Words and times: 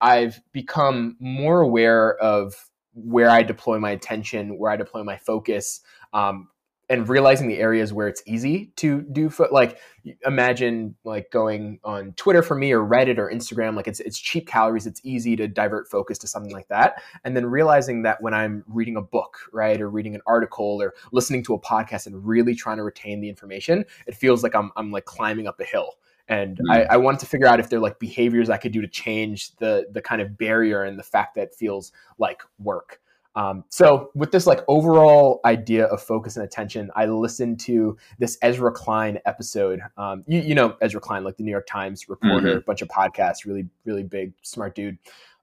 I've 0.00 0.40
become 0.52 1.16
more 1.20 1.60
aware 1.60 2.16
of 2.18 2.54
where 2.94 3.30
I 3.30 3.42
deploy 3.42 3.78
my 3.78 3.90
attention, 3.90 4.58
where 4.58 4.70
I 4.70 4.76
deploy 4.76 5.02
my 5.02 5.16
focus, 5.16 5.80
um, 6.12 6.48
and 6.90 7.08
realizing 7.08 7.46
the 7.46 7.58
areas 7.58 7.92
where 7.92 8.08
it's 8.08 8.22
easy 8.26 8.72
to 8.74 9.02
do 9.02 9.30
fo- 9.30 9.48
like 9.52 9.78
imagine 10.26 10.96
like 11.04 11.30
going 11.30 11.78
on 11.84 12.12
Twitter 12.14 12.42
for 12.42 12.56
me 12.56 12.72
or 12.72 12.84
Reddit 12.84 13.16
or 13.16 13.30
Instagram 13.30 13.76
like 13.76 13.86
it's 13.86 14.00
it's 14.00 14.18
cheap 14.18 14.48
calories 14.48 14.86
it's 14.86 15.00
easy 15.04 15.36
to 15.36 15.46
divert 15.46 15.88
focus 15.88 16.18
to 16.18 16.26
something 16.26 16.52
like 16.52 16.66
that 16.66 17.00
and 17.24 17.36
then 17.36 17.46
realizing 17.46 18.02
that 18.02 18.20
when 18.20 18.34
I'm 18.34 18.64
reading 18.66 18.96
a 18.96 19.02
book 19.02 19.38
right 19.52 19.80
or 19.80 19.88
reading 19.88 20.16
an 20.16 20.20
article 20.26 20.82
or 20.82 20.94
listening 21.12 21.44
to 21.44 21.54
a 21.54 21.60
podcast 21.60 22.06
and 22.06 22.26
really 22.26 22.56
trying 22.56 22.78
to 22.78 22.82
retain 22.82 23.20
the 23.20 23.28
information 23.28 23.84
it 24.08 24.16
feels 24.16 24.42
like 24.42 24.56
I'm 24.56 24.72
I'm 24.76 24.90
like 24.90 25.04
climbing 25.04 25.46
up 25.46 25.60
a 25.60 25.64
hill 25.64 25.94
and 26.30 26.58
mm. 26.58 26.72
I, 26.72 26.94
I, 26.94 26.96
wanted 26.96 27.20
to 27.20 27.26
figure 27.26 27.48
out 27.48 27.60
if 27.60 27.68
there 27.68 27.78
are 27.78 27.82
like 27.82 27.98
behaviors 27.98 28.48
I 28.48 28.56
could 28.56 28.72
do 28.72 28.80
to 28.80 28.88
change 28.88 29.54
the 29.56 29.86
the 29.92 30.00
kind 30.00 30.22
of 30.22 30.38
barrier 30.38 30.84
and 30.84 30.98
the 30.98 31.02
fact 31.02 31.34
that 31.34 31.48
it 31.48 31.54
feels 31.54 31.92
like 32.18 32.40
work. 32.58 33.00
Um, 33.36 33.64
so 33.68 34.10
with 34.14 34.32
this 34.32 34.46
like 34.46 34.60
overall 34.66 35.40
idea 35.44 35.86
of 35.86 36.02
focus 36.02 36.36
and 36.36 36.44
attention, 36.44 36.90
I 36.96 37.06
listened 37.06 37.60
to 37.60 37.96
this 38.18 38.38
Ezra 38.42 38.72
Klein 38.72 39.20
episode. 39.24 39.80
Um, 39.96 40.24
you, 40.26 40.40
you, 40.40 40.54
know 40.54 40.76
Ezra 40.80 41.00
Klein, 41.00 41.22
like 41.22 41.36
the 41.36 41.44
New 41.44 41.50
York 41.50 41.66
Times 41.66 42.08
reporter, 42.08 42.48
mm-hmm. 42.48 42.58
a 42.58 42.62
bunch 42.62 42.82
of 42.82 42.88
podcasts, 42.88 43.44
really 43.44 43.68
really 43.84 44.04
big, 44.04 44.32
smart 44.42 44.74
dude. 44.74 44.98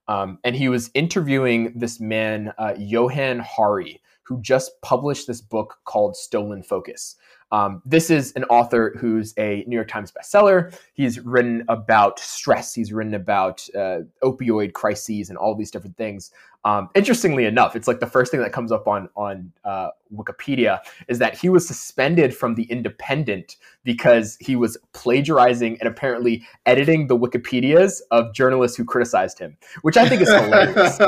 Um, 0.06 0.38
and 0.42 0.56
he 0.56 0.70
was 0.70 0.90
interviewing 0.94 1.74
this 1.76 2.00
man, 2.00 2.54
uh, 2.56 2.72
Johann 2.78 3.40
Hari, 3.40 4.00
who 4.22 4.40
just 4.40 4.80
published 4.80 5.26
this 5.26 5.42
book 5.42 5.76
called 5.84 6.16
Stolen 6.16 6.62
Focus. 6.62 7.16
Um, 7.50 7.82
this 7.84 8.10
is 8.10 8.32
an 8.32 8.44
author 8.44 8.94
who's 8.98 9.34
a 9.38 9.64
New 9.66 9.76
York 9.76 9.88
Times 9.88 10.12
bestseller. 10.12 10.76
He's 10.94 11.20
written 11.20 11.64
about 11.68 12.18
stress. 12.18 12.74
He's 12.74 12.92
written 12.92 13.14
about 13.14 13.66
uh, 13.74 14.00
opioid 14.22 14.74
crises 14.74 15.30
and 15.30 15.38
all 15.38 15.54
these 15.54 15.70
different 15.70 15.96
things. 15.96 16.30
Um, 16.64 16.90
interestingly 16.94 17.44
enough, 17.46 17.76
it's 17.76 17.86
like 17.86 18.00
the 18.00 18.06
first 18.06 18.30
thing 18.30 18.40
that 18.40 18.52
comes 18.52 18.72
up 18.72 18.88
on 18.88 19.08
on 19.16 19.52
uh, 19.64 19.90
Wikipedia 20.14 20.80
is 21.06 21.18
that 21.20 21.38
he 21.38 21.48
was 21.48 21.66
suspended 21.66 22.36
from 22.36 22.56
the 22.56 22.64
Independent 22.64 23.56
because 23.84 24.36
he 24.40 24.56
was 24.56 24.76
plagiarizing 24.92 25.78
and 25.80 25.88
apparently 25.88 26.44
editing 26.66 27.06
the 27.06 27.16
Wikipedias 27.16 28.00
of 28.10 28.34
journalists 28.34 28.76
who 28.76 28.84
criticized 28.84 29.38
him, 29.38 29.56
which 29.82 29.96
I 29.96 30.08
think 30.08 30.20
is 30.20 30.28
hilarious. 30.32 30.98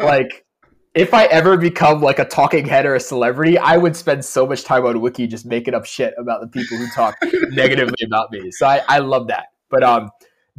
like 0.00 0.46
if 0.94 1.14
I 1.14 1.26
ever 1.26 1.56
become 1.56 2.00
like 2.00 2.18
a 2.18 2.24
talking 2.24 2.66
head 2.66 2.84
or 2.84 2.94
a 2.96 3.00
celebrity, 3.00 3.56
I 3.58 3.76
would 3.76 3.94
spend 3.94 4.24
so 4.24 4.46
much 4.46 4.64
time 4.64 4.84
on 4.84 5.00
Wiki 5.00 5.26
just 5.26 5.46
making 5.46 5.74
up 5.74 5.84
shit 5.84 6.14
about 6.18 6.40
the 6.40 6.48
people 6.48 6.76
who 6.78 6.88
talk 6.88 7.16
negatively 7.50 8.04
about 8.04 8.32
me. 8.32 8.50
So 8.50 8.66
I, 8.66 8.82
I 8.88 8.98
love 8.98 9.28
that. 9.28 9.46
But 9.68 9.84
um, 9.84 10.10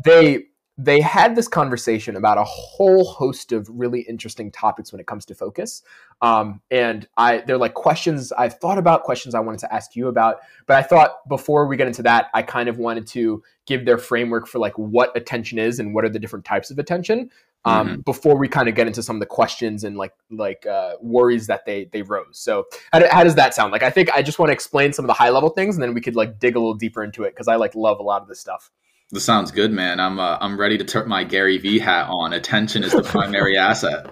they 0.04 0.46
they 0.78 1.00
had 1.00 1.36
this 1.36 1.48
conversation 1.48 2.16
about 2.16 2.38
a 2.38 2.44
whole 2.44 3.06
host 3.06 3.52
of 3.52 3.68
really 3.70 4.02
interesting 4.02 4.52
topics 4.52 4.92
when 4.92 5.00
it 5.00 5.06
comes 5.06 5.26
to 5.26 5.36
focus. 5.36 5.84
Um, 6.22 6.62
and 6.72 7.08
I, 7.18 7.40
they're 7.40 7.58
like 7.58 7.76
questions 7.76 8.32
I've 8.32 8.56
thought 8.56 8.80
about, 8.80 9.04
questions 9.04 9.36
I 9.36 9.42
wanted 9.42 9.59
to 9.59 9.74
ask 9.74 9.96
you 9.96 10.08
about. 10.08 10.38
But 10.66 10.78
I 10.78 10.82
thought 10.82 11.28
before 11.30 11.68
we 11.68 11.78
get 11.78 11.88
into 11.88 12.02
that, 12.04 12.28
I 12.34 12.42
kind 12.42 12.68
of 12.68 12.80
wanted 12.80 13.06
to 13.08 13.44
give 13.68 13.86
their 13.86 14.00
framework 14.00 14.48
for 14.48 14.58
like 14.58 14.76
what 14.78 15.16
attention 15.16 15.59
is 15.59 15.78
and 15.78 15.94
what 15.94 16.04
are 16.04 16.09
the 16.09 16.20
different 16.20 16.46
types 16.46 16.72
of 16.72 16.80
attention. 16.80 17.30
Um, 17.64 17.88
mm-hmm. 17.88 18.02
Before 18.02 18.38
we 18.38 18.48
kind 18.48 18.67
of 18.67 18.73
get 18.76 18.88
into 18.88 19.04
some 19.04 19.17
of 19.17 19.20
the 19.20 19.28
questions 19.28 19.84
and 19.84 19.95
like 19.95 20.14
like 20.31 20.66
uh, 20.66 20.94
worries 21.00 21.45
that 21.48 21.66
they 21.66 21.86
they 21.92 22.02
rose. 22.02 22.40
So 22.40 22.66
how, 22.92 23.08
how 23.12 23.23
does 23.23 23.36
that 23.36 23.53
sound? 23.53 23.72
Like 23.72 23.84
I 23.84 23.92
think 23.92 24.09
I 24.12 24.23
just 24.23 24.40
want 24.40 24.50
to 24.50 24.53
explain 24.53 24.94
some 24.94 25.06
of 25.06 25.08
the 25.08 25.14
high 25.14 25.30
level 25.30 25.50
things, 25.50 25.76
and 25.76 25.84
then 25.84 25.94
we 25.94 26.02
could 26.02 26.16
like 26.16 26.40
dig 26.40 26.56
a 26.56 26.59
little 26.59 26.73
deeper 26.73 27.03
into 27.03 27.23
it 27.23 27.31
because 27.36 27.48
I 27.48 27.58
like 27.58 27.76
love 27.76 28.00
a 28.00 28.03
lot 28.03 28.22
of 28.23 28.28
this 28.28 28.40
stuff. 28.40 28.72
This 29.12 29.26
sounds 29.26 29.52
good, 29.52 29.72
man. 29.72 30.00
I'm 30.00 30.20
uh, 30.20 30.38
I'm 30.42 30.59
ready 30.59 30.78
to 30.78 30.84
turn 30.84 31.08
my 31.08 31.23
Gary 31.23 31.58
V 31.58 31.78
hat 31.78 32.08
on. 32.09 32.34
Attention 32.34 32.84
is 32.84 32.94
the 32.94 33.03
primary 33.03 33.58
asset. 33.59 34.08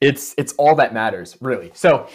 It's 0.00 0.34
it's 0.36 0.52
all 0.54 0.74
that 0.76 0.94
matters, 0.94 1.36
really. 1.40 1.70
So 1.74 2.08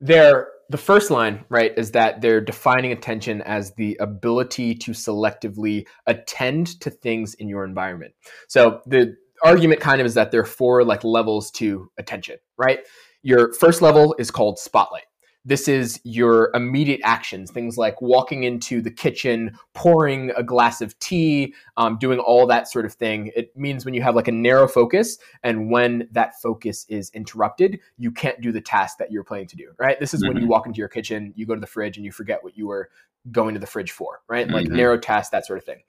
there 0.00 0.48
the 0.68 0.76
first 0.76 1.10
line, 1.10 1.44
right, 1.48 1.72
is 1.76 1.92
that 1.92 2.20
they're 2.20 2.40
defining 2.40 2.92
attention 2.92 3.40
as 3.42 3.72
the 3.74 3.96
ability 4.00 4.74
to 4.74 4.90
selectively 4.90 5.86
attend 6.06 6.80
to 6.80 6.90
things 6.90 7.34
in 7.34 7.48
your 7.48 7.64
environment. 7.64 8.14
So 8.48 8.80
the 8.86 9.16
argument 9.42 9.80
kind 9.80 10.00
of 10.00 10.06
is 10.06 10.14
that 10.14 10.30
there 10.30 10.40
are 10.40 10.44
four 10.44 10.84
like 10.84 11.04
levels 11.04 11.50
to 11.52 11.90
attention, 11.98 12.36
right? 12.56 12.80
Your 13.22 13.52
first 13.52 13.82
level 13.82 14.14
is 14.18 14.30
called 14.30 14.58
spotlight. 14.58 15.04
This 15.44 15.68
is 15.68 16.00
your 16.02 16.50
immediate 16.54 17.00
actions, 17.04 17.52
things 17.52 17.78
like 17.78 18.02
walking 18.02 18.42
into 18.42 18.82
the 18.82 18.90
kitchen, 18.90 19.56
pouring 19.74 20.32
a 20.36 20.42
glass 20.42 20.80
of 20.80 20.98
tea, 20.98 21.54
um, 21.76 21.98
doing 21.98 22.18
all 22.18 22.48
that 22.48 22.68
sort 22.68 22.84
of 22.84 22.92
thing. 22.94 23.30
It 23.36 23.56
means 23.56 23.84
when 23.84 23.94
you 23.94 24.02
have 24.02 24.16
like 24.16 24.26
a 24.26 24.32
narrow 24.32 24.66
focus, 24.66 25.18
and 25.44 25.70
when 25.70 26.08
that 26.10 26.32
focus 26.42 26.84
is 26.88 27.10
interrupted, 27.14 27.78
you 27.96 28.10
can't 28.10 28.40
do 28.40 28.50
the 28.50 28.60
task 28.60 28.98
that 28.98 29.12
you're 29.12 29.22
planning 29.22 29.46
to 29.46 29.56
do, 29.56 29.70
right? 29.78 30.00
This 30.00 30.14
is 30.14 30.20
mm-hmm. 30.20 30.30
when 30.30 30.36
you 30.38 30.42
mm-hmm. 30.42 30.50
walk 30.50 30.66
into 30.66 30.78
your 30.78 30.88
kitchen, 30.88 31.32
you 31.36 31.46
go 31.46 31.54
to 31.54 31.60
the 31.60 31.66
fridge, 31.68 31.96
and 31.96 32.04
you 32.04 32.10
forget 32.10 32.42
what 32.42 32.56
you 32.56 32.66
were 32.66 32.90
going 33.30 33.54
to 33.54 33.60
the 33.60 33.68
fridge 33.68 33.92
for, 33.92 34.22
right? 34.28 34.46
Mm-hmm. 34.46 34.54
Like 34.54 34.66
narrow 34.66 34.98
task, 34.98 35.30
that 35.30 35.46
sort 35.46 35.60
of 35.60 35.64
thing. 35.64 35.82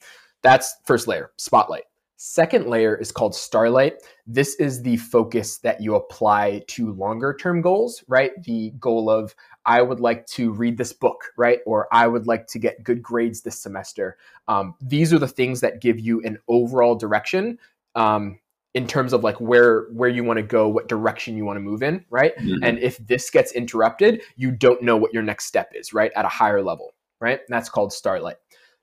That's 0.43 0.75
first 0.85 1.07
layer, 1.07 1.31
spotlight. 1.37 1.85
Second 2.19 2.65
layer 2.65 2.95
is 2.95 3.11
called 3.11 3.35
Starlight. 3.35 4.01
This 4.25 4.55
is 4.55 4.81
the 4.81 4.97
focus 4.97 5.59
that 5.59 5.79
you 5.79 5.93
apply 5.93 6.63
to 6.69 6.91
longer 6.93 7.37
term 7.39 7.61
goals, 7.61 8.03
right? 8.07 8.31
The 8.43 8.71
goal 8.79 9.07
of, 9.07 9.35
I 9.67 9.83
would 9.83 9.99
like 9.99 10.25
to 10.27 10.51
read 10.51 10.77
this 10.77 10.93
book, 10.93 11.25
right? 11.37 11.59
Or 11.67 11.87
I 11.91 12.07
would 12.07 12.25
like 12.25 12.47
to 12.47 12.59
get 12.59 12.83
good 12.83 13.03
grades 13.03 13.41
this 13.41 13.61
semester. 13.61 14.17
Um, 14.47 14.73
these 14.81 15.13
are 15.13 15.19
the 15.19 15.27
things 15.27 15.61
that 15.61 15.79
give 15.79 15.99
you 15.99 16.19
an 16.23 16.39
overall 16.47 16.95
direction. 16.95 17.59
Um, 17.93 18.39
in 18.73 18.87
terms 18.87 19.13
of 19.13 19.23
like 19.23 19.39
where 19.39 19.87
where 19.91 20.09
you 20.09 20.23
want 20.23 20.37
to 20.37 20.43
go 20.43 20.67
what 20.67 20.87
direction 20.87 21.35
you 21.35 21.45
want 21.45 21.57
to 21.57 21.61
move 21.61 21.81
in 21.81 22.05
right 22.11 22.37
mm-hmm. 22.37 22.63
and 22.63 22.77
if 22.77 22.97
this 23.07 23.29
gets 23.31 23.53
interrupted 23.53 24.21
you 24.35 24.51
don't 24.51 24.83
know 24.83 24.95
what 24.95 25.11
your 25.13 25.23
next 25.23 25.45
step 25.45 25.71
is 25.73 25.93
right 25.93 26.11
at 26.15 26.25
a 26.25 26.27
higher 26.27 26.61
level 26.61 26.93
right 27.19 27.39
and 27.39 27.47
that's 27.49 27.69
called 27.69 27.91
starlight 27.91 28.35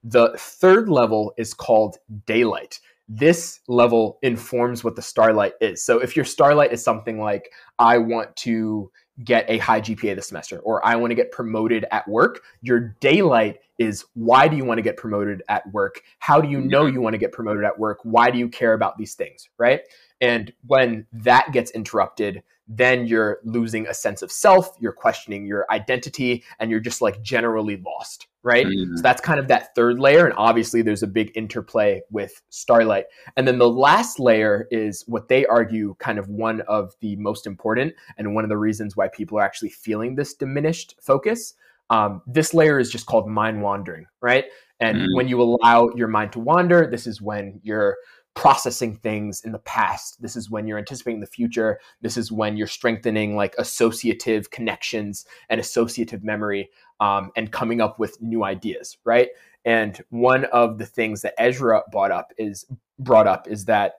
the 0.03 0.35
third 0.37 0.89
level 0.89 1.33
is 1.37 1.55
called 1.55 1.99
daylight 2.27 2.81
this 3.09 3.61
level 3.69 4.19
informs 4.23 4.83
what 4.83 4.97
the 4.97 5.03
starlight 5.03 5.53
is. 5.61 5.85
So 5.85 5.99
if 5.99 6.17
your 6.17 6.25
starlight 6.25 6.73
is 6.73 6.83
something 6.83 7.21
like, 7.21 7.51
I 7.79 7.99
want 7.99 8.35
to 8.37 8.91
get 9.23 9.45
a 9.49 9.59
high 9.59 9.81
GPA 9.81 10.17
this 10.17 10.29
semester, 10.29 10.59
or 10.61 10.85
I 10.85 10.97
want 10.97 11.11
to 11.11 11.15
get 11.15 11.31
promoted 11.31 11.85
at 11.93 12.09
work, 12.09 12.43
your 12.63 12.97
daylight 13.01 13.61
is 13.79 14.05
why 14.15 14.49
do 14.49 14.57
you 14.57 14.65
want 14.65 14.79
to 14.79 14.83
get 14.83 14.97
promoted 14.97 15.43
at 15.49 15.71
work? 15.73 16.01
How 16.19 16.41
do 16.41 16.49
you 16.49 16.61
know 16.61 16.87
you 16.87 17.01
want 17.01 17.15
to 17.15 17.19
get 17.19 17.33
promoted 17.33 17.65
at 17.65 17.79
work? 17.79 17.99
Why 18.03 18.31
do 18.31 18.39
you 18.39 18.49
care 18.49 18.73
about 18.73 18.97
these 18.97 19.15
things? 19.15 19.49
Right. 19.59 19.81
And 20.25 20.55
when 20.67 21.07
that 21.13 21.53
gets 21.53 21.71
interrupted, 21.73 22.43
then 22.67 23.07
you're 23.07 23.41
losing 23.45 23.87
a 23.87 23.93
sense 23.93 24.23
of 24.23 24.33
self, 24.33 24.75
you're 24.81 24.93
questioning 24.93 25.45
your 25.45 25.67
identity, 25.71 26.43
and 26.59 26.71
you're 26.71 26.81
just 26.81 27.03
like 27.03 27.21
generally 27.21 27.77
lost, 27.77 28.27
right? 28.43 28.65
Mm-hmm. 28.65 28.97
So 28.97 29.03
that's 29.03 29.21
kind 29.21 29.39
of 29.39 29.49
that 29.49 29.75
third 29.75 30.01
layer. 30.01 30.25
And 30.25 30.33
obviously, 30.39 30.81
there's 30.81 31.03
a 31.03 31.07
big 31.07 31.31
interplay 31.35 32.01
with 32.11 32.41
Starlight. 32.49 33.05
And 33.37 33.47
then 33.47 33.59
the 33.59 33.69
last 33.69 34.19
layer 34.19 34.67
is 34.71 35.05
what 35.07 35.29
they 35.29 35.45
argue 35.45 35.95
kind 35.99 36.19
of 36.19 36.31
one 36.31 36.63
of 36.63 36.95
the 37.01 37.17
most 37.17 37.47
important 37.47 37.93
and 38.17 38.35
one 38.35 38.45
of 38.45 38.49
the 38.49 38.57
reasons 38.57 38.97
why 38.97 39.09
people 39.09 39.39
are 39.39 39.45
actually 39.45 39.69
feeling 39.71 40.15
this 40.15 40.33
diminished 40.33 40.95
focus. 41.03 41.53
Um, 41.91 42.23
this 42.27 42.55
layer 42.55 42.79
is 42.79 42.91
just 42.91 43.05
called 43.05 43.29
mind 43.29 43.61
wandering, 43.61 44.07
right? 44.23 44.47
And 44.81 44.97
mm-hmm. 44.97 45.17
when 45.17 45.29
you 45.29 45.43
allow 45.43 45.91
your 45.95 46.09
mind 46.09 46.33
to 46.33 46.41
wander, 46.41 46.89
this 46.91 47.07
is 47.07 47.21
when 47.21 47.61
you're 47.63 47.99
processing 48.35 48.97
things 48.97 49.43
in 49.45 49.53
the 49.53 49.59
past. 49.61 50.21
This 50.21 50.37
is 50.37 50.51
when 50.51 50.67
you're 50.67 50.79
anticipating 50.79 51.21
the 51.21 51.27
future. 51.27 51.79
This 52.03 52.17
is 52.17 52.33
when 52.33 52.57
you're 52.57 52.67
strengthening 52.67 53.37
like 53.37 53.55
associative 53.59 54.51
connections 54.51 55.25
and 55.49 55.61
associative 55.61 56.25
memory 56.25 56.71
um, 57.01 57.31
and 57.37 57.53
coming 57.53 57.81
up 57.81 57.99
with 57.99 58.21
new 58.21 58.45
ideas, 58.45 58.99
right? 59.05 59.29
And 59.65 60.03
one 60.11 60.45
of 60.47 60.79
the 60.79 60.87
things 60.87 61.23
that 61.23 61.35
Ezra 61.39 61.83
brought 61.91 62.11
up 62.11 62.33
is 62.37 62.67
brought 62.99 63.27
up 63.27 63.49
is 63.49 63.65
that 63.67 63.95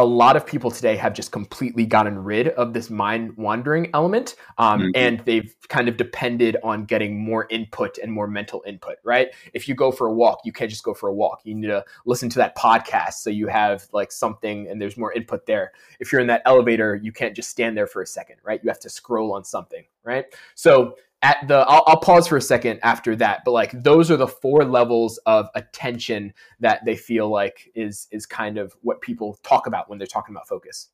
a 0.00 0.04
lot 0.04 0.34
of 0.34 0.46
people 0.46 0.70
today 0.70 0.96
have 0.96 1.12
just 1.12 1.30
completely 1.30 1.84
gotten 1.84 2.18
rid 2.18 2.48
of 2.48 2.72
this 2.72 2.88
mind 2.88 3.36
wandering 3.36 3.90
element 3.92 4.34
um, 4.56 4.80
mm-hmm. 4.80 4.90
and 4.94 5.20
they've 5.26 5.54
kind 5.68 5.90
of 5.90 5.98
depended 5.98 6.56
on 6.62 6.86
getting 6.86 7.22
more 7.22 7.46
input 7.50 7.98
and 7.98 8.10
more 8.10 8.26
mental 8.26 8.62
input 8.66 8.96
right? 9.04 9.28
If 9.52 9.68
you 9.68 9.74
go 9.74 9.92
for 9.92 10.06
a 10.06 10.12
walk 10.12 10.40
you 10.44 10.52
can't 10.52 10.70
just 10.70 10.84
go 10.84 10.94
for 10.94 11.10
a 11.10 11.12
walk. 11.12 11.42
You 11.44 11.54
need 11.54 11.66
to 11.66 11.84
listen 12.06 12.30
to 12.30 12.38
that 12.38 12.56
podcast 12.56 13.14
so 13.14 13.28
you 13.28 13.46
have 13.48 13.86
like 13.92 14.10
something 14.10 14.68
and 14.68 14.80
there's 14.80 14.96
more 14.96 15.12
input 15.12 15.44
there. 15.44 15.72
If 16.00 16.12
you're 16.12 16.22
in 16.22 16.28
that 16.28 16.42
elevator 16.46 16.96
you 16.96 17.12
can't 17.12 17.36
just 17.36 17.50
stand 17.50 17.76
there 17.76 17.86
for 17.86 18.00
a 18.00 18.06
second 18.06 18.36
right? 18.42 18.58
You 18.64 18.70
have 18.70 18.80
to 18.80 18.90
scroll 18.90 19.34
on 19.34 19.44
something 19.44 19.84
right? 20.02 20.24
So 20.54 20.96
at 21.22 21.36
the 21.48 21.58
I'll, 21.58 21.84
I'll, 21.86 22.00
pause 22.00 22.26
for 22.26 22.36
a 22.36 22.42
second 22.42 22.80
after 22.82 23.14
that 23.16 23.42
but 23.44 23.50
like 23.52 23.82
those 23.82 24.10
are 24.10 24.16
the 24.16 24.26
four 24.26 24.64
levels 24.64 25.18
of 25.26 25.48
attention 25.54 26.32
that 26.60 26.84
they 26.84 26.96
feel 26.96 27.28
like 27.28 27.70
is 27.74 28.08
is 28.10 28.26
kind 28.26 28.58
of 28.58 28.74
what 28.82 29.00
people 29.00 29.38
talk 29.42 29.66
about 29.66 29.88
when 29.88 29.98
they're 29.98 30.06
talking 30.06 30.34
about 30.34 30.48
focus. 30.48 30.88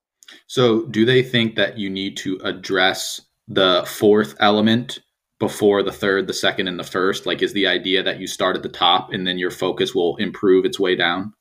So 0.47 0.87
do 0.87 1.05
they 1.05 1.23
think 1.23 1.55
that 1.55 1.79
you 1.79 1.89
need 1.89 2.17
to 2.19 2.41
address 2.43 3.21
the 3.47 3.85
fourth 3.87 4.35
element 4.41 4.99
before 5.39 5.83
the 5.83 5.93
third 5.93 6.27
the 6.27 6.33
second 6.33 6.67
and 6.67 6.79
the 6.79 6.85
first? 6.85 7.27
Like 7.27 7.43
is 7.43 7.53
the 7.53 7.67
idea 7.67 8.03
that 8.03 8.19
you 8.19 8.27
start 8.27 8.57
at 8.57 8.63
the 8.63 8.69
top 8.69 9.13
and 9.13 9.27
then 9.27 9.39
your 9.39 9.53
focus 9.53 9.95
will 9.95 10.17
improve 10.17 10.65
its 10.65 10.81
way 10.81 10.97
down? 10.97 11.33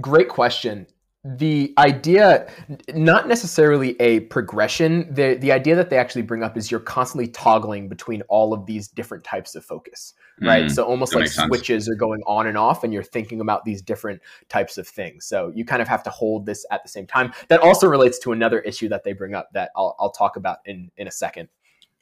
Great 0.00 0.28
question 0.28 0.86
the 1.22 1.74
idea 1.76 2.50
not 2.94 3.28
necessarily 3.28 3.94
a 4.00 4.20
progression 4.20 5.12
the 5.12 5.34
the 5.34 5.52
idea 5.52 5.76
that 5.76 5.90
they 5.90 5.98
actually 5.98 6.22
bring 6.22 6.42
up 6.42 6.56
is 6.56 6.70
you're 6.70 6.80
constantly 6.80 7.28
toggling 7.28 7.90
between 7.90 8.22
all 8.22 8.54
of 8.54 8.64
these 8.64 8.88
different 8.88 9.22
types 9.22 9.54
of 9.54 9.62
focus 9.62 10.14
right? 10.40 10.64
Mm, 10.64 10.70
so 10.70 10.84
almost 10.84 11.14
like 11.14 11.28
switches 11.28 11.84
sense. 11.84 11.94
are 11.94 11.98
going 11.98 12.22
on 12.26 12.46
and 12.46 12.56
off 12.56 12.84
and 12.84 12.92
you're 12.92 13.02
thinking 13.02 13.40
about 13.40 13.64
these 13.64 13.82
different 13.82 14.20
types 14.48 14.78
of 14.78 14.88
things. 14.88 15.26
So 15.26 15.52
you 15.54 15.64
kind 15.64 15.82
of 15.82 15.88
have 15.88 16.02
to 16.04 16.10
hold 16.10 16.46
this 16.46 16.64
at 16.70 16.82
the 16.82 16.88
same 16.88 17.06
time. 17.06 17.32
That 17.48 17.60
also 17.60 17.86
relates 17.86 18.18
to 18.20 18.32
another 18.32 18.60
issue 18.60 18.88
that 18.88 19.04
they 19.04 19.12
bring 19.12 19.34
up 19.34 19.50
that 19.52 19.70
I'll, 19.76 19.96
I'll 19.98 20.10
talk 20.10 20.36
about 20.36 20.58
in 20.64 20.90
in 20.96 21.06
a 21.06 21.10
second. 21.10 21.48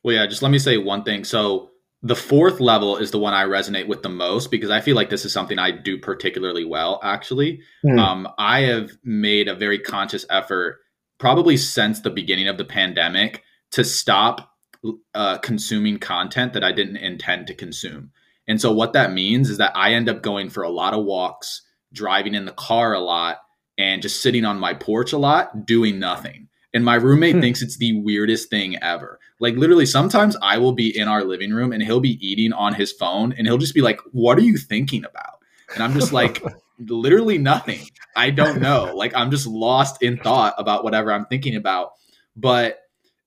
Well 0.02 0.14
yeah 0.14 0.26
just 0.26 0.42
let 0.42 0.50
me 0.50 0.58
say 0.58 0.78
one 0.78 1.02
thing. 1.02 1.24
So 1.24 1.70
the 2.02 2.16
fourth 2.16 2.60
level 2.60 2.96
is 2.96 3.10
the 3.10 3.18
one 3.18 3.34
I 3.34 3.44
resonate 3.44 3.88
with 3.88 4.02
the 4.02 4.08
most 4.08 4.50
because 4.50 4.70
I 4.70 4.80
feel 4.80 4.94
like 4.94 5.10
this 5.10 5.24
is 5.24 5.32
something 5.32 5.58
I 5.58 5.72
do 5.72 5.98
particularly 5.98 6.64
well, 6.64 7.00
actually. 7.02 7.60
Mm. 7.84 7.98
Um, 7.98 8.28
I 8.38 8.60
have 8.62 8.92
made 9.02 9.48
a 9.48 9.56
very 9.56 9.78
conscious 9.78 10.24
effort, 10.30 10.78
probably 11.18 11.56
since 11.56 12.00
the 12.00 12.10
beginning 12.10 12.46
of 12.46 12.56
the 12.56 12.64
pandemic, 12.64 13.42
to 13.72 13.82
stop 13.82 14.52
uh, 15.14 15.38
consuming 15.38 15.98
content 15.98 16.52
that 16.52 16.62
I 16.62 16.70
didn't 16.70 16.98
intend 16.98 17.48
to 17.48 17.54
consume. 17.54 18.12
And 18.46 18.60
so, 18.60 18.72
what 18.72 18.92
that 18.92 19.12
means 19.12 19.50
is 19.50 19.58
that 19.58 19.76
I 19.76 19.92
end 19.92 20.08
up 20.08 20.22
going 20.22 20.50
for 20.50 20.62
a 20.62 20.70
lot 20.70 20.94
of 20.94 21.04
walks, 21.04 21.62
driving 21.92 22.34
in 22.34 22.44
the 22.44 22.52
car 22.52 22.94
a 22.94 23.00
lot, 23.00 23.38
and 23.76 24.00
just 24.02 24.22
sitting 24.22 24.44
on 24.44 24.58
my 24.58 24.72
porch 24.72 25.12
a 25.12 25.18
lot, 25.18 25.66
doing 25.66 25.98
nothing. 25.98 26.47
And 26.74 26.84
my 26.84 26.96
roommate 26.96 27.36
hmm. 27.36 27.40
thinks 27.40 27.62
it's 27.62 27.78
the 27.78 27.98
weirdest 28.00 28.50
thing 28.50 28.76
ever. 28.82 29.18
Like 29.40 29.56
literally 29.56 29.86
sometimes 29.86 30.36
I 30.42 30.58
will 30.58 30.72
be 30.72 30.96
in 30.96 31.08
our 31.08 31.24
living 31.24 31.52
room 31.52 31.72
and 31.72 31.82
he'll 31.82 32.00
be 32.00 32.18
eating 32.26 32.52
on 32.52 32.74
his 32.74 32.92
phone 32.92 33.32
and 33.32 33.46
he'll 33.46 33.58
just 33.58 33.74
be 33.74 33.80
like, 33.80 34.00
"What 34.12 34.38
are 34.38 34.42
you 34.42 34.56
thinking 34.56 35.04
about?" 35.04 35.38
And 35.74 35.82
I'm 35.82 35.94
just 35.94 36.12
like, 36.12 36.42
literally 36.78 37.38
nothing. 37.38 37.80
I 38.16 38.30
don't 38.30 38.60
know. 38.60 38.92
Like 38.94 39.14
I'm 39.14 39.30
just 39.30 39.46
lost 39.46 40.02
in 40.02 40.18
thought 40.18 40.54
about 40.58 40.84
whatever 40.84 41.12
I'm 41.12 41.26
thinking 41.26 41.56
about. 41.56 41.92
But 42.36 42.80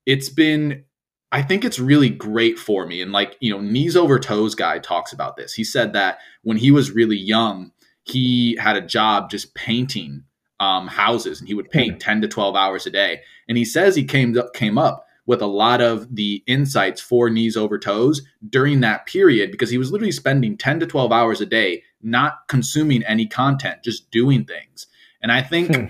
it's 0.05 0.29
been 0.29 0.85
I 1.31 1.41
think 1.41 1.63
it's 1.63 1.79
really 1.79 2.09
great 2.09 2.59
for 2.59 2.85
me. 2.85 3.01
And 3.01 3.13
like, 3.13 3.37
you 3.39 3.51
know, 3.51 3.61
knees 3.61 3.95
over 3.95 4.19
toes 4.19 4.53
guy 4.53 4.79
talks 4.79 5.13
about 5.13 5.37
this. 5.37 5.53
He 5.53 5.63
said 5.63 5.93
that 5.93 6.19
when 6.43 6.57
he 6.57 6.71
was 6.71 6.91
really 6.91 7.17
young, 7.17 7.71
he 8.03 8.57
had 8.57 8.75
a 8.75 8.81
job 8.81 9.29
just 9.29 9.55
painting 9.55 10.25
um, 10.61 10.87
houses 10.87 11.39
and 11.39 11.47
he 11.47 11.55
would 11.55 11.71
paint 11.71 11.95
hmm. 11.95 11.99
10 11.99 12.21
to 12.21 12.27
12 12.27 12.55
hours 12.55 12.85
a 12.85 12.91
day. 12.91 13.21
And 13.49 13.57
he 13.57 13.65
says 13.65 13.95
he 13.95 14.05
came 14.05 14.37
up, 14.37 14.53
came 14.53 14.77
up 14.77 15.07
with 15.25 15.41
a 15.41 15.47
lot 15.47 15.81
of 15.81 16.15
the 16.15 16.43
insights 16.45 17.01
for 17.01 17.29
knees 17.29 17.57
over 17.57 17.79
toes 17.79 18.21
during 18.47 18.79
that 18.81 19.07
period 19.07 19.51
because 19.51 19.71
he 19.71 19.77
was 19.77 19.91
literally 19.91 20.11
spending 20.11 20.57
10 20.57 20.79
to 20.79 20.85
12 20.85 21.11
hours 21.11 21.41
a 21.41 21.45
day 21.45 21.83
not 22.01 22.47
consuming 22.47 23.03
any 23.03 23.25
content, 23.25 23.83
just 23.83 24.09
doing 24.11 24.45
things. 24.45 24.85
And 25.21 25.31
I 25.31 25.41
think 25.41 25.75
hmm. 25.75 25.85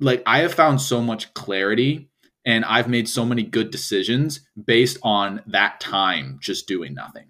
like 0.00 0.22
I 0.26 0.40
have 0.40 0.54
found 0.54 0.80
so 0.80 1.00
much 1.00 1.32
clarity 1.32 2.10
and 2.44 2.66
I've 2.66 2.88
made 2.88 3.08
so 3.08 3.24
many 3.24 3.42
good 3.42 3.70
decisions 3.70 4.40
based 4.62 4.98
on 5.02 5.42
that 5.46 5.80
time 5.80 6.38
just 6.42 6.68
doing 6.68 6.92
nothing. 6.92 7.28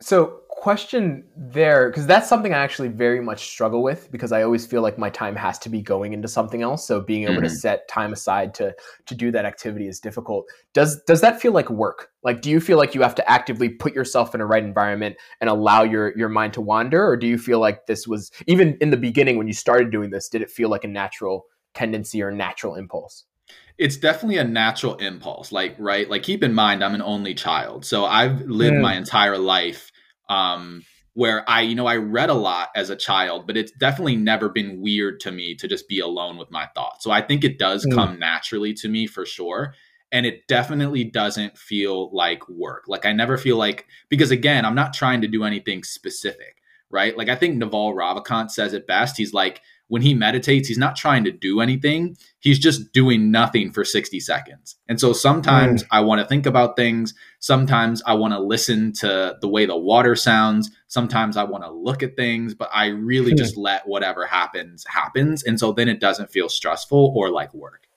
So 0.00 0.42
question 0.64 1.22
there 1.36 1.90
because 1.90 2.06
that's 2.06 2.26
something 2.26 2.54
I 2.54 2.56
actually 2.56 2.88
very 2.88 3.20
much 3.20 3.50
struggle 3.50 3.82
with 3.82 4.10
because 4.10 4.32
I 4.32 4.42
always 4.42 4.64
feel 4.64 4.80
like 4.80 4.96
my 4.96 5.10
time 5.10 5.36
has 5.36 5.58
to 5.58 5.68
be 5.68 5.82
going 5.82 6.14
into 6.14 6.26
something 6.26 6.62
else. 6.62 6.86
So 6.86 7.02
being 7.02 7.24
able 7.24 7.34
mm-hmm. 7.34 7.42
to 7.42 7.50
set 7.50 7.86
time 7.86 8.14
aside 8.14 8.54
to 8.54 8.74
to 9.04 9.14
do 9.14 9.30
that 9.32 9.44
activity 9.44 9.88
is 9.88 10.00
difficult. 10.00 10.46
Does 10.72 11.02
does 11.06 11.20
that 11.20 11.38
feel 11.38 11.52
like 11.52 11.68
work? 11.68 12.08
Like 12.22 12.40
do 12.40 12.50
you 12.50 12.60
feel 12.60 12.78
like 12.78 12.94
you 12.94 13.02
have 13.02 13.14
to 13.16 13.30
actively 13.30 13.68
put 13.68 13.94
yourself 13.94 14.34
in 14.34 14.40
a 14.40 14.46
right 14.46 14.64
environment 14.64 15.16
and 15.42 15.50
allow 15.50 15.82
your 15.82 16.16
your 16.16 16.30
mind 16.30 16.54
to 16.54 16.62
wander 16.62 17.06
or 17.06 17.18
do 17.18 17.26
you 17.26 17.36
feel 17.36 17.58
like 17.58 17.84
this 17.84 18.08
was 18.08 18.30
even 18.46 18.78
in 18.80 18.88
the 18.88 18.96
beginning 18.96 19.36
when 19.36 19.46
you 19.46 19.52
started 19.52 19.90
doing 19.90 20.08
this 20.08 20.30
did 20.30 20.40
it 20.40 20.50
feel 20.50 20.70
like 20.70 20.84
a 20.84 20.88
natural 20.88 21.44
tendency 21.74 22.22
or 22.22 22.30
natural 22.30 22.74
impulse? 22.74 23.24
it's 23.76 23.96
definitely 23.96 24.38
a 24.38 24.44
natural 24.44 24.94
impulse 24.96 25.50
like 25.50 25.74
right 25.78 26.08
like 26.08 26.22
keep 26.22 26.44
in 26.44 26.54
mind 26.54 26.82
i'm 26.82 26.94
an 26.94 27.02
only 27.02 27.34
child 27.34 27.84
so 27.84 28.04
i've 28.04 28.40
lived 28.42 28.76
mm. 28.76 28.80
my 28.80 28.94
entire 28.94 29.36
life 29.36 29.90
um, 30.28 30.84
where 31.14 31.48
I, 31.48 31.62
you 31.62 31.74
know, 31.74 31.86
I 31.86 31.96
read 31.96 32.30
a 32.30 32.34
lot 32.34 32.70
as 32.74 32.90
a 32.90 32.96
child, 32.96 33.46
but 33.46 33.56
it's 33.56 33.72
definitely 33.72 34.16
never 34.16 34.48
been 34.48 34.80
weird 34.80 35.20
to 35.20 35.30
me 35.30 35.54
to 35.56 35.68
just 35.68 35.88
be 35.88 36.00
alone 36.00 36.36
with 36.36 36.50
my 36.50 36.66
thoughts. 36.74 37.04
So 37.04 37.10
I 37.10 37.20
think 37.20 37.44
it 37.44 37.58
does 37.58 37.86
mm. 37.86 37.94
come 37.94 38.18
naturally 38.18 38.74
to 38.74 38.88
me 38.88 39.06
for 39.06 39.24
sure. 39.24 39.74
And 40.10 40.26
it 40.26 40.46
definitely 40.48 41.04
doesn't 41.04 41.56
feel 41.56 42.14
like 42.14 42.48
work. 42.48 42.84
Like 42.88 43.06
I 43.06 43.12
never 43.12 43.36
feel 43.36 43.56
like, 43.56 43.86
because 44.08 44.30
again, 44.30 44.64
I'm 44.64 44.74
not 44.74 44.94
trying 44.94 45.20
to 45.22 45.28
do 45.28 45.44
anything 45.44 45.82
specific, 45.84 46.56
right? 46.90 47.16
Like 47.16 47.28
I 47.28 47.36
think 47.36 47.56
Naval 47.56 47.94
Ravikant 47.94 48.50
says 48.50 48.72
it 48.74 48.86
best. 48.86 49.16
He's 49.16 49.32
like, 49.32 49.60
when 49.88 50.02
he 50.02 50.14
meditates, 50.14 50.66
he's 50.68 50.78
not 50.78 50.96
trying 50.96 51.24
to 51.24 51.30
do 51.30 51.60
anything. 51.60 52.16
He's 52.38 52.58
just 52.58 52.92
doing 52.92 53.30
nothing 53.30 53.70
for 53.70 53.84
60 53.84 54.18
seconds. 54.20 54.76
And 54.88 54.98
so 54.98 55.12
sometimes 55.12 55.82
mm. 55.82 55.88
I 55.90 56.00
want 56.00 56.20
to 56.20 56.26
think 56.26 56.46
about 56.46 56.76
things. 56.76 57.14
Sometimes 57.38 58.02
I 58.06 58.14
want 58.14 58.32
to 58.32 58.40
listen 58.40 58.92
to 58.94 59.36
the 59.40 59.48
way 59.48 59.66
the 59.66 59.76
water 59.76 60.16
sounds. 60.16 60.70
Sometimes 60.88 61.36
I 61.36 61.44
want 61.44 61.64
to 61.64 61.70
look 61.70 62.02
at 62.02 62.16
things, 62.16 62.54
but 62.54 62.70
I 62.72 62.86
really 62.86 63.32
mm. 63.32 63.38
just 63.38 63.56
let 63.56 63.86
whatever 63.86 64.26
happens 64.26 64.84
happens. 64.88 65.44
And 65.44 65.60
so 65.60 65.72
then 65.72 65.88
it 65.88 66.00
doesn't 66.00 66.30
feel 66.30 66.48
stressful 66.48 67.12
or 67.14 67.30
like 67.30 67.52
work. 67.52 67.88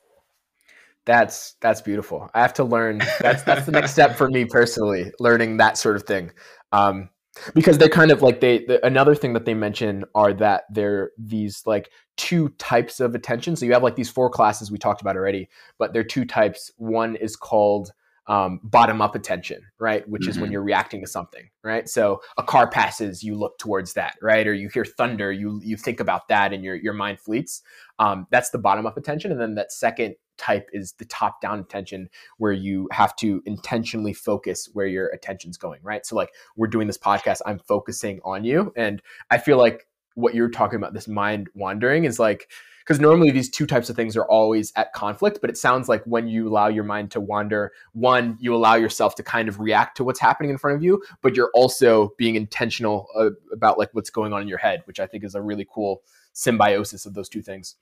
That's 1.06 1.56
that's 1.62 1.82
beautiful. 1.82 2.30
I 2.34 2.42
have 2.42 2.56
to 2.56 2.66
learn. 2.66 3.02
That's 3.22 3.42
that's 3.44 3.66
the 3.66 3.72
next 3.72 3.92
step 3.92 4.18
for 4.18 4.30
me 4.30 4.44
personally, 4.44 5.14
learning 5.22 5.58
that 5.58 5.78
sort 5.78 5.96
of 5.96 6.04
thing. 6.04 6.32
Um, 6.74 7.10
because 7.54 7.78
they're 7.78 7.90
kind 7.90 8.12
of 8.12 8.22
like 8.22 8.40
they 8.40 8.66
the, 8.66 8.86
another 8.86 9.16
thing 9.16 9.34
that 9.34 9.46
they 9.46 9.54
mention 9.54 10.06
are 10.16 10.34
that 10.34 10.64
they're 10.70 11.12
these 11.18 11.64
like 11.66 11.92
two 12.16 12.50
types 12.58 13.00
of 13.00 13.16
attention. 13.16 13.56
So 13.56 13.66
you 13.66 13.74
have 13.74 13.84
like 13.84 13.96
these 13.96 14.10
four 14.10 14.30
classes 14.30 14.72
we 14.72 14.78
talked 14.78 15.02
about 15.02 15.16
already 15.16 15.50
but 15.78 15.94
they're 15.94 16.04
two 16.04 16.26
types. 16.26 16.72
One 16.78 17.16
is 17.16 17.36
called 17.36 17.92
um, 18.28 18.60
bottom 18.62 19.02
up 19.02 19.16
attention 19.16 19.62
right? 19.80 20.08
Which 20.10 20.24
mm-hmm. 20.24 20.30
is 20.30 20.38
when 20.38 20.46
mm-hmm. 20.46 20.54
you're 20.54 20.64
reacting 20.64 21.02
to 21.02 21.08
something 21.08 21.50
right? 21.64 21.88
So 21.88 22.22
a 22.38 22.44
car 22.44 22.70
passes 22.70 23.24
you 23.24 23.36
look 23.36 23.58
towards 23.58 23.94
that 23.94 24.16
right? 24.22 24.46
Or 24.46 24.54
you 24.54 24.70
hear 24.70 24.86
thunder 24.86 25.32
you 25.32 25.62
you 25.64 25.78
think 25.78 26.00
about 26.00 26.28
that 26.28 26.54
and 26.54 26.64
your 26.64 26.76
your 26.76 26.94
mind 26.94 27.20
fleets. 27.20 27.62
Um, 28.00 28.28
that's 28.32 28.50
the 28.50 28.60
bottom 28.60 28.86
up 28.86 28.98
attention. 28.98 29.32
And 29.32 29.40
then 29.40 29.56
that 29.56 29.72
second 29.72 30.16
type 30.38 30.70
is 30.74 30.94
the 30.94 31.06
top 31.06 31.42
down 31.42 31.60
attention 31.60 32.10
where 32.38 32.54
you 32.54 32.88
have 32.92 33.16
to 33.16 33.42
intentionally 33.46 34.14
focus 34.14 34.70
where 34.74 34.88
your 34.88 35.08
attention's 35.08 35.58
going 35.58 35.80
right? 35.84 36.06
So 36.06 36.16
like 36.16 36.32
we're 36.56 36.68
doing 36.68 36.88
this 36.88 36.98
podcast 36.98 37.42
i'm 37.46 37.60
focusing 37.60 38.20
on 38.26 38.44
you 38.44 38.74
and 38.76 39.02
i 39.32 39.38
feel 39.38 39.58
like 39.58 39.88
what 40.16 40.36
you're 40.36 40.50
talking 40.50 40.78
about 40.78 40.94
this 40.94 41.08
mind 41.08 41.48
wandering 41.54 42.04
is 42.04 42.20
like 42.20 42.52
because 42.86 43.00
normally 43.00 43.32
these 43.32 43.50
two 43.50 43.66
types 43.66 43.90
of 43.90 43.96
things 43.96 44.16
are 44.16 44.26
always 44.26 44.74
at 44.76 44.92
conflict 44.94 45.40
but 45.40 45.50
it 45.50 45.58
sounds 45.58 45.88
like 45.88 46.04
when 46.06 46.28
you 46.28 46.48
allow 46.48 46.68
your 46.68 46.84
mind 46.84 47.12
to 47.12 47.22
wander 47.22 47.72
one 47.94 48.38
you 48.40 48.54
allow 48.54 48.76
yourself 48.76 49.16
to 49.16 49.24
kind 49.24 49.48
of 49.48 49.60
react 49.60 49.96
to 49.98 50.04
what's 50.04 50.20
happening 50.20 50.50
in 50.50 50.58
front 50.58 50.76
of 50.76 50.84
you 50.84 51.02
but 51.22 51.36
you're 51.36 51.52
also 51.54 52.14
being 52.18 52.36
intentional 52.36 53.08
uh, 53.16 53.30
about 53.54 53.78
like 53.78 53.90
what's 53.94 54.10
going 54.10 54.34
on 54.34 54.42
in 54.42 54.48
your 54.48 54.58
head 54.58 54.82
which 54.86 55.00
i 55.00 55.06
think 55.06 55.24
is 55.24 55.36
a 55.36 55.42
really 55.42 55.68
cool 55.72 56.02
symbiosis 56.38 57.06
of 57.08 57.16
those 57.16 57.28
two 57.28 57.42
things. 57.42 57.76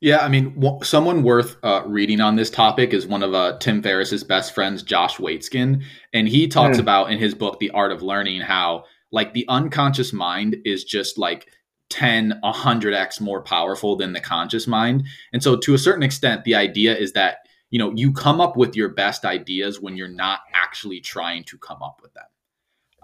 Yeah, 0.00 0.18
I 0.18 0.28
mean, 0.28 0.54
w- 0.60 0.84
someone 0.84 1.22
worth 1.22 1.56
uh, 1.62 1.82
reading 1.86 2.20
on 2.20 2.36
this 2.36 2.50
topic 2.50 2.92
is 2.92 3.06
one 3.06 3.22
of 3.22 3.34
uh, 3.34 3.58
Tim 3.58 3.82
Ferriss's 3.82 4.22
best 4.22 4.54
friends, 4.54 4.82
Josh 4.82 5.16
Waitzkin, 5.16 5.82
and 6.12 6.28
he 6.28 6.46
talks 6.46 6.76
mm. 6.76 6.80
about 6.80 7.10
in 7.10 7.18
his 7.18 7.34
book, 7.34 7.58
The 7.58 7.70
Art 7.70 7.92
of 7.92 8.02
Learning, 8.02 8.42
how 8.42 8.84
like 9.10 9.32
the 9.32 9.46
unconscious 9.48 10.12
mind 10.12 10.56
is 10.64 10.84
just 10.84 11.18
like 11.18 11.48
10, 11.90 12.40
100x 12.44 13.20
more 13.20 13.42
powerful 13.42 13.96
than 13.96 14.12
the 14.12 14.20
conscious 14.20 14.66
mind. 14.66 15.06
And 15.32 15.42
so, 15.42 15.56
to 15.56 15.74
a 15.74 15.78
certain 15.78 16.02
extent, 16.02 16.44
the 16.44 16.54
idea 16.54 16.94
is 16.96 17.12
that 17.12 17.38
you 17.70 17.78
know 17.78 17.90
you 17.94 18.12
come 18.12 18.40
up 18.40 18.56
with 18.56 18.76
your 18.76 18.90
best 18.90 19.24
ideas 19.24 19.80
when 19.80 19.96
you're 19.96 20.08
not 20.08 20.40
actually 20.52 21.00
trying 21.00 21.44
to 21.44 21.58
come 21.58 21.82
up 21.82 22.00
with 22.02 22.12
them. 22.12 22.24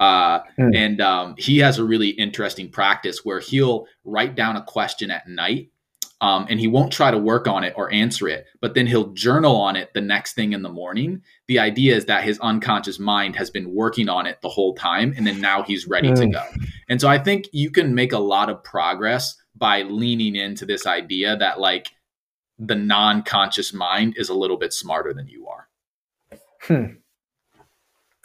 Uh, 0.01 0.41
mm. 0.59 0.75
And 0.75 1.01
um, 1.01 1.35
he 1.39 1.59
has 1.59 1.79
a 1.79 1.85
really 1.85 2.09
interesting 2.09 2.71
practice 2.71 3.25
where 3.25 3.39
he'll 3.39 3.87
write 4.05 4.35
down 4.35 4.57
a 4.57 4.65
question 4.65 5.11
at 5.11 5.29
night 5.29 5.71
um, 6.23 6.47
and 6.51 6.61
he 6.61 6.69
won't 6.69 6.93
try 6.93 7.11
to 7.11 7.19
work 7.19 7.47
on 7.47 7.65
it 7.65 7.73
or 7.77 7.91
answer 7.93 8.29
it, 8.29 8.47
but 8.61 8.75
then 8.75 8.87
he'll 8.87 9.13
journal 9.13 9.57
on 9.57 9.75
it 9.75 9.95
the 9.95 10.03
next 10.03 10.35
thing 10.35 10.53
in 10.53 10.63
the 10.63 10.69
morning. 10.69 11.23
The 11.49 11.59
idea 11.59 11.97
is 11.97 12.05
that 12.07 12.25
his 12.25 12.39
unconscious 12.41 12.99
mind 12.99 13.37
has 13.37 13.51
been 13.51 13.75
working 13.75 14.09
on 14.09 14.27
it 14.27 14.39
the 14.43 14.49
whole 14.49 14.75
time, 14.75 15.15
and 15.17 15.27
then 15.27 15.41
now 15.41 15.63
he's 15.63 15.87
ready 15.87 16.11
mm. 16.11 16.17
to 16.17 16.27
go. 16.27 16.45
And 16.91 17.01
so 17.01 17.09
I 17.09 17.19
think 17.19 17.47
you 17.53 17.71
can 17.71 17.95
make 17.95 18.13
a 18.13 18.19
lot 18.19 18.51
of 18.51 18.63
progress 18.63 19.35
by 19.57 19.83
leaning 19.83 20.37
into 20.37 20.67
this 20.67 20.87
idea 20.87 21.37
that 21.39 21.59
like 21.59 21.89
the 22.59 22.75
non-conscious 22.75 23.73
mind 23.73 24.15
is 24.19 24.29
a 24.29 24.35
little 24.35 24.59
bit 24.59 24.75
smarter 24.75 25.15
than 25.15 25.27
you 25.27 25.49
are. 25.49 25.69
Hmm. 26.63 26.97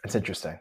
That's 0.04 0.16
interesting. 0.16 0.60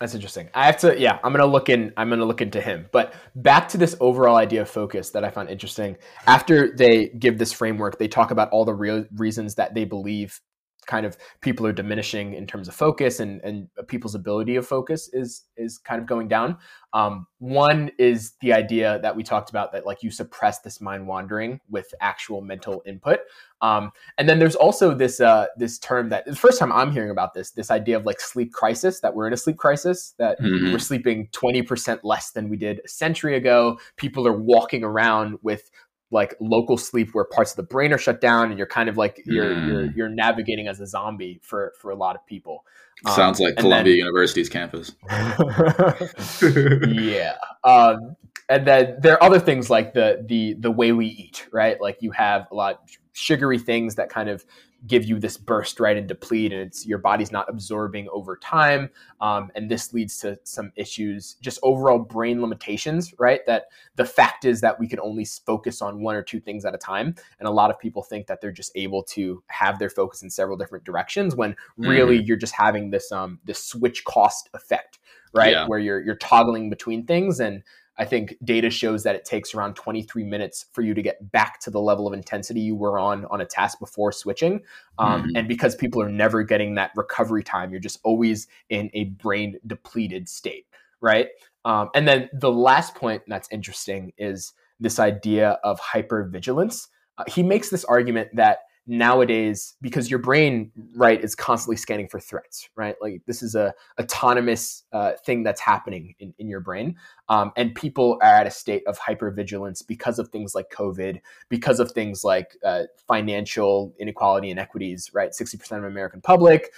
That's 0.00 0.14
interesting. 0.14 0.48
I 0.54 0.66
have 0.66 0.76
to, 0.78 0.98
yeah, 0.98 1.18
I'm 1.24 1.32
gonna 1.32 1.46
look 1.46 1.68
in. 1.68 1.92
I'm 1.96 2.08
gonna 2.08 2.24
look 2.24 2.40
into 2.40 2.60
him. 2.60 2.86
But 2.92 3.14
back 3.34 3.68
to 3.70 3.78
this 3.78 3.96
overall 3.98 4.36
idea 4.36 4.62
of 4.62 4.70
focus 4.70 5.10
that 5.10 5.24
I 5.24 5.30
found 5.30 5.50
interesting. 5.50 5.96
After 6.26 6.74
they 6.76 7.08
give 7.08 7.38
this 7.38 7.52
framework, 7.52 7.98
they 7.98 8.06
talk 8.06 8.30
about 8.30 8.50
all 8.50 8.64
the 8.64 8.74
real 8.74 9.04
reasons 9.16 9.56
that 9.56 9.74
they 9.74 9.84
believe 9.84 10.40
kind 10.88 11.06
of 11.06 11.16
people 11.40 11.64
are 11.64 11.72
diminishing 11.72 12.34
in 12.34 12.46
terms 12.46 12.66
of 12.66 12.74
focus 12.74 13.20
and 13.20 13.40
and 13.42 13.68
people's 13.86 14.16
ability 14.16 14.56
of 14.56 14.66
focus 14.66 15.08
is 15.12 15.44
is 15.56 15.78
kind 15.78 16.00
of 16.00 16.08
going 16.08 16.26
down. 16.26 16.56
Um, 16.94 17.26
one 17.38 17.90
is 17.98 18.32
the 18.40 18.52
idea 18.52 18.98
that 19.02 19.14
we 19.14 19.22
talked 19.22 19.50
about 19.50 19.70
that 19.72 19.86
like 19.86 20.02
you 20.02 20.10
suppress 20.10 20.60
this 20.60 20.80
mind 20.80 21.06
wandering 21.06 21.60
with 21.68 21.94
actual 22.00 22.40
mental 22.40 22.82
input. 22.86 23.20
Um, 23.60 23.90
and 24.16 24.28
then 24.28 24.38
there's 24.38 24.54
also 24.54 24.94
this 24.94 25.20
uh, 25.20 25.46
this 25.56 25.78
term 25.78 26.08
that 26.08 26.24
the 26.24 26.34
first 26.34 26.58
time 26.58 26.72
I'm 26.72 26.90
hearing 26.90 27.10
about 27.10 27.34
this 27.34 27.50
this 27.50 27.70
idea 27.70 27.96
of 27.96 28.06
like 28.06 28.20
sleep 28.20 28.52
crisis 28.52 29.00
that 29.00 29.14
we're 29.14 29.26
in 29.26 29.32
a 29.32 29.36
sleep 29.36 29.58
crisis 29.58 30.14
that 30.18 30.40
mm-hmm. 30.40 30.72
we're 30.72 30.78
sleeping 30.78 31.28
20% 31.32 32.00
less 32.04 32.30
than 32.30 32.48
we 32.48 32.56
did 32.56 32.80
a 32.84 32.88
century 32.88 33.36
ago. 33.36 33.78
People 33.96 34.26
are 34.26 34.38
walking 34.38 34.82
around 34.82 35.38
with 35.42 35.70
like 36.10 36.34
local 36.40 36.78
sleep 36.78 37.10
where 37.12 37.24
parts 37.24 37.52
of 37.52 37.56
the 37.56 37.62
brain 37.62 37.92
are 37.92 37.98
shut 37.98 38.20
down 38.20 38.50
and 38.50 38.58
you're 38.58 38.66
kind 38.66 38.88
of 38.88 38.96
like 38.96 39.20
you're 39.26 39.54
mm. 39.54 39.68
you're, 39.68 39.84
you're 39.92 40.08
navigating 40.08 40.66
as 40.66 40.80
a 40.80 40.86
zombie 40.86 41.38
for 41.42 41.72
for 41.80 41.90
a 41.90 41.96
lot 41.96 42.16
of 42.16 42.24
people. 42.26 42.64
Um, 43.04 43.14
sounds 43.14 43.40
like 43.40 43.56
columbia 43.56 43.92
then, 43.92 43.98
university's 43.98 44.48
campus. 44.48 44.92
Yeah 46.88 47.36
um, 47.64 48.16
and 48.48 48.66
then 48.66 48.96
there 49.00 49.14
are 49.14 49.22
other 49.22 49.38
things 49.38 49.68
like 49.70 49.92
the 49.92 50.24
the 50.26 50.54
the 50.58 50.70
way 50.70 50.92
we 50.92 51.06
eat 51.06 51.46
right? 51.52 51.80
Like 51.80 51.98
you 52.00 52.10
have 52.12 52.46
a 52.50 52.54
lot 52.54 52.80
sugary 53.12 53.58
things 53.58 53.96
that 53.96 54.08
kind 54.08 54.28
of 54.28 54.44
give 54.86 55.04
you 55.04 55.18
this 55.18 55.36
burst 55.36 55.80
right 55.80 55.96
and 55.96 56.06
deplete 56.06 56.52
and 56.52 56.62
it's 56.62 56.86
your 56.86 56.98
body's 56.98 57.32
not 57.32 57.48
absorbing 57.48 58.08
over 58.12 58.36
time 58.36 58.88
um, 59.20 59.50
and 59.56 59.68
this 59.68 59.92
leads 59.92 60.18
to 60.18 60.38
some 60.44 60.72
issues 60.76 61.36
just 61.40 61.58
overall 61.64 61.98
brain 61.98 62.40
limitations 62.40 63.12
right 63.18 63.44
that 63.46 63.66
the 63.96 64.04
fact 64.04 64.44
is 64.44 64.60
that 64.60 64.78
we 64.78 64.86
can 64.86 65.00
only 65.00 65.24
focus 65.24 65.82
on 65.82 66.00
one 66.00 66.14
or 66.14 66.22
two 66.22 66.38
things 66.38 66.64
at 66.64 66.74
a 66.74 66.78
time 66.78 67.14
and 67.40 67.48
a 67.48 67.50
lot 67.50 67.70
of 67.70 67.78
people 67.78 68.02
think 68.02 68.28
that 68.28 68.40
they're 68.40 68.52
just 68.52 68.70
able 68.76 69.02
to 69.02 69.42
have 69.48 69.78
their 69.80 69.90
focus 69.90 70.22
in 70.22 70.30
several 70.30 70.56
different 70.56 70.84
directions 70.84 71.34
when 71.34 71.56
really 71.76 72.20
mm. 72.20 72.26
you're 72.26 72.36
just 72.36 72.54
having 72.54 72.90
this 72.90 73.10
um 73.10 73.40
this 73.44 73.62
switch 73.64 74.04
cost 74.04 74.48
effect 74.54 75.00
right 75.34 75.52
yeah. 75.52 75.66
where 75.66 75.80
you're 75.80 76.00
you're 76.00 76.16
toggling 76.16 76.70
between 76.70 77.04
things 77.04 77.40
and 77.40 77.62
I 77.98 78.04
think 78.04 78.36
data 78.44 78.70
shows 78.70 79.02
that 79.02 79.16
it 79.16 79.24
takes 79.24 79.54
around 79.54 79.74
23 79.74 80.24
minutes 80.24 80.66
for 80.72 80.82
you 80.82 80.94
to 80.94 81.02
get 81.02 81.32
back 81.32 81.60
to 81.60 81.70
the 81.70 81.80
level 81.80 82.06
of 82.06 82.14
intensity 82.14 82.60
you 82.60 82.76
were 82.76 82.98
on 82.98 83.24
on 83.26 83.40
a 83.40 83.44
task 83.44 83.80
before 83.80 84.12
switching. 84.12 84.62
Um, 84.98 85.22
mm-hmm. 85.22 85.36
And 85.36 85.48
because 85.48 85.74
people 85.74 86.00
are 86.00 86.08
never 86.08 86.42
getting 86.42 86.76
that 86.76 86.92
recovery 86.94 87.42
time, 87.42 87.70
you're 87.70 87.80
just 87.80 87.98
always 88.04 88.46
in 88.70 88.90
a 88.94 89.04
brain 89.04 89.58
depleted 89.66 90.28
state, 90.28 90.66
right? 91.00 91.28
Um, 91.64 91.90
and 91.94 92.06
then 92.06 92.30
the 92.32 92.52
last 92.52 92.94
point 92.94 93.22
that's 93.26 93.48
interesting 93.50 94.12
is 94.16 94.52
this 94.80 94.98
idea 94.98 95.58
of 95.64 95.80
hypervigilance. 95.80 96.86
Uh, 97.18 97.24
he 97.26 97.42
makes 97.42 97.68
this 97.68 97.84
argument 97.84 98.28
that 98.34 98.60
nowadays 98.88 99.76
because 99.82 100.10
your 100.10 100.18
brain 100.18 100.72
right 100.96 101.22
is 101.22 101.34
constantly 101.34 101.76
scanning 101.76 102.08
for 102.08 102.18
threats 102.18 102.70
right? 102.74 102.96
Like 103.02 103.20
this 103.26 103.42
is 103.42 103.54
a 103.54 103.74
autonomous 104.00 104.84
uh, 104.92 105.12
thing 105.24 105.42
that's 105.42 105.60
happening 105.60 106.14
in, 106.18 106.34
in 106.38 106.48
your 106.48 106.60
brain. 106.60 106.96
Um, 107.28 107.52
and 107.56 107.74
people 107.74 108.18
are 108.22 108.28
at 108.28 108.46
a 108.46 108.50
state 108.50 108.82
of 108.86 108.98
hypervigilance 108.98 109.86
because 109.86 110.18
of 110.18 110.30
things 110.30 110.54
like 110.54 110.70
covid 110.70 111.20
because 111.50 111.80
of 111.80 111.92
things 111.92 112.24
like 112.24 112.56
uh, 112.64 112.84
financial 113.06 113.94
inequality 114.00 114.50
and 114.50 114.58
equities 114.58 115.10
right? 115.12 115.30
60% 115.30 115.78
of 115.78 115.84
american 115.84 116.22
public 116.22 116.72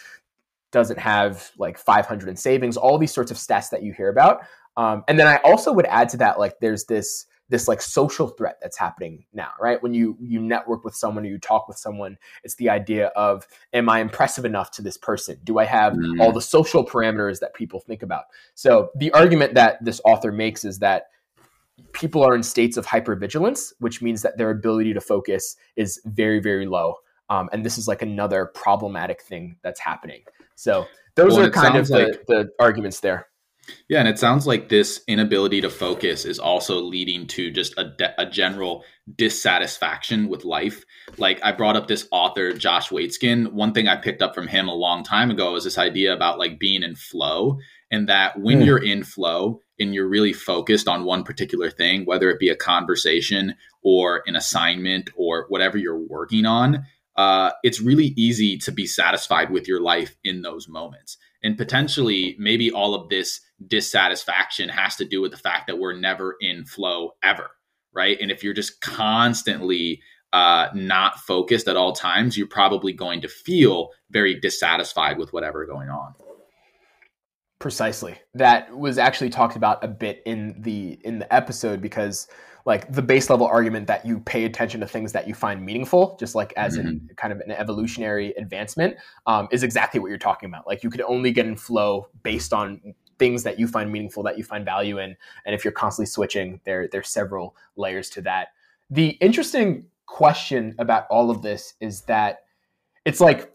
doesn't 0.72 0.98
have 0.98 1.50
like 1.58 1.78
500 1.78 2.28
in 2.28 2.36
savings 2.36 2.76
all 2.76 2.98
these 2.98 3.12
sorts 3.14 3.30
of 3.30 3.36
stats 3.36 3.70
that 3.70 3.82
you 3.82 3.92
hear 3.92 4.08
about. 4.08 4.40
Um, 4.76 5.04
and 5.08 5.18
then 5.18 5.26
i 5.26 5.36
also 5.38 5.72
would 5.72 5.86
add 5.86 6.08
to 6.10 6.16
that 6.18 6.38
like 6.38 6.58
there's 6.60 6.84
this 6.84 7.26
this 7.50 7.69
like 7.69 7.83
social 7.83 8.28
threat 8.28 8.59
that's 8.62 8.78
happening 8.78 9.25
now 9.33 9.50
right? 9.61 9.83
When 9.83 9.92
you 9.92 10.16
you 10.21 10.40
network 10.40 10.85
with 10.85 10.95
someone 10.95 11.25
or 11.25 11.28
you 11.28 11.38
talk 11.38 11.69
with 11.69 11.76
someone 11.76 12.16
it's 12.45 12.54
the 12.54 12.71
idea 12.71 13.09
of 13.09 13.47
am 13.73 13.88
i 13.88 14.00
impressive 14.00 14.45
enough 14.45 14.71
to 14.73 14.83
this 14.83 14.97
person? 14.97 15.38
Do 15.45 15.59
i 15.59 15.64
have 15.64 15.92
mm. 15.95 16.21
all 16.21 16.33
the 16.33 16.40
social 16.40 16.85
parameters 16.85 17.40
that 17.40 17.54
people 17.54 17.80
think 17.80 18.02
about? 18.02 18.25
So 18.54 18.90
the 18.97 19.12
argument 19.12 19.54
that 19.54 19.85
this 19.85 20.00
author 20.04 20.33
makes 20.33 20.64
is 20.64 20.78
that 20.78 21.09
people 21.92 22.23
are 22.23 22.35
in 22.35 22.42
states 22.42 22.76
of 22.76 22.87
hypervigilance 22.87 23.73
which 23.80 24.02
means 24.02 24.23
that 24.23 24.38
their 24.38 24.50
ability 24.50 24.95
to 24.95 25.00
focus 25.00 25.57
is 25.76 26.00
very 26.04 26.40
very 26.40 26.66
low 26.66 26.97
um, 27.30 27.49
and 27.52 27.64
this 27.64 27.78
is 27.78 27.88
like 27.88 28.02
another 28.02 28.47
problematic 28.47 29.23
thing 29.23 29.57
that's 29.62 29.80
happening. 29.80 30.23
So 30.57 30.87
those 31.14 31.37
well, 31.37 31.47
are 31.47 31.50
kind 31.50 31.76
of 31.76 31.87
the, 31.88 31.99
like- 31.99 32.26
the 32.26 32.50
arguments 32.59 33.00
there 33.00 33.28
yeah, 33.88 33.98
and 34.00 34.08
it 34.08 34.18
sounds 34.18 34.46
like 34.46 34.68
this 34.68 35.02
inability 35.06 35.60
to 35.62 35.70
focus 35.70 36.24
is 36.24 36.38
also 36.38 36.80
leading 36.80 37.26
to 37.28 37.50
just 37.50 37.74
a, 37.76 37.84
de- 37.84 38.20
a 38.20 38.26
general 38.26 38.84
dissatisfaction 39.16 40.28
with 40.28 40.44
life. 40.44 40.84
Like 41.18 41.40
I 41.42 41.52
brought 41.52 41.76
up 41.76 41.88
this 41.88 42.06
author, 42.10 42.52
Josh 42.52 42.90
Waitzkin. 42.90 43.52
One 43.52 43.72
thing 43.72 43.88
I 43.88 43.96
picked 43.96 44.22
up 44.22 44.34
from 44.34 44.46
him 44.46 44.68
a 44.68 44.74
long 44.74 45.02
time 45.02 45.30
ago 45.30 45.56
is 45.56 45.64
this 45.64 45.78
idea 45.78 46.14
about 46.14 46.38
like 46.38 46.58
being 46.58 46.82
in 46.82 46.94
flow, 46.94 47.58
and 47.90 48.08
that 48.08 48.38
when 48.38 48.60
mm. 48.60 48.66
you're 48.66 48.82
in 48.82 49.02
flow 49.02 49.60
and 49.78 49.94
you're 49.94 50.08
really 50.08 50.32
focused 50.32 50.86
on 50.86 51.04
one 51.04 51.24
particular 51.24 51.70
thing, 51.70 52.04
whether 52.04 52.30
it 52.30 52.38
be 52.38 52.50
a 52.50 52.56
conversation 52.56 53.54
or 53.82 54.22
an 54.26 54.36
assignment 54.36 55.10
or 55.16 55.46
whatever 55.48 55.78
you're 55.78 55.98
working 55.98 56.44
on, 56.44 56.84
uh, 57.16 57.50
it's 57.62 57.80
really 57.80 58.12
easy 58.16 58.58
to 58.58 58.70
be 58.70 58.86
satisfied 58.86 59.50
with 59.50 59.66
your 59.66 59.80
life 59.80 60.16
in 60.22 60.42
those 60.42 60.68
moments. 60.68 61.16
And 61.42 61.56
potentially, 61.56 62.37
maybe 62.38 62.70
all 62.70 62.94
of 62.94 63.09
this 63.09 63.40
dissatisfaction 63.66 64.68
has 64.68 64.97
to 64.97 65.04
do 65.04 65.20
with 65.20 65.30
the 65.30 65.37
fact 65.37 65.66
that 65.66 65.78
we're 65.78 65.94
never 65.94 66.37
in 66.40 66.64
flow 66.64 67.12
ever, 67.23 67.50
right? 67.92 68.18
And 68.20 68.30
if 68.30 68.44
you're 68.44 68.54
just 68.54 68.80
constantly 68.80 70.02
uh, 70.32 70.68
not 70.75 71.18
focused 71.18 71.66
at 71.68 71.76
all 71.76 71.92
times, 71.92 72.37
you're 72.37 72.47
probably 72.47 72.92
going 72.92 73.20
to 73.23 73.28
feel 73.28 73.90
very 74.11 74.38
dissatisfied 74.38 75.18
with 75.18 75.32
whatever 75.32 75.66
going 75.66 75.88
on. 75.88 76.14
Precisely. 77.59 78.18
That 78.35 78.76
was 78.76 78.97
actually 78.97 79.30
talked 79.30 79.56
about 79.56 79.85
a 79.85 79.88
bit 79.88 80.23
in 80.25 80.62
the 80.62 80.99
in 81.04 81.18
the 81.18 81.32
episode 81.32 81.82
because 81.82 82.26
like 82.66 82.92
the 82.92 83.02
base 83.02 83.30
level 83.30 83.46
argument 83.46 83.86
that 83.86 84.04
you 84.04 84.20
pay 84.20 84.44
attention 84.44 84.80
to 84.80 84.86
things 84.86 85.12
that 85.12 85.26
you 85.26 85.34
find 85.34 85.64
meaningful, 85.64 86.16
just 86.18 86.34
like 86.34 86.52
as 86.56 86.76
mm-hmm. 86.76 86.88
in 86.88 87.10
kind 87.16 87.32
of 87.32 87.40
an 87.40 87.50
evolutionary 87.52 88.32
advancement, 88.32 88.96
um, 89.26 89.48
is 89.50 89.62
exactly 89.62 90.00
what 90.00 90.08
you're 90.08 90.18
talking 90.18 90.48
about. 90.48 90.66
Like 90.66 90.82
you 90.82 90.90
could 90.90 91.02
only 91.02 91.30
get 91.32 91.46
in 91.46 91.56
flow 91.56 92.08
based 92.22 92.52
on 92.52 92.94
things 93.18 93.42
that 93.42 93.58
you 93.58 93.66
find 93.66 93.90
meaningful, 93.90 94.22
that 94.22 94.38
you 94.38 94.44
find 94.44 94.64
value 94.64 94.98
in, 94.98 95.16
and 95.44 95.54
if 95.54 95.64
you're 95.64 95.72
constantly 95.72 96.06
switching, 96.06 96.60
there 96.64 96.88
there's 96.88 97.08
several 97.08 97.56
layers 97.76 98.10
to 98.10 98.22
that. 98.22 98.48
The 98.90 99.10
interesting 99.20 99.86
question 100.06 100.74
about 100.78 101.06
all 101.10 101.30
of 101.30 101.42
this 101.42 101.74
is 101.80 102.02
that 102.02 102.40
it's 103.04 103.20
like 103.20 103.52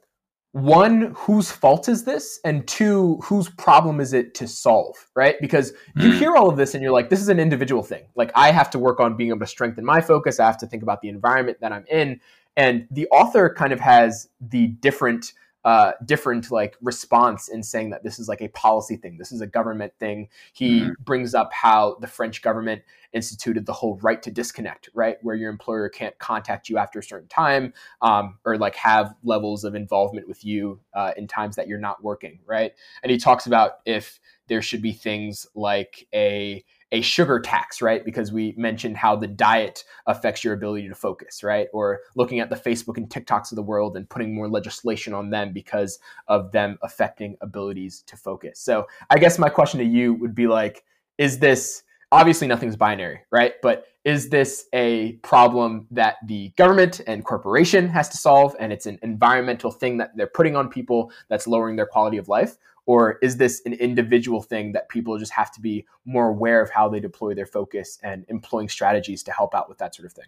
one, 0.55 1.13
whose 1.17 1.51
fault 1.51 1.89
is 1.89 2.05
this? 2.05 2.39
And 2.45 2.65
two, 2.65 3.19
whose 3.21 3.49
problem 3.49 3.99
is 3.99 4.13
it 4.13 4.33
to 4.35 4.47
solve, 4.47 4.95
right? 5.13 5.35
Because 5.41 5.73
you 5.97 6.11
mm. 6.11 6.17
hear 6.17 6.37
all 6.37 6.49
of 6.49 6.55
this 6.55 6.73
and 6.73 6.81
you're 6.81 6.93
like, 6.93 7.09
this 7.09 7.19
is 7.19 7.27
an 7.27 7.41
individual 7.41 7.83
thing. 7.83 8.03
Like, 8.15 8.31
I 8.35 8.53
have 8.53 8.69
to 8.69 8.79
work 8.79 9.01
on 9.01 9.17
being 9.17 9.31
able 9.31 9.41
to 9.41 9.47
strengthen 9.47 9.83
my 9.83 9.99
focus. 9.99 10.39
I 10.39 10.45
have 10.45 10.57
to 10.59 10.65
think 10.65 10.81
about 10.81 11.01
the 11.01 11.09
environment 11.09 11.57
that 11.59 11.73
I'm 11.73 11.83
in. 11.91 12.21
And 12.55 12.87
the 12.89 13.05
author 13.07 13.53
kind 13.53 13.73
of 13.73 13.81
has 13.81 14.29
the 14.39 14.67
different 14.67 15.33
uh, 15.65 15.93
different 16.05 16.51
like 16.51 16.77
response 16.79 17.49
in 17.49 17.63
saying 17.63 17.89
that 17.89 18.03
this 18.03 18.19
is 18.19 18.29
like 18.29 18.41
a 18.41 18.47
policy 18.49 18.95
thing. 18.95 19.17
This 19.17 19.31
is 19.31 19.41
a 19.41 19.47
government 19.47 19.91
thing. 19.99 20.29
He 20.53 20.81
mm-hmm. 20.81 20.91
brings 21.03 21.33
up 21.33 21.51
how 21.51 21.97
the 22.01 22.07
French 22.07 22.43
government 22.43 22.83
instituted 23.13 23.65
the 23.65 23.73
whole 23.73 23.97
right 24.03 24.21
to 24.21 24.29
disconnect, 24.29 24.89
right, 24.93 25.17
where 25.23 25.35
your 25.35 25.49
employer 25.49 25.89
can't 25.89 26.17
contact 26.19 26.69
you 26.69 26.77
after 26.77 26.99
a 26.99 27.03
certain 27.03 27.27
time 27.29 27.73
um, 28.03 28.37
or 28.45 28.57
like 28.57 28.75
have 28.75 29.15
levels 29.23 29.63
of 29.63 29.73
involvement 29.73 30.27
with 30.27 30.45
you 30.45 30.79
uh, 30.93 31.13
in 31.17 31.27
times 31.27 31.55
that 31.55 31.67
you're 31.67 31.79
not 31.79 32.03
working, 32.03 32.39
right. 32.45 32.73
And 33.01 33.11
he 33.11 33.17
talks 33.17 33.47
about 33.47 33.79
if 33.85 34.19
there 34.47 34.61
should 34.61 34.83
be 34.83 34.93
things 34.93 35.47
like 35.55 36.07
a 36.13 36.63
a 36.95 37.01
sugar 37.01 37.41
tax, 37.41 37.81
right? 37.81 38.05
Because 38.05 38.31
we 38.31 38.53
mentioned 38.55 38.95
how 38.95 39.17
the 39.17 39.27
diet 39.27 39.83
affects 40.07 40.45
your 40.45 40.53
ability 40.53 40.87
to 40.87 40.95
focus, 40.95 41.43
right? 41.43 41.67
Or 41.73 41.99
looking 42.15 42.39
at 42.39 42.49
the 42.49 42.55
Facebook 42.55 42.95
and 42.95 43.09
TikToks 43.09 43.51
of 43.51 43.57
the 43.57 43.63
world 43.63 43.97
and 43.97 44.09
putting 44.09 44.33
more 44.33 44.47
legislation 44.47 45.13
on 45.13 45.29
them 45.29 45.51
because 45.51 45.99
of 46.29 46.53
them 46.53 46.77
affecting 46.83 47.35
abilities 47.41 48.01
to 48.07 48.15
focus. 48.15 48.61
So 48.61 48.87
I 49.09 49.17
guess 49.17 49.37
my 49.37 49.49
question 49.49 49.81
to 49.81 49.85
you 49.85 50.13
would 50.13 50.33
be 50.33 50.47
like, 50.47 50.85
is 51.17 51.37
this 51.37 51.83
obviously 52.13 52.47
nothing's 52.47 52.77
binary, 52.77 53.19
right? 53.29 53.55
But 53.61 53.87
is 54.05 54.29
this 54.29 54.67
a 54.71 55.13
problem 55.21 55.87
that 55.91 56.15
the 56.25 56.53
government 56.55 57.01
and 57.07 57.25
corporation 57.25 57.89
has 57.89 58.07
to 58.07 58.17
solve 58.17 58.55
and 58.57 58.71
it's 58.71 58.85
an 58.85 58.99
environmental 59.01 59.69
thing 59.69 59.97
that 59.97 60.15
they're 60.15 60.27
putting 60.27 60.55
on 60.55 60.69
people 60.69 61.11
that's 61.27 61.45
lowering 61.45 61.75
their 61.75 61.87
quality 61.87 62.15
of 62.15 62.29
life? 62.29 62.55
Or 62.85 63.17
is 63.21 63.37
this 63.37 63.61
an 63.65 63.73
individual 63.73 64.41
thing 64.41 64.73
that 64.73 64.89
people 64.89 65.17
just 65.17 65.31
have 65.31 65.51
to 65.53 65.61
be 65.61 65.85
more 66.05 66.29
aware 66.29 66.61
of 66.61 66.69
how 66.69 66.87
they 66.87 66.99
deploy 66.99 67.33
their 67.33 67.45
focus 67.45 67.97
and 68.03 68.25
employing 68.27 68.69
strategies 68.69 69.23
to 69.23 69.31
help 69.31 69.55
out 69.55 69.67
with 69.67 69.79
that 69.79 69.95
sort 69.95 70.05
of 70.05 70.13
thing? 70.13 70.25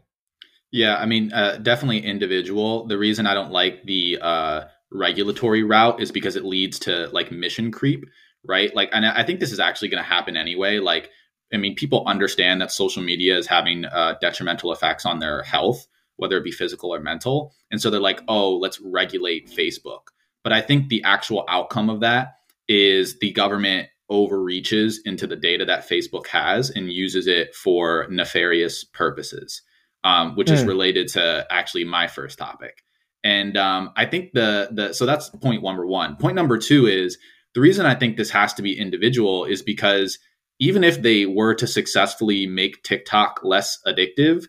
Yeah, 0.72 0.98
I 0.98 1.06
mean, 1.06 1.32
uh, 1.32 1.58
definitely 1.58 2.00
individual. 2.00 2.86
The 2.88 2.98
reason 2.98 3.26
I 3.26 3.34
don't 3.34 3.52
like 3.52 3.84
the 3.86 4.18
uh, 4.22 4.62
regulatory 4.92 5.64
route 5.64 6.02
is 6.02 6.12
because 6.12 6.36
it 6.36 6.46
leads 6.46 6.80
to 6.80 7.08
like 7.10 7.32
mission 7.32 7.72
creep, 7.72 8.06
right? 8.44 8.76
Like, 8.76 8.90
and 8.92 9.06
I 9.06 9.24
think 9.24 9.40
this 9.40 9.52
is 9.52 9.60
actually 9.60 9.90
going 9.90 10.04
to 10.04 10.10
happen 10.10 10.36
anyway. 10.36 10.80
Like, 10.80 11.10
I 11.54 11.58
mean, 11.58 11.76
people 11.76 12.04
understand 12.06 12.60
that 12.62 12.72
social 12.72 13.02
media 13.02 13.38
is 13.38 13.48
having 13.48 13.86
uh, 13.86 14.16
detrimental 14.20 14.74
effects 14.74 15.06
on 15.06 15.20
their 15.20 15.44
health, 15.44 15.88
whether 16.18 16.38
it 16.38 16.44
be 16.44 16.52
physical 16.52 16.94
or 16.94 17.00
mental. 17.00 17.54
And 17.72 17.82
so 17.82 17.90
they're 17.90 18.02
like, 18.02 18.22
oh, 18.28 18.58
let's 18.58 18.82
regulate 18.82 19.50
Facebook 19.50 20.08
But 20.44 20.52
I 20.52 20.62
think 20.62 20.90
the 20.90 21.04
actual 21.04 21.46
outcome 21.48 21.90
of 21.90 22.02
that 22.02 22.36
is 22.68 23.18
the 23.20 23.32
government 23.32 23.90
overreaches 24.10 25.02
into 25.06 25.28
the 25.28 25.36
data 25.36 25.66
that 25.66 25.88
Facebook 25.88 26.28
has 26.28 26.70
and 26.70 26.92
uses 26.92 27.28
it 27.28 27.54
for 27.56 28.08
nefarious 28.10 28.84
purposes, 28.84 29.62
um, 30.04 30.36
which 30.36 30.48
mm. 30.48 30.54
is 30.54 30.62
hmm. 30.62 30.68
related 30.68 31.08
to 31.10 31.46
actually 31.50 31.84
my 31.84 32.08
first 32.08 32.38
topic. 32.38 32.84
And 33.24 33.58
um, 33.58 33.92
I 33.98 34.06
think 34.06 34.32
the 34.34 34.70
the 34.72 34.94
so 34.94 35.06
that's 35.06 35.30
point 35.30 35.64
number 35.64 35.86
one. 35.86 36.16
Point 36.16 36.36
number 36.36 36.58
two 36.58 36.86
is 36.86 37.18
the 37.54 37.62
reason 37.62 37.86
I 37.86 37.96
think 37.96 38.16
this 38.16 38.30
has 38.30 38.54
to 38.54 38.62
be 38.62 38.80
individual 38.80 39.44
is 39.44 39.62
because 39.62 40.20
even 40.60 40.84
if 40.84 41.02
they 41.02 41.26
were 41.26 41.54
to 41.56 41.68
successfully 41.68 42.48
make 42.48 42.84
TikTok 42.84 43.42
less 43.44 43.80
addictive, 43.86 44.46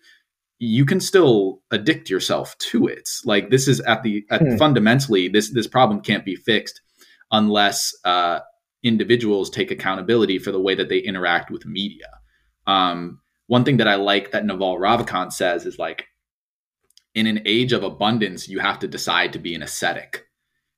you 0.58 0.86
can 0.86 1.00
still 1.00 1.60
addict 1.70 2.08
yourself 2.08 2.56
to 2.58 2.86
it. 2.86 3.08
Like 3.24 3.50
this 3.50 3.66
is 3.66 3.80
at 3.80 4.02
the 4.02 4.24
at 4.30 4.42
hmm. 4.42 4.56
fundamentally 4.56 5.28
this 5.28 5.52
this 5.52 5.66
problem 5.66 6.00
can't 6.00 6.24
be 6.24 6.36
fixed 6.36 6.80
unless 7.30 7.94
uh, 8.04 8.40
individuals 8.82 9.50
take 9.50 9.70
accountability 9.70 10.38
for 10.38 10.52
the 10.52 10.60
way 10.60 10.74
that 10.74 10.88
they 10.88 10.98
interact 10.98 11.50
with 11.50 11.66
media. 11.66 12.08
Um, 12.66 13.20
one 13.46 13.64
thing 13.64 13.78
that 13.78 13.88
I 13.88 13.96
like 13.96 14.30
that 14.32 14.44
Naval 14.44 14.78
Ravikant 14.78 15.32
says 15.32 15.66
is 15.66 15.78
like, 15.78 16.06
in 17.14 17.26
an 17.26 17.40
age 17.46 17.72
of 17.72 17.82
abundance, 17.82 18.48
you 18.48 18.60
have 18.60 18.78
to 18.80 18.88
decide 18.88 19.32
to 19.32 19.38
be 19.38 19.54
an 19.54 19.62
ascetic 19.62 20.26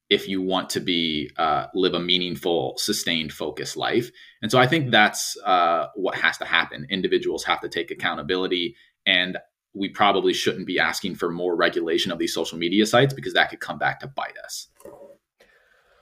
if 0.09 0.27
you 0.27 0.43
want 0.43 0.71
to 0.71 0.81
be 0.81 1.31
uh, 1.37 1.67
live 1.75 1.95
a 1.95 2.01
meaningful, 2.01 2.75
sustained, 2.77 3.33
focused 3.33 3.77
life. 3.77 4.11
And 4.43 4.51
so 4.51 4.59
I 4.59 4.67
think 4.67 4.91
that's 4.91 5.37
uh, 5.45 5.87
what 5.95 6.17
has 6.17 6.37
to 6.39 6.45
happen. 6.45 6.87
Individuals 6.91 7.45
have 7.45 7.61
to 7.61 7.69
take 7.69 7.91
accountability, 7.91 8.75
and 9.07 9.39
we 9.73 9.89
probably 9.89 10.33
shouldn't 10.33 10.67
be 10.67 10.81
asking 10.81 11.15
for 11.15 11.31
more 11.31 11.55
regulation 11.55 12.11
of 12.11 12.19
these 12.19 12.35
social 12.35 12.59
media 12.59 12.87
sites 12.87 13.15
because 13.15 13.35
that 13.35 13.51
could 13.51 13.61
come 13.61 13.79
back 13.79 14.01
to 14.01 14.09
bite 14.09 14.37
us. 14.45 14.69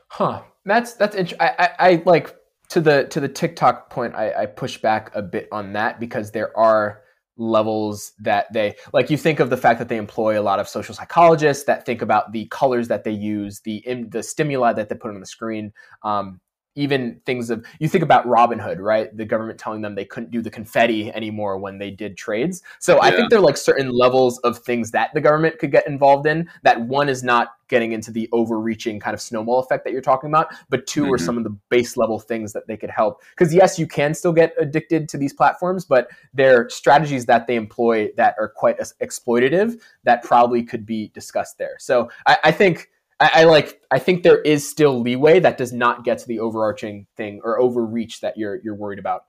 Huh. 0.09 0.43
That's 0.65 0.95
that's 0.95 1.17
interesting. 1.17 1.41
I, 1.41 1.71
I, 1.79 2.03
like 2.05 2.37
to 2.71 2.81
the 2.81 3.05
to 3.05 3.21
the 3.21 3.29
TikTok 3.29 3.91
point. 3.91 4.15
I, 4.15 4.43
I 4.43 4.47
push 4.47 4.79
back 4.79 5.11
a 5.15 5.23
bit 5.23 5.49
on 5.51 5.73
that 5.73 5.99
because 5.99 6.31
there 6.31 6.57
are 6.59 7.03
levels 7.39 8.13
that 8.19 8.53
they 8.53 8.75
like. 8.93 9.11
You 9.11 9.17
think 9.17 9.41
of 9.41 9.49
the 9.49 9.57
fact 9.57 9.79
that 9.79 9.89
they 9.89 9.97
employ 9.97 10.39
a 10.39 10.43
lot 10.43 10.59
of 10.59 10.69
social 10.69 10.95
psychologists 10.95 11.65
that 11.65 11.87
think 11.87 12.03
about 12.03 12.33
the 12.33 12.47
colors 12.47 12.89
that 12.89 13.05
they 13.05 13.13
use, 13.13 13.61
the 13.61 13.83
the 14.11 14.23
stimuli 14.23 14.75
that 14.75 14.89
they 14.89 14.95
put 14.95 15.11
on 15.11 15.21
the 15.21 15.27
screen. 15.27 15.73
Um, 16.03 16.41
even 16.75 17.21
things 17.27 17.51
of 17.51 17.67
you 17.81 17.89
think 17.89 18.05
about 18.05 18.25
Robinhood, 18.27 18.79
right? 18.79 19.15
The 19.17 19.25
government 19.25 19.59
telling 19.59 19.83
them 19.83 19.95
they 19.95 20.05
couldn't 20.05 20.31
do 20.31 20.41
the 20.41 20.51
confetti 20.51 21.11
anymore 21.13 21.59
when 21.59 21.77
they 21.79 21.91
did 21.91 22.17
trades. 22.17 22.63
So 22.79 22.95
yeah. 22.95 23.03
I 23.03 23.11
think 23.11 23.31
there 23.31 23.41
are 23.41 23.43
like 23.43 23.57
certain 23.57 23.91
levels 23.91 24.39
of 24.41 24.59
things 24.59 24.93
that 24.93 25.13
the 25.13 25.21
government 25.21 25.59
could 25.59 25.73
get 25.73 25.89
involved 25.89 26.27
in. 26.27 26.49
That 26.63 26.81
one 26.81 27.09
is 27.09 27.25
not 27.25 27.49
getting 27.69 27.93
into 27.93 28.11
the 28.11 28.29
overreaching 28.33 29.01
kind 29.01 29.13
of 29.13 29.21
snowball 29.21 29.59
effect 29.59 29.85
that 29.85 29.93
you're 29.93 30.01
talking 30.01 30.31
about, 30.31 30.55
but 30.71 30.87
2 30.87 31.03
mm-hmm. 31.03 31.13
are 31.15 31.19
some 31.19 31.37
of 31.37 31.45
the 31.45 31.57
base 31.69 31.97
level 31.97 32.19
things 32.19 32.53
that 32.53 32.67
they 32.67 32.77
could 32.77 32.91
help. 32.91 33.23
Because 33.37 33.53
yes, 33.53 33.79
you 33.79 33.87
can 33.87 34.15
still 34.15 34.33
get 34.33 34.55
addicted 34.59 35.09
to 35.11 35.19
these 35.19 35.33
platforms, 35.33 35.85
but 35.85 36.09
there 36.33 36.63
are 36.63 36.71
strategies 36.71 37.27
that 37.27 37.47
they 37.47 37.57
employ 37.57 38.09
that 38.17 38.37
are 38.39 38.49
quite 38.49 38.79
exploitative 39.03 39.81
that 40.05 40.23
probably 40.23 40.63
could 40.63 40.87
be 40.87 41.09
discussed 41.09 41.59
there. 41.59 41.77
So 41.79 42.09
I, 42.27 42.39
I 42.45 42.53
think 42.53 42.89
I, 43.21 43.31
I, 43.35 43.45
like 43.45 43.81
I 43.91 43.99
think 43.99 44.23
there 44.23 44.41
is 44.41 44.69
still 44.69 45.01
leeway 45.01 45.41
that 45.41 45.59
does 45.59 45.73
not 45.73 46.05
get 46.05 46.19
to 46.19 46.29
the 46.29 46.41
overarching 46.41 47.07
thing 47.17 47.41
or 47.43 47.59
overreach 47.59 48.21
that 48.21 48.37
you're 48.37 48.61
you're 48.63 48.77
worried 48.77 48.99
about. 48.99 49.25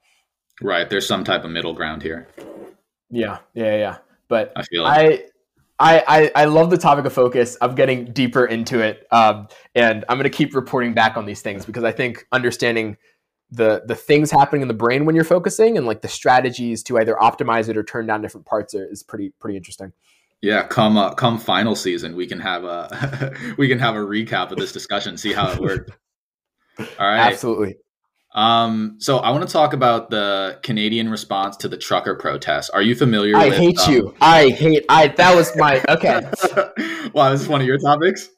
Right. 0.62 0.90
There's 0.90 1.08
some 1.08 1.24
type 1.24 1.44
of 1.44 1.52
middle 1.52 1.74
ground 1.74 2.04
here. 2.04 2.28
Yeah, 3.10 3.40
yeah, 3.54 3.76
yeah. 3.76 3.98
But 4.28 4.52
I 4.56 4.64
feel 4.64 4.84
like 4.84 5.32
I, 5.80 6.04
I, 6.08 6.32
I 6.36 6.46
love 6.46 6.70
the 6.70 6.78
topic 6.78 7.06
of 7.06 7.14
focus. 7.14 7.58
I'm 7.62 7.74
getting 7.74 8.12
deeper 8.12 8.46
into 8.46 8.82
it, 8.82 9.08
um, 9.12 9.48
and 9.76 10.04
I'm 10.10 10.18
going 10.18 10.30
to 10.30 10.38
keep 10.38 10.54
reporting 10.54 10.94
back 10.94 11.16
on 11.16 11.26
these 11.26 11.42
things 11.42 11.66
because 11.66 11.86
I 11.86 11.94
think 11.94 12.28
understanding 12.34 12.98
the 13.52 13.84
the 13.86 13.96
things 13.96 14.30
happening 14.30 14.62
in 14.62 14.68
the 14.68 14.74
brain 14.74 15.06
when 15.06 15.16
you're 15.16 15.24
focusing 15.24 15.78
and 15.78 15.88
like 15.88 16.02
the 16.02 16.08
strategies 16.08 16.84
to 16.84 17.00
either 17.00 17.16
optimize 17.16 17.70
it 17.70 17.78
or 17.78 17.84
turn 17.84 18.06
down 18.06 18.22
different 18.22 18.46
parts 18.46 18.76
are, 18.76 18.86
is 18.92 19.04
pretty 19.04 19.32
pretty 19.40 19.58
interesting. 19.58 19.94
Yeah, 20.42 20.64
come 20.64 20.98
uh, 20.98 21.14
come 21.16 21.38
final 21.38 21.76
season, 21.76 22.16
we 22.16 22.26
can 22.26 22.40
have 22.40 22.64
a 22.64 23.34
we 23.58 23.68
can 23.68 23.80
have 23.80 23.96
a 23.96 24.00
recap 24.00 24.52
of 24.52 24.58
this 24.58 24.72
discussion, 24.72 25.18
see 25.18 25.34
how 25.34 25.52
it 25.52 25.60
worked. 25.60 25.92
All 26.80 26.86
right, 27.00 27.20
absolutely. 27.20 27.76
Um, 28.34 28.98
so 29.00 29.18
I 29.18 29.32
want 29.32 29.46
to 29.46 29.52
talk 29.52 29.74
about 29.74 30.12
the 30.12 30.60
Canadian 30.62 31.10
response 31.10 31.58
to 31.58 31.68
the 31.68 31.78
trucker 31.78 32.16
protests. 32.16 32.70
Are 32.70 32.82
you 32.82 32.96
familiar? 32.96 33.36
I 33.36 33.50
with, 33.50 33.58
hate 33.58 33.80
um, 33.80 33.94
you. 33.94 34.16
I 34.22 34.50
hate. 34.50 34.86
I 34.88 35.08
that 35.08 35.36
was 35.36 35.56
my 35.58 35.84
okay. 35.90 36.22
wow, 37.14 37.32
this 37.32 37.42
is 37.42 37.48
one 37.48 37.60
of 37.60 37.68
your 37.68 37.80
topics. 37.80 38.30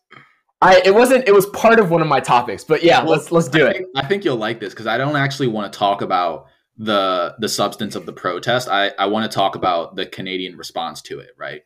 I 0.61 0.81
it 0.85 0.95
wasn't. 0.95 1.27
It 1.27 1.33
was 1.33 1.45
part 1.47 1.79
of 1.79 1.91
one 1.91 2.01
of 2.01 2.07
my 2.07 2.19
topics, 2.19 2.63
but 2.63 2.83
yeah, 2.83 3.01
well, 3.03 3.11
let's 3.11 3.31
let's 3.31 3.47
do 3.47 3.67
I 3.67 3.69
it. 3.69 3.73
Think, 3.73 3.87
I 3.95 4.07
think 4.07 4.25
you'll 4.25 4.37
like 4.37 4.59
this 4.59 4.73
because 4.73 4.87
I 4.87 4.97
don't 4.97 5.15
actually 5.15 5.47
want 5.47 5.71
to 5.71 5.77
talk 5.77 6.01
about 6.01 6.47
the 6.77 7.35
the 7.39 7.49
substance 7.49 7.95
of 7.95 8.05
the 8.05 8.13
protest. 8.13 8.69
I 8.69 8.91
I 8.97 9.07
want 9.07 9.29
to 9.29 9.35
talk 9.35 9.55
about 9.55 9.95
the 9.95 10.05
Canadian 10.05 10.57
response 10.57 11.01
to 11.03 11.19
it. 11.19 11.31
Right. 11.37 11.61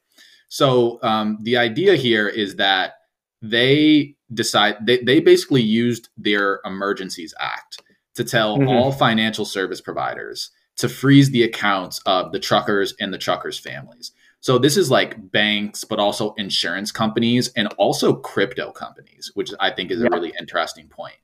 So 0.55 0.99
um, 1.03 1.39
the 1.41 1.57
idea 1.57 1.95
here 1.97 2.29
is 2.29 2.55
that 2.55 2.93
they 3.41 4.15
decide 4.33 4.77
they, 4.85 4.99
they 5.03 5.19
basically 5.19 5.61
used 5.61 6.07
their 6.15 6.61
Emergencies 6.63 7.33
Act 7.41 7.81
to 8.13 8.23
tell 8.23 8.57
mm-hmm. 8.57 8.69
all 8.69 8.93
financial 8.93 9.43
service 9.43 9.81
providers 9.81 10.51
to 10.77 10.87
freeze 10.87 11.29
the 11.31 11.43
accounts 11.43 11.99
of 12.05 12.31
the 12.31 12.39
truckers 12.39 12.93
and 13.01 13.13
the 13.13 13.17
truckers' 13.17 13.59
families. 13.59 14.13
So 14.39 14.57
this 14.57 14.77
is 14.77 14.89
like 14.89 15.29
banks, 15.29 15.83
but 15.83 15.99
also 15.99 16.33
insurance 16.35 16.89
companies 16.89 17.49
and 17.57 17.67
also 17.77 18.13
crypto 18.13 18.71
companies, 18.71 19.31
which 19.33 19.51
I 19.59 19.71
think 19.71 19.91
is 19.91 20.01
a 20.01 20.09
really 20.09 20.31
interesting 20.39 20.87
point. 20.87 21.17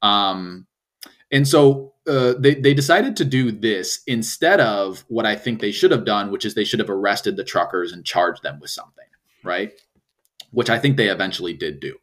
Um, 0.00 0.68
and 1.30 1.46
so 1.46 1.94
uh, 2.06 2.34
they, 2.38 2.54
they 2.54 2.74
decided 2.74 3.16
to 3.16 3.24
do 3.24 3.50
this 3.50 4.00
instead 4.06 4.60
of 4.60 5.04
what 5.08 5.26
I 5.26 5.34
think 5.34 5.60
they 5.60 5.72
should 5.72 5.90
have 5.90 6.04
done, 6.04 6.30
which 6.30 6.44
is 6.44 6.54
they 6.54 6.64
should 6.64 6.78
have 6.78 6.90
arrested 6.90 7.36
the 7.36 7.44
truckers 7.44 7.92
and 7.92 8.04
charged 8.04 8.42
them 8.42 8.60
with 8.60 8.70
something, 8.70 9.06
right? 9.42 9.72
Which 10.52 10.70
I 10.70 10.78
think 10.78 10.96
they 10.96 11.08
eventually 11.08 11.52
did 11.52 11.80
do. 11.80 11.96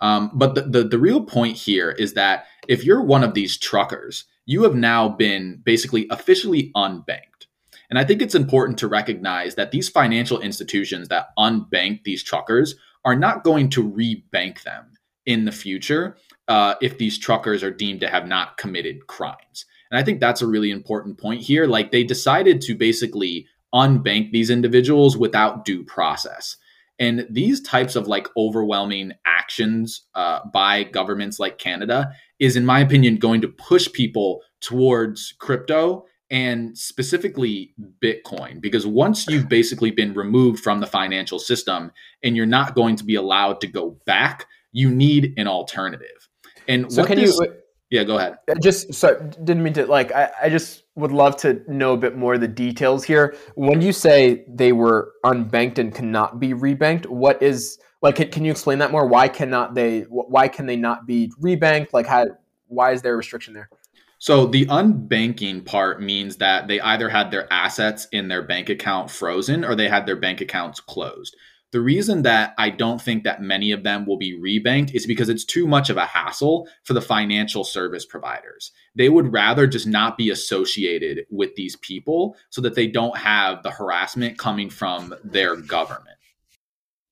Um, 0.00 0.30
but 0.34 0.54
the, 0.54 0.62
the, 0.62 0.84
the 0.84 0.98
real 0.98 1.24
point 1.24 1.56
here 1.56 1.90
is 1.90 2.14
that 2.14 2.46
if 2.68 2.84
you're 2.84 3.02
one 3.02 3.24
of 3.24 3.34
these 3.34 3.56
truckers, 3.56 4.24
you 4.44 4.62
have 4.62 4.74
now 4.74 5.08
been 5.08 5.60
basically 5.64 6.06
officially 6.10 6.70
unbanked. 6.76 7.46
And 7.90 7.98
I 7.98 8.04
think 8.04 8.20
it's 8.20 8.34
important 8.34 8.78
to 8.78 8.88
recognize 8.88 9.54
that 9.54 9.70
these 9.70 9.88
financial 9.88 10.40
institutions 10.40 11.08
that 11.08 11.28
unbank 11.38 12.04
these 12.04 12.22
truckers 12.22 12.74
are 13.04 13.16
not 13.16 13.44
going 13.44 13.70
to 13.70 13.90
rebank 13.90 14.62
them 14.62 14.92
in 15.24 15.46
the 15.46 15.52
future 15.52 16.16
uh, 16.48 16.74
if 16.80 16.98
these 16.98 17.18
truckers 17.18 17.62
are 17.62 17.70
deemed 17.70 18.00
to 18.00 18.08
have 18.08 18.26
not 18.26 18.56
committed 18.56 19.06
crimes. 19.06 19.66
And 19.90 19.98
I 19.98 20.02
think 20.02 20.20
that's 20.20 20.42
a 20.42 20.46
really 20.46 20.70
important 20.70 21.18
point 21.18 21.42
here. 21.42 21.66
Like 21.66 21.92
they 21.92 22.04
decided 22.04 22.60
to 22.62 22.74
basically 22.74 23.46
unbank 23.74 24.32
these 24.32 24.50
individuals 24.50 25.16
without 25.16 25.64
due 25.64 25.84
process. 25.84 26.56
And 26.98 27.26
these 27.30 27.60
types 27.60 27.94
of 27.94 28.08
like 28.08 28.26
overwhelming 28.36 29.12
actions 29.24 30.02
uh, 30.14 30.40
by 30.52 30.84
governments 30.84 31.38
like 31.38 31.58
Canada 31.58 32.10
is, 32.38 32.56
in 32.56 32.66
my 32.66 32.80
opinion, 32.80 33.16
going 33.16 33.40
to 33.42 33.48
push 33.48 33.90
people 33.92 34.42
towards 34.60 35.34
crypto 35.38 36.06
and 36.30 36.76
specifically 36.76 37.72
Bitcoin. 38.02 38.60
Because 38.60 38.86
once 38.86 39.28
you've 39.28 39.48
basically 39.48 39.90
been 39.90 40.12
removed 40.12 40.62
from 40.62 40.80
the 40.80 40.86
financial 40.86 41.38
system 41.38 41.92
and 42.22 42.36
you're 42.36 42.46
not 42.46 42.74
going 42.74 42.96
to 42.96 43.04
be 43.04 43.14
allowed 43.14 43.60
to 43.60 43.66
go 43.66 43.96
back, 44.04 44.46
you 44.72 44.90
need 44.90 45.34
an 45.36 45.46
alternative. 45.46 46.27
And 46.68 46.92
so 46.92 47.04
can 47.04 47.18
this, 47.18 47.38
you? 47.38 47.54
Yeah, 47.90 48.04
go 48.04 48.18
ahead. 48.18 48.36
Just 48.60 48.92
so 48.92 49.18
didn't 49.42 49.62
mean 49.62 49.72
to 49.74 49.86
like. 49.86 50.12
I, 50.12 50.30
I 50.42 50.48
just 50.50 50.82
would 50.94 51.10
love 51.10 51.36
to 51.38 51.62
know 51.66 51.94
a 51.94 51.96
bit 51.96 52.16
more 52.16 52.34
of 52.34 52.40
the 52.40 52.48
details 52.48 53.02
here. 53.02 53.34
When 53.54 53.80
you 53.80 53.92
say 53.92 54.44
they 54.46 54.72
were 54.72 55.12
unbanked 55.24 55.78
and 55.78 55.94
cannot 55.94 56.38
be 56.38 56.52
rebanked, 56.52 57.06
what 57.06 57.42
is 57.42 57.78
like? 58.02 58.16
Can, 58.16 58.30
can 58.30 58.44
you 58.44 58.50
explain 58.50 58.78
that 58.80 58.92
more? 58.92 59.06
Why 59.06 59.28
cannot 59.28 59.74
they? 59.74 60.02
Why 60.02 60.48
can 60.48 60.66
they 60.66 60.76
not 60.76 61.06
be 61.06 61.32
rebanked? 61.40 61.94
Like, 61.94 62.06
how? 62.06 62.26
Why 62.66 62.92
is 62.92 63.00
there 63.00 63.14
a 63.14 63.16
restriction 63.16 63.54
there? 63.54 63.70
So 64.18 64.46
the 64.46 64.66
unbanking 64.66 65.64
part 65.64 66.02
means 66.02 66.36
that 66.36 66.66
they 66.68 66.80
either 66.80 67.08
had 67.08 67.30
their 67.30 67.50
assets 67.52 68.08
in 68.12 68.28
their 68.28 68.42
bank 68.42 68.68
account 68.68 69.10
frozen 69.10 69.64
or 69.64 69.74
they 69.76 69.88
had 69.88 70.06
their 70.06 70.16
bank 70.16 70.40
accounts 70.40 70.80
closed. 70.80 71.36
The 71.70 71.80
reason 71.80 72.22
that 72.22 72.54
I 72.56 72.70
don't 72.70 73.00
think 73.00 73.24
that 73.24 73.42
many 73.42 73.72
of 73.72 73.82
them 73.82 74.06
will 74.06 74.16
be 74.16 74.38
rebanked 74.38 74.94
is 74.94 75.06
because 75.06 75.28
it's 75.28 75.44
too 75.44 75.66
much 75.66 75.90
of 75.90 75.98
a 75.98 76.06
hassle 76.06 76.66
for 76.84 76.94
the 76.94 77.02
financial 77.02 77.62
service 77.62 78.06
providers. 78.06 78.72
They 78.94 79.10
would 79.10 79.32
rather 79.32 79.66
just 79.66 79.86
not 79.86 80.16
be 80.16 80.30
associated 80.30 81.26
with 81.30 81.54
these 81.56 81.76
people 81.76 82.36
so 82.48 82.62
that 82.62 82.74
they 82.74 82.86
don't 82.86 83.18
have 83.18 83.62
the 83.62 83.70
harassment 83.70 84.38
coming 84.38 84.70
from 84.70 85.14
their 85.22 85.56
government. 85.56 86.16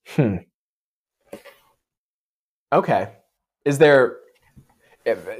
Hmm. 0.08 0.36
Okay. 2.72 3.12
Is 3.66 3.78
there 3.78 4.16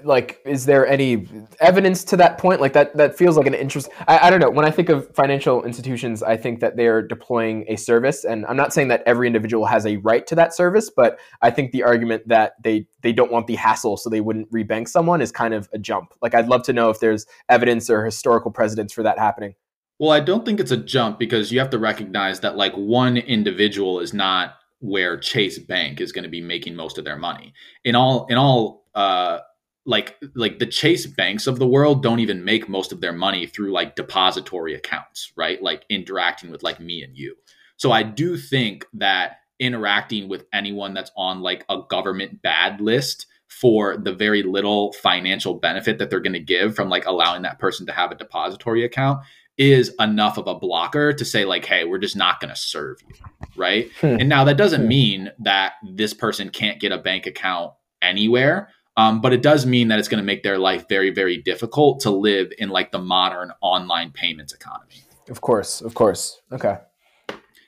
like 0.04 0.40
is 0.44 0.66
there 0.66 0.86
any 0.86 1.26
evidence 1.60 2.04
to 2.04 2.16
that 2.16 2.38
point? 2.38 2.60
Like 2.60 2.72
that 2.74 2.96
that 2.96 3.16
feels 3.16 3.36
like 3.36 3.46
an 3.46 3.54
interest 3.54 3.88
I, 4.06 4.26
I, 4.26 4.30
don't 4.30 4.40
know. 4.40 4.50
When 4.50 4.64
i 4.64 4.70
think 4.70 4.88
of 4.88 5.12
financial 5.14 5.64
institutions 5.64 6.22
i 6.22 6.36
think 6.36 6.60
that 6.60 6.76
they're 6.76 7.02
deploying 7.02 7.64
a 7.68 7.76
service 7.76 8.24
and 8.24 8.46
i'm 8.46 8.56
not 8.56 8.72
saying 8.72 8.88
that 8.88 9.02
every 9.06 9.26
individual 9.26 9.66
has 9.66 9.86
a 9.86 9.96
right 9.98 10.26
to 10.26 10.34
that 10.34 10.54
service 10.54 10.90
but 10.94 11.18
i 11.42 11.50
think 11.50 11.72
the 11.72 11.82
argument 11.82 12.26
that 12.28 12.54
they 12.62 12.86
they 13.02 13.12
don't 13.12 13.32
want 13.32 13.46
the 13.46 13.56
hassle 13.56 13.96
so 13.96 14.08
they 14.08 14.20
wouldn't 14.20 14.50
rebank 14.52 14.88
someone 14.88 15.20
is 15.20 15.32
kind 15.32 15.54
of 15.54 15.68
a 15.72 15.78
jump. 15.78 16.12
Like 16.22 16.34
i'd 16.34 16.48
love 16.48 16.62
to 16.64 16.72
know 16.72 16.90
if 16.90 17.00
there's 17.00 17.26
evidence 17.48 17.90
or 17.90 18.04
historical 18.04 18.50
precedents 18.50 18.92
for 18.92 19.02
that 19.02 19.18
happening. 19.18 19.54
Well 19.98 20.10
i 20.10 20.20
don't 20.20 20.44
think 20.44 20.60
it's 20.60 20.70
a 20.70 20.76
jump 20.76 21.18
because 21.18 21.50
you 21.50 21.58
have 21.58 21.70
to 21.70 21.78
recognize 21.78 22.40
that 22.40 22.56
like 22.56 22.74
one 22.74 23.16
individual 23.16 24.00
is 24.00 24.12
not 24.12 24.54
where 24.80 25.16
chase 25.16 25.58
bank 25.58 26.00
is 26.00 26.12
going 26.12 26.24
to 26.24 26.28
be 26.28 26.40
making 26.40 26.76
most 26.76 26.98
of 26.98 27.04
their 27.04 27.16
money. 27.16 27.52
In 27.84 27.94
all 27.94 28.26
in 28.26 28.36
all 28.36 28.84
uh 28.94 29.38
like 29.86 30.16
like 30.34 30.58
the 30.58 30.66
chase 30.66 31.06
banks 31.06 31.46
of 31.46 31.58
the 31.58 31.66
world 31.66 32.02
don't 32.02 32.20
even 32.20 32.44
make 32.44 32.68
most 32.68 32.92
of 32.92 33.00
their 33.00 33.12
money 33.12 33.46
through 33.46 33.72
like 33.72 33.96
depository 33.96 34.74
accounts 34.74 35.32
right 35.36 35.62
like 35.62 35.84
interacting 35.88 36.50
with 36.50 36.62
like 36.62 36.80
me 36.80 37.02
and 37.02 37.16
you 37.16 37.34
so 37.76 37.92
i 37.92 38.02
do 38.02 38.36
think 38.36 38.84
that 38.92 39.38
interacting 39.58 40.28
with 40.28 40.44
anyone 40.52 40.92
that's 40.92 41.12
on 41.16 41.40
like 41.40 41.64
a 41.68 41.78
government 41.88 42.42
bad 42.42 42.80
list 42.80 43.26
for 43.48 43.96
the 43.96 44.12
very 44.12 44.42
little 44.42 44.92
financial 44.94 45.54
benefit 45.54 45.98
that 45.98 46.10
they're 46.10 46.20
going 46.20 46.32
to 46.32 46.40
give 46.40 46.74
from 46.74 46.90
like 46.90 47.06
allowing 47.06 47.42
that 47.42 47.58
person 47.58 47.86
to 47.86 47.92
have 47.92 48.10
a 48.10 48.16
depository 48.16 48.84
account 48.84 49.20
is 49.56 49.94
enough 49.98 50.36
of 50.36 50.46
a 50.46 50.54
blocker 50.54 51.12
to 51.12 51.24
say 51.24 51.44
like 51.44 51.64
hey 51.64 51.84
we're 51.84 51.96
just 51.96 52.16
not 52.16 52.40
going 52.40 52.52
to 52.52 52.60
serve 52.60 52.98
you 53.08 53.14
right 53.54 53.90
hmm. 54.00 54.16
and 54.18 54.28
now 54.28 54.44
that 54.44 54.58
doesn't 54.58 54.82
hmm. 54.82 54.88
mean 54.88 55.30
that 55.38 55.74
this 55.94 56.12
person 56.12 56.50
can't 56.50 56.80
get 56.80 56.92
a 56.92 56.98
bank 56.98 57.24
account 57.24 57.72
anywhere 58.02 58.68
um, 58.96 59.20
but 59.20 59.32
it 59.32 59.42
does 59.42 59.66
mean 59.66 59.88
that 59.88 59.98
it's 59.98 60.08
going 60.08 60.22
to 60.22 60.24
make 60.24 60.42
their 60.42 60.58
life 60.58 60.88
very, 60.88 61.10
very 61.10 61.36
difficult 61.36 62.00
to 62.00 62.10
live 62.10 62.52
in 62.58 62.70
like 62.70 62.92
the 62.92 62.98
modern 62.98 63.52
online 63.60 64.10
payments 64.10 64.54
economy. 64.54 65.02
Of 65.28 65.40
course, 65.40 65.80
of 65.80 65.94
course. 65.94 66.40
Okay. 66.52 66.78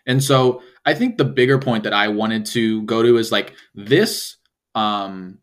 And 0.07 0.25
so 0.25 0.63
I 0.87 0.95
think 0.95 1.19
the 1.19 1.25
bigger 1.25 1.59
point 1.59 1.85
that 1.85 1.93
I 1.93 2.09
wanted 2.09 2.47
to 2.47 2.83
go 2.83 3.03
to 3.03 3.19
is 3.19 3.31
like 3.31 3.55
this 3.75 4.37
um, 4.75 5.39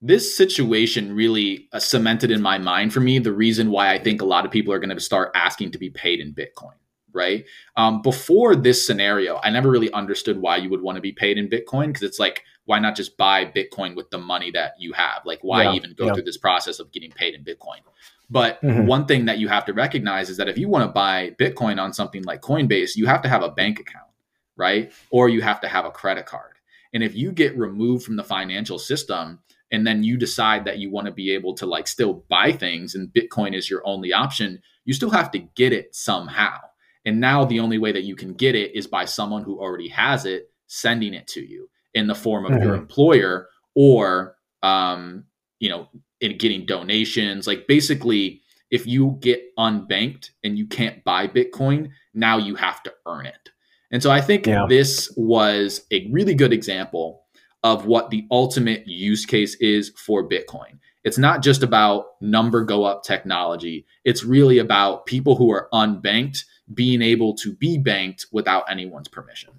this 0.00 0.36
situation 0.36 1.14
really 1.14 1.68
uh, 1.72 1.80
cemented 1.80 2.30
in 2.30 2.40
my 2.40 2.58
mind 2.58 2.92
for 2.92 3.00
me 3.00 3.18
the 3.18 3.32
reason 3.32 3.70
why 3.70 3.92
I 3.92 3.98
think 3.98 4.22
a 4.22 4.26
lot 4.26 4.44
of 4.44 4.50
people 4.50 4.72
are 4.72 4.78
going 4.78 4.94
to 4.94 5.00
start 5.00 5.32
asking 5.34 5.72
to 5.72 5.78
be 5.78 5.90
paid 5.90 6.20
in 6.20 6.34
Bitcoin 6.34 6.74
right? 7.16 7.46
Um, 7.76 8.02
before 8.02 8.54
this 8.54 8.86
scenario, 8.86 9.40
I 9.42 9.50
never 9.50 9.70
really 9.70 9.90
understood 9.92 10.40
why 10.40 10.58
you 10.58 10.68
would 10.68 10.82
want 10.82 10.96
to 10.96 11.02
be 11.02 11.12
paid 11.12 11.38
in 11.38 11.48
Bitcoin 11.48 11.86
because 11.86 12.02
it's 12.02 12.18
like, 12.20 12.44
why 12.66 12.78
not 12.78 12.96
just 12.96 13.16
buy 13.16 13.44
Bitcoin 13.44 13.96
with 13.96 14.10
the 14.10 14.18
money 14.18 14.50
that 14.50 14.74
you 14.78 14.92
have? 14.92 15.22
Like, 15.24 15.38
why 15.42 15.64
yeah, 15.64 15.72
even 15.72 15.94
go 15.94 16.06
yeah. 16.06 16.12
through 16.12 16.24
this 16.24 16.36
process 16.36 16.78
of 16.78 16.92
getting 16.92 17.10
paid 17.10 17.34
in 17.34 17.44
Bitcoin? 17.44 17.80
But 18.28 18.60
mm-hmm. 18.60 18.86
one 18.86 19.06
thing 19.06 19.24
that 19.26 19.38
you 19.38 19.48
have 19.48 19.64
to 19.66 19.72
recognize 19.72 20.28
is 20.28 20.36
that 20.36 20.48
if 20.48 20.58
you 20.58 20.68
want 20.68 20.84
to 20.84 20.92
buy 20.92 21.30
Bitcoin 21.38 21.80
on 21.80 21.92
something 21.92 22.24
like 22.24 22.42
Coinbase, 22.42 22.96
you 22.96 23.06
have 23.06 23.22
to 23.22 23.28
have 23.28 23.42
a 23.42 23.50
bank 23.50 23.78
account, 23.78 24.08
right? 24.56 24.92
Or 25.10 25.28
you 25.28 25.40
have 25.42 25.60
to 25.60 25.68
have 25.68 25.84
a 25.84 25.90
credit 25.90 26.26
card. 26.26 26.54
And 26.92 27.02
if 27.02 27.14
you 27.14 27.30
get 27.30 27.56
removed 27.56 28.04
from 28.04 28.16
the 28.16 28.24
financial 28.24 28.78
system, 28.78 29.40
and 29.72 29.86
then 29.86 30.04
you 30.04 30.16
decide 30.16 30.64
that 30.64 30.78
you 30.78 30.90
want 30.90 31.06
to 31.06 31.12
be 31.12 31.32
able 31.32 31.54
to 31.54 31.66
like 31.66 31.88
still 31.88 32.24
buy 32.28 32.52
things 32.52 32.94
and 32.94 33.12
Bitcoin 33.12 33.54
is 33.54 33.68
your 33.68 33.82
only 33.84 34.12
option, 34.12 34.62
you 34.84 34.94
still 34.94 35.10
have 35.10 35.30
to 35.32 35.40
get 35.40 35.72
it 35.72 35.94
somehow. 35.94 36.58
And 37.04 37.20
now 37.20 37.44
the 37.44 37.60
only 37.60 37.78
way 37.78 37.92
that 37.92 38.04
you 38.04 38.16
can 38.16 38.32
get 38.34 38.54
it 38.54 38.74
is 38.74 38.86
by 38.86 39.04
someone 39.04 39.42
who 39.42 39.58
already 39.58 39.88
has 39.88 40.24
it 40.24 40.50
sending 40.66 41.14
it 41.14 41.26
to 41.28 41.40
you 41.40 41.68
in 41.96 42.06
the 42.06 42.14
form 42.14 42.44
of 42.44 42.52
mm-hmm. 42.52 42.62
your 42.62 42.74
employer 42.74 43.48
or, 43.74 44.36
um, 44.62 45.24
you 45.58 45.70
know, 45.70 45.88
in 46.20 46.36
getting 46.36 46.66
donations. 46.66 47.46
Like 47.46 47.66
basically, 47.66 48.42
if 48.70 48.86
you 48.86 49.16
get 49.20 49.42
unbanked 49.58 50.30
and 50.44 50.58
you 50.58 50.66
can't 50.66 51.02
buy 51.04 51.26
Bitcoin, 51.26 51.90
now 52.14 52.36
you 52.36 52.54
have 52.54 52.82
to 52.82 52.92
earn 53.06 53.26
it. 53.26 53.50
And 53.90 54.02
so 54.02 54.10
I 54.10 54.20
think 54.20 54.46
yeah. 54.46 54.66
this 54.68 55.12
was 55.16 55.86
a 55.90 56.06
really 56.12 56.34
good 56.34 56.52
example 56.52 57.22
of 57.62 57.86
what 57.86 58.10
the 58.10 58.26
ultimate 58.30 58.86
use 58.86 59.24
case 59.24 59.54
is 59.56 59.90
for 59.96 60.28
Bitcoin. 60.28 60.78
It's 61.02 61.18
not 61.18 61.42
just 61.42 61.62
about 61.62 62.06
number 62.20 62.64
go 62.64 62.84
up 62.84 63.04
technology. 63.04 63.86
It's 64.04 64.22
really 64.22 64.58
about 64.58 65.06
people 65.06 65.36
who 65.36 65.50
are 65.50 65.68
unbanked 65.72 66.44
being 66.74 67.00
able 67.00 67.34
to 67.36 67.54
be 67.54 67.78
banked 67.78 68.26
without 68.32 68.64
anyone's 68.68 69.08
permission. 69.08 69.50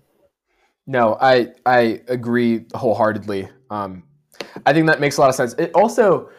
No, 0.88 1.18
I 1.20 1.50
I 1.66 2.02
agree 2.08 2.66
wholeheartedly. 2.74 3.50
Um, 3.70 4.04
I 4.66 4.74
think 4.74 4.88
that 4.88 5.02
makes 5.02 5.18
a 5.18 5.22
lot 5.22 5.30
of 5.30 5.36
sense. 5.36 5.54
It 5.56 5.72
also 5.76 6.30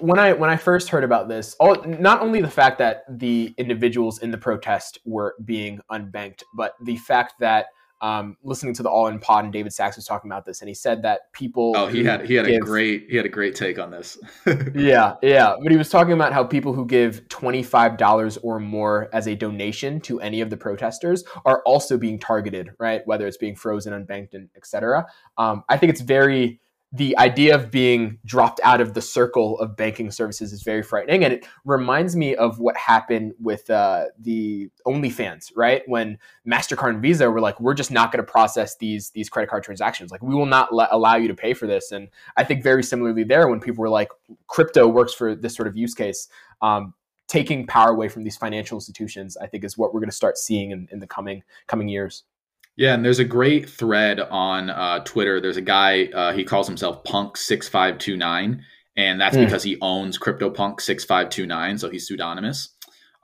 when 0.00 0.18
I 0.18 0.32
when 0.34 0.50
I 0.50 0.56
first 0.56 0.90
heard 0.90 1.04
about 1.04 1.28
this, 1.28 1.54
all, 1.58 1.76
not 1.84 2.20
only 2.20 2.40
the 2.42 2.50
fact 2.50 2.78
that 2.78 3.04
the 3.08 3.54
individuals 3.56 4.18
in 4.18 4.30
the 4.30 4.38
protest 4.38 4.98
were 5.04 5.34
being 5.44 5.80
unbanked, 5.90 6.42
but 6.54 6.74
the 6.84 6.96
fact 6.96 7.34
that 7.40 7.66
um, 8.00 8.36
listening 8.42 8.74
to 8.74 8.82
the 8.82 8.90
All 8.90 9.06
In 9.06 9.18
Pod 9.18 9.44
and 9.44 9.52
David 9.52 9.72
Sacks 9.72 9.96
was 9.96 10.04
talking 10.04 10.30
about 10.30 10.44
this, 10.44 10.60
and 10.60 10.68
he 10.68 10.74
said 10.74 11.02
that 11.02 11.32
people. 11.32 11.72
Oh, 11.76 11.86
he 11.86 12.04
had 12.04 12.26
he 12.26 12.34
had 12.34 12.46
give, 12.46 12.56
a 12.56 12.58
great 12.58 13.06
he 13.08 13.16
had 13.16 13.26
a 13.26 13.30
great 13.30 13.54
take 13.54 13.78
on 13.78 13.90
this. 13.90 14.18
yeah, 14.74 15.14
yeah, 15.22 15.54
but 15.62 15.72
he 15.72 15.78
was 15.78 15.88
talking 15.88 16.12
about 16.12 16.32
how 16.32 16.44
people 16.44 16.72
who 16.72 16.86
give 16.86 17.26
twenty 17.28 17.62
five 17.62 17.96
dollars 17.96 18.36
or 18.38 18.60
more 18.60 19.08
as 19.12 19.26
a 19.26 19.34
donation 19.34 20.00
to 20.00 20.20
any 20.20 20.40
of 20.40 20.50
the 20.50 20.56
protesters 20.56 21.24
are 21.44 21.62
also 21.64 21.96
being 21.96 22.18
targeted, 22.18 22.70
right? 22.78 23.02
Whether 23.06 23.26
it's 23.26 23.38
being 23.38 23.56
frozen, 23.56 23.92
unbanked, 23.92 24.34
and 24.34 24.48
etc. 24.56 25.06
Um, 25.38 25.64
I 25.68 25.78
think 25.78 25.90
it's 25.90 26.02
very 26.02 26.60
the 26.92 27.18
idea 27.18 27.54
of 27.54 27.70
being 27.70 28.18
dropped 28.24 28.60
out 28.62 28.80
of 28.80 28.94
the 28.94 29.02
circle 29.02 29.58
of 29.58 29.76
banking 29.76 30.10
services 30.10 30.52
is 30.52 30.62
very 30.62 30.82
frightening. 30.82 31.24
And 31.24 31.32
it 31.32 31.46
reminds 31.64 32.14
me 32.14 32.36
of 32.36 32.60
what 32.60 32.76
happened 32.76 33.34
with 33.40 33.68
uh, 33.68 34.04
the 34.18 34.70
OnlyFans, 34.86 35.50
right? 35.56 35.82
When 35.86 36.16
MasterCard 36.48 36.90
and 36.90 37.02
Visa 37.02 37.28
were 37.30 37.40
like, 37.40 37.60
we're 37.60 37.74
just 37.74 37.90
not 37.90 38.12
going 38.12 38.24
to 38.24 38.30
process 38.30 38.76
these, 38.76 39.10
these 39.10 39.28
credit 39.28 39.50
card 39.50 39.64
transactions. 39.64 40.10
Like, 40.12 40.22
we 40.22 40.34
will 40.34 40.46
not 40.46 40.72
let, 40.72 40.88
allow 40.92 41.16
you 41.16 41.28
to 41.28 41.34
pay 41.34 41.54
for 41.54 41.66
this. 41.66 41.90
And 41.90 42.08
I 42.36 42.44
think 42.44 42.62
very 42.62 42.84
similarly 42.84 43.24
there, 43.24 43.48
when 43.48 43.60
people 43.60 43.82
were 43.82 43.90
like, 43.90 44.10
crypto 44.46 44.86
works 44.86 45.12
for 45.12 45.34
this 45.34 45.56
sort 45.56 45.66
of 45.66 45.76
use 45.76 45.92
case, 45.92 46.28
um, 46.62 46.94
taking 47.26 47.66
power 47.66 47.90
away 47.90 48.08
from 48.08 48.22
these 48.22 48.36
financial 48.36 48.76
institutions, 48.76 49.36
I 49.36 49.48
think 49.48 49.64
is 49.64 49.76
what 49.76 49.92
we're 49.92 50.00
going 50.00 50.10
to 50.10 50.16
start 50.16 50.38
seeing 50.38 50.70
in, 50.70 50.88
in 50.92 51.00
the 51.00 51.06
coming 51.08 51.42
coming 51.66 51.88
years. 51.88 52.22
Yeah, 52.76 52.94
and 52.94 53.04
there's 53.04 53.18
a 53.18 53.24
great 53.24 53.68
thread 53.68 54.20
on 54.20 54.68
uh, 54.68 55.00
Twitter. 55.04 55.40
There's 55.40 55.56
a 55.56 55.62
guy 55.62 56.06
uh, 56.06 56.32
he 56.32 56.44
calls 56.44 56.66
himself 56.66 57.04
Punk 57.04 57.36
six 57.36 57.68
five 57.68 57.98
two 57.98 58.16
nine, 58.16 58.64
and 58.96 59.20
that's 59.20 59.36
mm. 59.36 59.44
because 59.44 59.62
he 59.62 59.78
owns 59.80 60.18
CryptoPunk 60.18 60.80
six 60.80 61.04
five 61.04 61.30
two 61.30 61.46
nine, 61.46 61.78
so 61.78 61.88
he's 61.88 62.06
pseudonymous. 62.06 62.70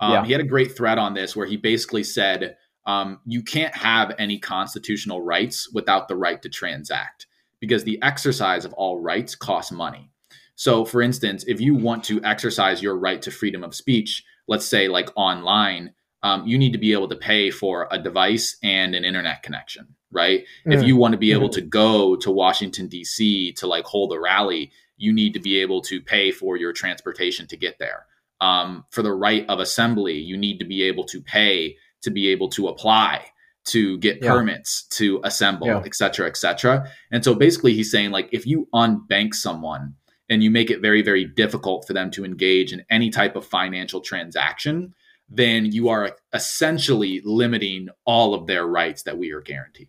Um, 0.01 0.13
yeah. 0.13 0.25
He 0.25 0.33
had 0.33 0.41
a 0.41 0.45
great 0.45 0.77
thread 0.77 0.99
on 0.99 1.15
this 1.15 1.37
where 1.37 1.47
he 1.47 1.57
basically 1.57 2.03
said 2.03 2.57
um, 2.87 3.21
you 3.27 3.43
can't 3.43 3.75
have 3.75 4.15
any 4.19 4.39
constitutional 4.39 5.21
rights 5.21 5.71
without 5.73 6.09
the 6.09 6.17
right 6.17 6.41
to 6.43 6.49
transact 6.49 7.27
because 7.61 7.85
the 7.85 8.03
exercise 8.03 8.65
of 8.65 8.73
all 8.73 9.01
rights 9.01 9.35
costs 9.37 9.71
money. 9.71 10.11
So, 10.57 10.85
for 10.85 11.03
instance, 11.03 11.45
if 11.47 11.61
you 11.61 11.75
want 11.75 12.05
to 12.05 12.23
exercise 12.25 12.83
your 12.83 12.97
right 12.97 13.23
to 13.23 13.31
freedom 13.31 13.63
of 13.63 13.75
speech, 13.75 14.25
let's 14.49 14.67
say 14.67 14.89
like 14.89 15.11
online, 15.15 15.93
um, 16.23 16.47
you 16.47 16.59
need 16.59 16.73
to 16.73 16.79
be 16.79 16.93
able 16.93 17.09
to 17.09 17.17
pay 17.17 17.51
for 17.51 17.89
a 17.91 17.99
device 17.99 18.57
and 18.63 18.95
an 18.95 19.05
internet 19.05 19.43
connection, 19.43 19.95
right? 20.11 20.45
Mm. 20.67 20.75
If 20.75 20.83
you 20.85 20.97
want 20.97 21.13
to 21.13 21.19
be 21.19 21.33
able 21.33 21.49
mm. 21.49 21.55
to 21.55 21.61
go 21.61 22.17
to 22.17 22.31
Washington, 22.31 22.87
D.C. 22.89 23.53
to 23.55 23.67
like 23.67 23.85
hold 23.85 24.13
a 24.13 24.21
rally, 24.21 24.71
you 24.97 25.13
need 25.13 25.35
to 25.35 25.41
be 25.41 25.59
able 25.59 25.81
to 25.83 26.01
pay 26.01 26.31
for 26.31 26.57
your 26.57 26.73
transportation 26.73 27.47
to 27.49 27.57
get 27.57 27.79
there. 27.79 28.07
Um, 28.41 28.85
for 28.91 29.03
the 29.03 29.13
right 29.13 29.45
of 29.49 29.61
assembly, 29.61 30.15
you 30.15 30.37
need 30.37 30.59
to 30.59 30.65
be 30.65 30.83
able 30.83 31.05
to 31.05 31.21
pay 31.21 31.77
to 32.03 32.11
be 32.11 32.29
able 32.29 32.49
to 32.51 32.69
apply 32.69 33.27
to 33.65 33.99
get 33.99 34.21
yeah. 34.21 34.33
permits 34.33 34.85
to 34.89 35.21
assemble, 35.23 35.69
yeah. 35.69 35.83
et 35.85 35.95
cetera, 35.95 36.27
et 36.27 36.37
cetera. 36.37 36.91
And 37.11 37.25
so 37.25 37.35
basically, 37.35 37.75
he's 37.75 37.91
saying, 37.91 38.11
like, 38.11 38.29
if 38.33 38.47
you 38.47 38.69
unbank 38.75 39.35
someone 39.35 39.95
and 40.29 40.43
you 40.43 40.51
make 40.51 40.71
it 40.71 40.81
very, 40.81 41.03
very 41.03 41.25
difficult 41.25 41.87
for 41.87 41.93
them 41.93 42.11
to 42.13 42.25
engage 42.25 42.73
in 42.73 42.85
any 42.91 43.11
type 43.11 43.37
of 43.37 43.47
financial 43.47 44.01
transaction, 44.01 44.95
then 45.35 45.67
you 45.67 45.89
are 45.89 46.17
essentially 46.33 47.21
limiting 47.25 47.89
all 48.05 48.35
of 48.35 48.47
their 48.47 48.67
rights 48.67 49.05
that 49.05 49.19
we 49.19 49.33
are 49.33 49.41
guaranteed. 49.41 49.89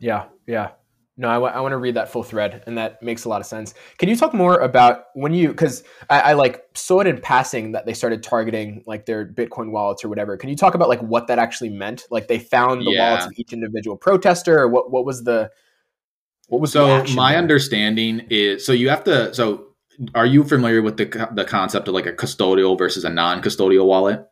Yeah, 0.00 0.26
yeah. 0.46 0.70
No, 1.20 1.28
I, 1.28 1.34
w- 1.34 1.52
I 1.52 1.60
want 1.60 1.72
to 1.72 1.78
read 1.78 1.96
that 1.96 2.12
full 2.12 2.22
thread, 2.22 2.62
and 2.66 2.78
that 2.78 3.02
makes 3.02 3.24
a 3.24 3.28
lot 3.28 3.40
of 3.40 3.46
sense. 3.46 3.74
Can 3.98 4.08
you 4.08 4.14
talk 4.14 4.32
more 4.32 4.60
about 4.60 5.06
when 5.14 5.34
you, 5.34 5.48
because 5.48 5.82
I, 6.08 6.20
I, 6.20 6.32
like 6.34 6.62
saw 6.74 7.00
it 7.00 7.08
in 7.08 7.20
passing 7.20 7.72
that 7.72 7.86
they 7.86 7.92
started 7.92 8.22
targeting 8.22 8.84
like 8.86 9.04
their 9.04 9.26
Bitcoin 9.26 9.72
wallets 9.72 10.04
or 10.04 10.08
whatever. 10.08 10.36
Can 10.36 10.48
you 10.48 10.54
talk 10.54 10.74
about 10.74 10.88
like 10.88 11.00
what 11.00 11.26
that 11.26 11.40
actually 11.40 11.70
meant? 11.70 12.06
Like 12.08 12.28
they 12.28 12.38
found 12.38 12.82
the 12.82 12.92
yeah. 12.92 13.08
wallets 13.08 13.26
of 13.26 13.32
each 13.36 13.52
individual 13.52 13.96
protester, 13.96 14.60
or 14.60 14.68
what? 14.68 14.92
What 14.92 15.04
was 15.04 15.24
the? 15.24 15.50
What 16.46 16.60
was 16.60 16.72
so 16.72 17.04
my 17.14 17.32
there? 17.32 17.38
understanding 17.38 18.26
is 18.30 18.64
so 18.64 18.72
you 18.72 18.88
have 18.88 19.04
to 19.04 19.34
so 19.34 19.66
are 20.14 20.24
you 20.24 20.44
familiar 20.44 20.80
with 20.82 20.96
the 20.96 21.28
the 21.34 21.44
concept 21.44 21.88
of 21.88 21.94
like 21.94 22.06
a 22.06 22.12
custodial 22.12 22.78
versus 22.78 23.04
a 23.04 23.10
non-custodial 23.10 23.86
wallet? 23.86 24.24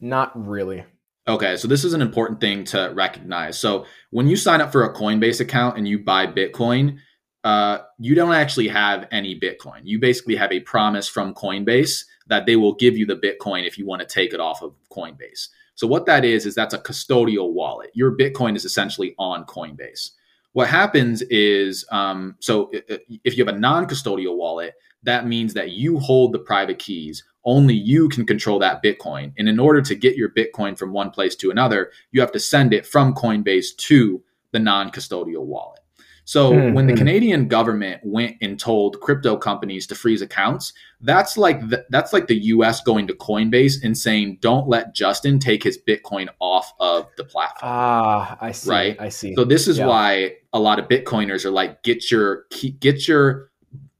Not 0.00 0.46
really. 0.46 0.84
Okay, 1.28 1.56
so 1.56 1.66
this 1.66 1.84
is 1.84 1.92
an 1.92 2.02
important 2.02 2.40
thing 2.40 2.64
to 2.64 2.92
recognize. 2.94 3.58
So 3.58 3.86
when 4.10 4.28
you 4.28 4.36
sign 4.36 4.60
up 4.60 4.70
for 4.70 4.84
a 4.84 4.94
Coinbase 4.94 5.40
account 5.40 5.76
and 5.76 5.88
you 5.88 5.98
buy 5.98 6.26
Bitcoin, 6.26 6.98
uh, 7.42 7.78
you 7.98 8.14
don't 8.14 8.34
actually 8.34 8.68
have 8.68 9.08
any 9.10 9.38
Bitcoin. 9.38 9.80
You 9.84 9.98
basically 9.98 10.36
have 10.36 10.52
a 10.52 10.60
promise 10.60 11.08
from 11.08 11.34
Coinbase 11.34 12.04
that 12.28 12.46
they 12.46 12.56
will 12.56 12.74
give 12.74 12.96
you 12.96 13.06
the 13.06 13.16
Bitcoin 13.16 13.66
if 13.66 13.78
you 13.78 13.86
want 13.86 14.02
to 14.02 14.06
take 14.06 14.32
it 14.32 14.40
off 14.40 14.62
of 14.62 14.74
Coinbase. 14.90 15.48
So 15.74 15.86
what 15.86 16.06
that 16.06 16.24
is 16.24 16.46
is 16.46 16.54
that's 16.54 16.74
a 16.74 16.78
custodial 16.78 17.52
wallet. 17.52 17.90
Your 17.92 18.16
Bitcoin 18.16 18.56
is 18.56 18.64
essentially 18.64 19.14
on 19.18 19.44
Coinbase. 19.46 20.10
What 20.52 20.68
happens 20.68 21.22
is, 21.22 21.84
um, 21.90 22.36
so 22.40 22.70
if 22.72 23.36
you 23.36 23.44
have 23.44 23.54
a 23.54 23.58
non-custodial 23.58 24.36
wallet, 24.36 24.74
that 25.06 25.26
means 25.26 25.54
that 25.54 25.70
you 25.70 25.98
hold 25.98 26.32
the 26.32 26.38
private 26.38 26.78
keys. 26.78 27.24
Only 27.44 27.74
you 27.74 28.08
can 28.08 28.26
control 28.26 28.58
that 28.58 28.82
Bitcoin. 28.82 29.32
And 29.38 29.48
in 29.48 29.58
order 29.58 29.80
to 29.80 29.94
get 29.94 30.16
your 30.16 30.30
Bitcoin 30.30 30.76
from 30.76 30.92
one 30.92 31.10
place 31.10 31.36
to 31.36 31.50
another, 31.50 31.92
you 32.10 32.20
have 32.20 32.32
to 32.32 32.40
send 32.40 32.74
it 32.74 32.86
from 32.86 33.14
Coinbase 33.14 33.76
to 33.76 34.22
the 34.52 34.58
non-custodial 34.58 35.44
wallet. 35.44 35.80
So 36.26 36.50
mm-hmm. 36.50 36.74
when 36.74 36.88
the 36.88 36.92
hmm. 36.92 36.98
Canadian 36.98 37.46
government 37.46 38.00
went 38.04 38.36
and 38.42 38.58
told 38.58 39.00
crypto 39.00 39.36
companies 39.36 39.86
to 39.86 39.94
freeze 39.94 40.22
accounts, 40.22 40.72
that's 41.00 41.38
like 41.38 41.60
the, 41.68 41.86
that's 41.90 42.12
like 42.12 42.26
the 42.26 42.34
US 42.46 42.80
going 42.82 43.06
to 43.06 43.14
Coinbase 43.14 43.84
and 43.84 43.96
saying 43.96 44.38
don't 44.40 44.68
let 44.68 44.92
Justin 44.92 45.38
take 45.38 45.62
his 45.62 45.78
Bitcoin 45.78 46.26
off 46.40 46.72
of 46.80 47.06
the 47.16 47.22
platform. 47.22 47.70
Ah, 47.72 48.36
I 48.40 48.50
see. 48.50 48.70
Right? 48.70 48.96
I 48.98 49.08
see. 49.08 49.36
So 49.36 49.44
this 49.44 49.68
is 49.68 49.78
yeah. 49.78 49.86
why 49.86 50.32
a 50.52 50.58
lot 50.58 50.80
of 50.80 50.88
Bitcoiners 50.88 51.44
are 51.44 51.52
like 51.52 51.84
get 51.84 52.10
your 52.10 52.46
get 52.80 53.06
your 53.06 53.52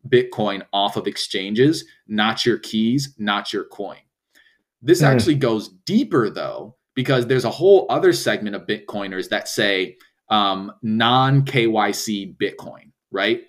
Bitcoin 0.08 0.62
off 0.72 0.96
of 0.96 1.06
exchanges, 1.06 1.84
not 2.06 2.46
your 2.46 2.58
keys, 2.58 3.14
not 3.18 3.52
your 3.52 3.64
coin. 3.64 3.98
This 4.82 5.02
mm. 5.02 5.06
actually 5.06 5.36
goes 5.36 5.68
deeper 5.84 6.30
though 6.30 6.76
because 6.94 7.26
there's 7.26 7.44
a 7.44 7.50
whole 7.50 7.86
other 7.90 8.12
segment 8.12 8.56
of 8.56 8.66
Bitcoiners 8.66 9.28
that 9.28 9.48
say 9.48 9.96
um, 10.28 10.72
non 10.82 11.42
KYC 11.44 12.36
Bitcoin, 12.36 12.90
right? 13.10 13.42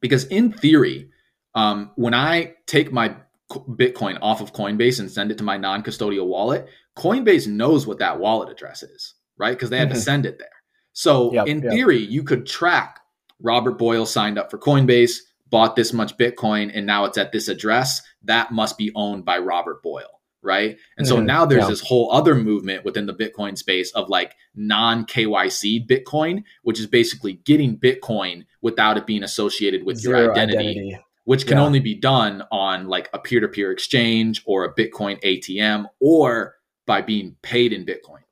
Because 0.00 0.24
in 0.26 0.52
theory, 0.52 1.10
um, 1.54 1.90
when 1.96 2.14
I 2.14 2.54
take 2.66 2.92
my 2.92 3.16
Bitcoin 3.50 4.18
off 4.20 4.40
of 4.40 4.52
Coinbase 4.52 5.00
and 5.00 5.10
send 5.10 5.30
it 5.30 5.38
to 5.38 5.44
my 5.44 5.56
non 5.56 5.82
custodial 5.82 6.26
wallet, 6.26 6.68
Coinbase 6.96 7.46
knows 7.46 7.86
what 7.86 7.98
that 7.98 8.18
wallet 8.18 8.50
address 8.50 8.82
is, 8.82 9.14
right? 9.38 9.52
Because 9.52 9.70
they 9.70 9.78
had 9.78 9.88
mm-hmm. 9.88 9.96
to 9.96 10.02
send 10.02 10.26
it 10.26 10.38
there. 10.38 10.48
So 10.92 11.32
yep, 11.32 11.46
in 11.46 11.62
yep. 11.62 11.72
theory, 11.72 11.98
you 11.98 12.22
could 12.22 12.46
track 12.46 13.00
Robert 13.40 13.78
Boyle 13.78 14.06
signed 14.06 14.38
up 14.38 14.50
for 14.50 14.58
Coinbase, 14.58 15.18
bought 15.50 15.76
this 15.76 15.92
much 15.92 16.16
Bitcoin, 16.16 16.70
and 16.74 16.86
now 16.86 17.04
it's 17.04 17.18
at 17.18 17.32
this 17.32 17.48
address. 17.48 18.02
That 18.22 18.52
must 18.52 18.78
be 18.78 18.92
owned 18.94 19.24
by 19.24 19.38
Robert 19.38 19.82
Boyle 19.82 20.18
right? 20.42 20.76
And 20.96 21.06
mm-hmm. 21.06 21.16
so 21.16 21.20
now 21.20 21.44
there's 21.44 21.64
yeah. 21.64 21.68
this 21.68 21.80
whole 21.80 22.12
other 22.12 22.34
movement 22.34 22.84
within 22.84 23.06
the 23.06 23.14
Bitcoin 23.14 23.56
space 23.58 23.90
of 23.92 24.08
like 24.08 24.34
non 24.54 25.04
KYC 25.04 25.86
Bitcoin, 25.86 26.44
which 26.62 26.78
is 26.78 26.86
basically 26.86 27.34
getting 27.34 27.78
Bitcoin 27.78 28.46
without 28.62 28.96
it 28.96 29.06
being 29.06 29.22
associated 29.22 29.84
with 29.84 29.98
Zero 29.98 30.20
your 30.20 30.32
identity, 30.32 30.58
identity, 30.58 30.98
which 31.24 31.46
can 31.46 31.58
yeah. 31.58 31.64
only 31.64 31.80
be 31.80 31.94
done 31.94 32.42
on 32.50 32.88
like 32.88 33.08
a 33.12 33.18
peer 33.18 33.40
to 33.40 33.48
peer 33.48 33.70
exchange 33.72 34.42
or 34.46 34.64
a 34.64 34.74
Bitcoin 34.74 35.20
ATM 35.22 35.86
or 36.00 36.54
by 36.86 37.02
being 37.02 37.36
paid 37.42 37.72
in 37.72 37.84
Bitcoin. 37.84 38.22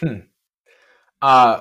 Hmm. 0.00 0.26
Uh, 1.20 1.60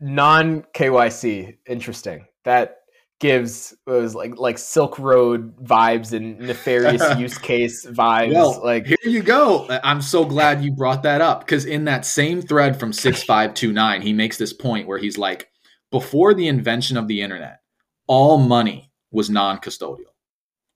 non 0.00 0.62
KYC, 0.74 1.58
interesting. 1.66 2.26
That 2.44 2.83
gives 3.20 3.74
was 3.86 4.14
like 4.14 4.38
like 4.38 4.58
Silk 4.58 4.98
Road 4.98 5.56
vibes 5.64 6.12
and 6.12 6.38
nefarious 6.38 7.02
use 7.18 7.38
case 7.38 7.86
vibes. 7.86 8.34
Well, 8.34 8.60
like 8.62 8.86
here 8.86 8.96
you 9.04 9.22
go. 9.22 9.66
I'm 9.82 10.02
so 10.02 10.24
glad 10.24 10.64
you 10.64 10.72
brought 10.72 11.02
that 11.04 11.20
up 11.20 11.40
because 11.40 11.64
in 11.64 11.84
that 11.84 12.04
same 12.04 12.42
thread 12.42 12.78
from 12.78 12.92
six 12.92 13.22
five 13.22 13.54
two 13.54 13.72
nine, 13.72 14.02
he 14.02 14.12
makes 14.12 14.36
this 14.36 14.52
point 14.52 14.86
where 14.86 14.98
he's 14.98 15.18
like, 15.18 15.48
before 15.90 16.34
the 16.34 16.48
invention 16.48 16.96
of 16.96 17.08
the 17.08 17.20
internet, 17.22 17.60
all 18.06 18.38
money 18.38 18.90
was 19.10 19.30
non-custodial, 19.30 20.12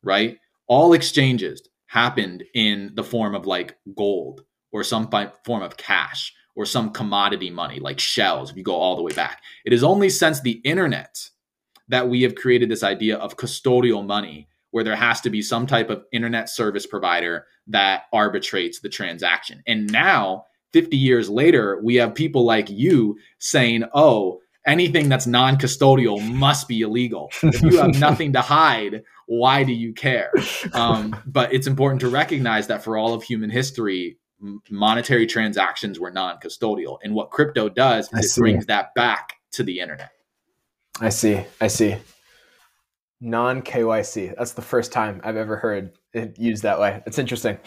right? 0.02 0.38
All 0.68 0.92
exchanges 0.92 1.68
happened 1.86 2.44
in 2.54 2.92
the 2.94 3.04
form 3.04 3.34
of 3.34 3.46
like 3.46 3.76
gold 3.96 4.42
or 4.72 4.84
some 4.84 5.10
form 5.44 5.62
of 5.62 5.76
cash 5.76 6.32
or 6.54 6.64
some 6.64 6.90
commodity 6.90 7.50
money 7.50 7.78
like 7.78 7.98
shells 7.98 8.50
if 8.50 8.56
you 8.56 8.62
go 8.62 8.74
all 8.74 8.96
the 8.96 9.02
way 9.02 9.12
back. 9.12 9.42
It 9.64 9.72
is 9.72 9.82
only 9.84 10.08
since 10.08 10.40
the 10.40 10.60
internet 10.64 11.18
that 11.88 12.08
we 12.08 12.22
have 12.22 12.34
created 12.34 12.68
this 12.68 12.82
idea 12.82 13.16
of 13.16 13.36
custodial 13.36 14.04
money 14.04 14.48
where 14.70 14.84
there 14.84 14.96
has 14.96 15.20
to 15.22 15.30
be 15.30 15.42
some 15.42 15.66
type 15.66 15.90
of 15.90 16.04
internet 16.12 16.48
service 16.48 16.86
provider 16.86 17.46
that 17.66 18.02
arbitrates 18.12 18.80
the 18.80 18.88
transaction. 18.88 19.62
And 19.66 19.90
now, 19.90 20.44
50 20.72 20.96
years 20.96 21.30
later, 21.30 21.80
we 21.82 21.94
have 21.96 22.14
people 22.14 22.44
like 22.44 22.68
you 22.68 23.16
saying, 23.38 23.84
oh, 23.94 24.40
anything 24.66 25.08
that's 25.08 25.26
non 25.26 25.56
custodial 25.56 26.22
must 26.32 26.68
be 26.68 26.82
illegal. 26.82 27.30
If 27.42 27.62
you 27.62 27.78
have 27.78 27.98
nothing 27.98 28.34
to 28.34 28.42
hide, 28.42 29.02
why 29.26 29.64
do 29.64 29.72
you 29.72 29.94
care? 29.94 30.30
Um, 30.74 31.16
but 31.26 31.52
it's 31.52 31.66
important 31.66 32.00
to 32.02 32.08
recognize 32.08 32.66
that 32.66 32.84
for 32.84 32.98
all 32.98 33.14
of 33.14 33.22
human 33.22 33.50
history, 33.50 34.18
monetary 34.70 35.26
transactions 35.26 35.98
were 35.98 36.10
non 36.10 36.38
custodial. 36.38 36.98
And 37.02 37.14
what 37.14 37.30
crypto 37.30 37.68
does 37.68 38.12
is 38.12 38.36
it 38.36 38.40
brings 38.40 38.66
that 38.66 38.94
back 38.94 39.34
to 39.52 39.62
the 39.62 39.80
internet. 39.80 40.10
I 41.00 41.08
see. 41.10 41.44
I 41.60 41.68
see. 41.68 41.96
Non 43.20 43.62
KYC. 43.62 44.34
That's 44.36 44.52
the 44.52 44.62
first 44.62 44.92
time 44.92 45.20
I've 45.24 45.36
ever 45.36 45.56
heard 45.56 45.92
it 46.12 46.38
used 46.38 46.62
that 46.62 46.78
way. 46.78 47.02
It's 47.06 47.18
interesting. 47.18 47.58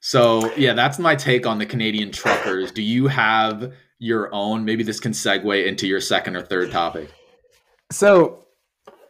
So, 0.00 0.54
yeah, 0.54 0.72
that's 0.72 0.98
my 0.98 1.16
take 1.16 1.46
on 1.46 1.58
the 1.58 1.66
Canadian 1.66 2.12
truckers. 2.12 2.70
Do 2.70 2.82
you 2.82 3.08
have 3.08 3.72
your 3.98 4.32
own? 4.32 4.64
Maybe 4.64 4.84
this 4.84 5.00
can 5.00 5.12
segue 5.12 5.66
into 5.66 5.86
your 5.88 6.00
second 6.00 6.36
or 6.36 6.42
third 6.42 6.70
topic. 6.70 7.10
So, 7.90 8.46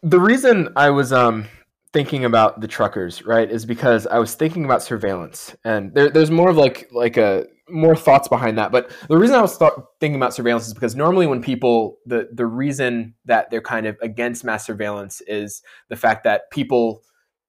the 0.02 0.20
reason 0.20 0.70
I 0.76 0.90
was 0.90 1.12
um, 1.12 1.48
thinking 1.92 2.24
about 2.24 2.60
the 2.60 2.68
truckers, 2.68 3.24
right, 3.26 3.50
is 3.50 3.66
because 3.66 4.06
I 4.06 4.18
was 4.18 4.34
thinking 4.34 4.64
about 4.64 4.82
surveillance, 4.82 5.54
and 5.64 5.92
there, 5.92 6.08
there's 6.08 6.30
more 6.30 6.48
of 6.48 6.56
like 6.56 6.88
like 6.92 7.16
a 7.16 7.46
more 7.68 7.96
thoughts 7.96 8.28
behind 8.28 8.58
that. 8.58 8.72
But 8.72 8.90
the 9.08 9.16
reason 9.16 9.36
I 9.36 9.42
was 9.42 9.58
th- 9.58 9.72
thinking 10.00 10.16
about 10.16 10.34
surveillance 10.34 10.66
is 10.66 10.74
because 10.74 10.94
normally 10.94 11.26
when 11.26 11.42
people 11.42 11.98
the 12.06 12.28
the 12.32 12.46
reason 12.46 13.14
that 13.24 13.50
they're 13.50 13.60
kind 13.60 13.86
of 13.86 13.96
against 14.02 14.44
mass 14.44 14.66
surveillance 14.66 15.20
is 15.26 15.62
the 15.88 15.96
fact 15.96 16.24
that 16.24 16.50
people 16.50 17.02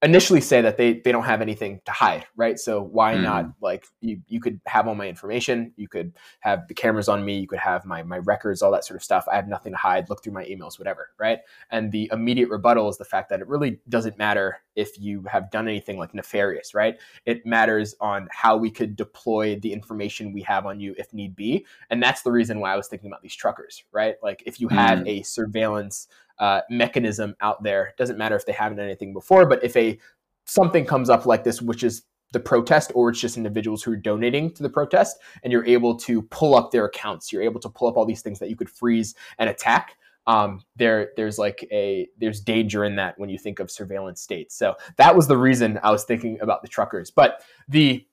initially 0.03 0.41
say 0.41 0.61
that 0.61 0.77
they 0.77 0.99
they 0.99 1.11
don't 1.11 1.23
have 1.23 1.41
anything 1.41 1.81
to 1.85 1.91
hide, 1.91 2.25
right? 2.35 2.59
So 2.59 2.81
why 2.81 3.15
mm. 3.15 3.23
not 3.23 3.45
like 3.61 3.87
you 4.01 4.21
you 4.27 4.39
could 4.39 4.59
have 4.67 4.87
all 4.87 4.93
my 4.93 5.07
information, 5.07 5.73
you 5.75 5.87
could 5.87 6.13
have 6.41 6.67
the 6.67 6.75
cameras 6.75 7.09
on 7.09 7.25
me, 7.25 7.39
you 7.39 7.47
could 7.47 7.59
have 7.59 7.85
my 7.85 8.03
my 8.03 8.19
records, 8.19 8.61
all 8.61 8.71
that 8.71 8.85
sort 8.85 8.95
of 8.97 9.03
stuff. 9.03 9.25
I 9.31 9.35
have 9.35 9.47
nothing 9.47 9.73
to 9.73 9.77
hide. 9.77 10.09
Look 10.09 10.23
through 10.23 10.33
my 10.33 10.45
emails, 10.45 10.77
whatever, 10.77 11.09
right? 11.19 11.39
And 11.71 11.91
the 11.91 12.09
immediate 12.11 12.49
rebuttal 12.49 12.89
is 12.89 12.97
the 12.97 13.05
fact 13.05 13.29
that 13.29 13.39
it 13.39 13.47
really 13.47 13.79
doesn't 13.89 14.17
matter 14.17 14.59
if 14.75 14.99
you 14.99 15.23
have 15.23 15.49
done 15.49 15.67
anything 15.67 15.97
like 15.97 16.13
nefarious, 16.13 16.75
right? 16.75 16.99
It 17.25 17.43
matters 17.45 17.95
on 17.99 18.27
how 18.31 18.55
we 18.55 18.69
could 18.69 18.95
deploy 18.95 19.59
the 19.59 19.73
information 19.73 20.31
we 20.31 20.43
have 20.43 20.67
on 20.67 20.79
you 20.79 20.93
if 20.99 21.11
need 21.11 21.35
be, 21.35 21.65
and 21.89 22.03
that's 22.03 22.21
the 22.21 22.31
reason 22.31 22.59
why 22.59 22.71
I 22.71 22.75
was 22.75 22.87
thinking 22.87 23.09
about 23.09 23.23
these 23.23 23.35
truckers, 23.35 23.83
right? 23.91 24.15
Like 24.21 24.43
if 24.45 24.61
you 24.61 24.67
have 24.67 24.99
mm. 24.99 25.07
a 25.07 25.23
surveillance 25.23 26.07
uh, 26.39 26.61
mechanism 26.69 27.35
out 27.41 27.63
there. 27.63 27.93
Doesn't 27.97 28.17
matter 28.17 28.35
if 28.35 28.45
they 28.45 28.53
haven't 28.53 28.77
done 28.77 28.85
anything 28.85 29.13
before, 29.13 29.45
but 29.45 29.63
if 29.63 29.75
a 29.75 29.99
something 30.45 30.85
comes 30.85 31.09
up 31.09 31.25
like 31.25 31.43
this, 31.43 31.61
which 31.61 31.83
is 31.83 32.03
the 32.33 32.39
protest, 32.39 32.91
or 32.93 33.09
it's 33.09 33.19
just 33.19 33.37
individuals 33.37 33.83
who 33.83 33.91
are 33.91 33.97
donating 33.97 34.53
to 34.53 34.63
the 34.63 34.69
protest, 34.69 35.17
and 35.43 35.51
you're 35.51 35.65
able 35.65 35.95
to 35.95 36.21
pull 36.23 36.55
up 36.55 36.71
their 36.71 36.85
accounts, 36.85 37.31
you're 37.31 37.41
able 37.41 37.59
to 37.59 37.69
pull 37.69 37.87
up 37.87 37.97
all 37.97 38.05
these 38.05 38.21
things 38.21 38.39
that 38.39 38.49
you 38.49 38.55
could 38.55 38.69
freeze 38.69 39.15
and 39.39 39.49
attack. 39.49 39.95
Um, 40.25 40.61
there, 40.75 41.11
there's 41.15 41.39
like 41.39 41.65
a 41.71 42.09
there's 42.17 42.41
danger 42.41 42.83
in 42.83 42.97
that 42.97 43.17
when 43.17 43.29
you 43.29 43.37
think 43.37 43.59
of 43.59 43.71
surveillance 43.71 44.21
states. 44.21 44.55
So 44.55 44.75
that 44.97 45.15
was 45.15 45.27
the 45.27 45.37
reason 45.37 45.79
I 45.83 45.91
was 45.91 46.03
thinking 46.03 46.37
about 46.41 46.61
the 46.61 46.67
truckers. 46.67 47.09
But 47.11 47.43
the 47.69 48.05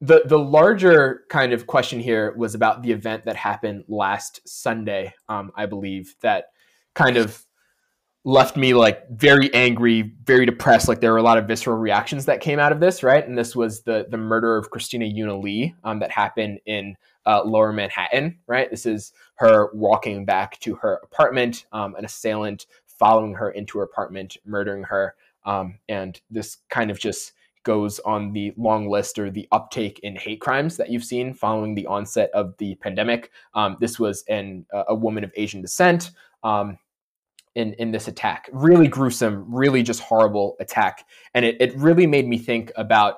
the 0.00 0.22
the 0.26 0.38
larger 0.38 1.24
kind 1.28 1.52
of 1.52 1.66
question 1.66 2.00
here 2.00 2.34
was 2.36 2.54
about 2.54 2.82
the 2.82 2.92
event 2.92 3.24
that 3.24 3.36
happened 3.36 3.84
last 3.88 4.40
Sunday, 4.48 5.12
um, 5.28 5.52
I 5.56 5.66
believe 5.66 6.14
that 6.22 6.46
kind 6.98 7.16
of 7.16 7.46
left 8.24 8.56
me 8.56 8.74
like 8.74 9.08
very 9.08 9.54
angry, 9.54 10.12
very 10.24 10.44
depressed. 10.44 10.88
Like 10.88 11.00
there 11.00 11.12
were 11.12 11.18
a 11.18 11.22
lot 11.22 11.38
of 11.38 11.46
visceral 11.46 11.78
reactions 11.78 12.26
that 12.26 12.40
came 12.40 12.58
out 12.58 12.72
of 12.72 12.80
this, 12.80 13.04
right? 13.04 13.26
And 13.26 13.38
this 13.38 13.54
was 13.54 13.82
the 13.82 14.06
the 14.10 14.18
murder 14.18 14.56
of 14.56 14.70
Christina 14.70 15.06
Yuna 15.06 15.40
Lee 15.40 15.74
um, 15.84 16.00
that 16.00 16.10
happened 16.10 16.58
in 16.66 16.96
uh, 17.24 17.42
Lower 17.44 17.72
Manhattan, 17.72 18.38
right? 18.48 18.68
This 18.68 18.84
is 18.84 19.12
her 19.36 19.70
walking 19.72 20.24
back 20.24 20.58
to 20.60 20.74
her 20.74 21.00
apartment, 21.04 21.66
um, 21.72 21.94
an 21.94 22.04
assailant 22.04 22.66
following 22.86 23.34
her 23.34 23.50
into 23.52 23.78
her 23.78 23.84
apartment, 23.84 24.36
murdering 24.44 24.82
her, 24.82 25.14
um, 25.46 25.78
and 25.88 26.20
this 26.30 26.58
kind 26.68 26.90
of 26.90 26.98
just 26.98 27.32
goes 27.62 28.00
on 28.00 28.32
the 28.32 28.52
long 28.56 28.88
list 28.88 29.18
or 29.18 29.30
the 29.30 29.46
uptake 29.52 30.00
in 30.00 30.16
hate 30.16 30.40
crimes 30.40 30.76
that 30.76 30.90
you've 30.90 31.04
seen 31.04 31.34
following 31.34 31.74
the 31.74 31.86
onset 31.86 32.30
of 32.34 32.56
the 32.58 32.74
pandemic. 32.76 33.30
Um, 33.54 33.76
this 33.78 34.00
was 34.00 34.24
an, 34.28 34.66
a 34.72 34.94
woman 34.94 35.22
of 35.22 35.32
Asian 35.36 35.60
descent. 35.60 36.10
Um, 36.42 36.78
in 37.58 37.74
in 37.74 37.90
this 37.90 38.08
attack. 38.08 38.48
Really 38.52 38.88
gruesome, 38.88 39.44
really 39.52 39.82
just 39.82 40.00
horrible 40.00 40.56
attack, 40.60 41.04
and 41.34 41.44
it 41.44 41.56
it 41.60 41.76
really 41.76 42.06
made 42.06 42.26
me 42.26 42.38
think 42.38 42.72
about 42.76 43.16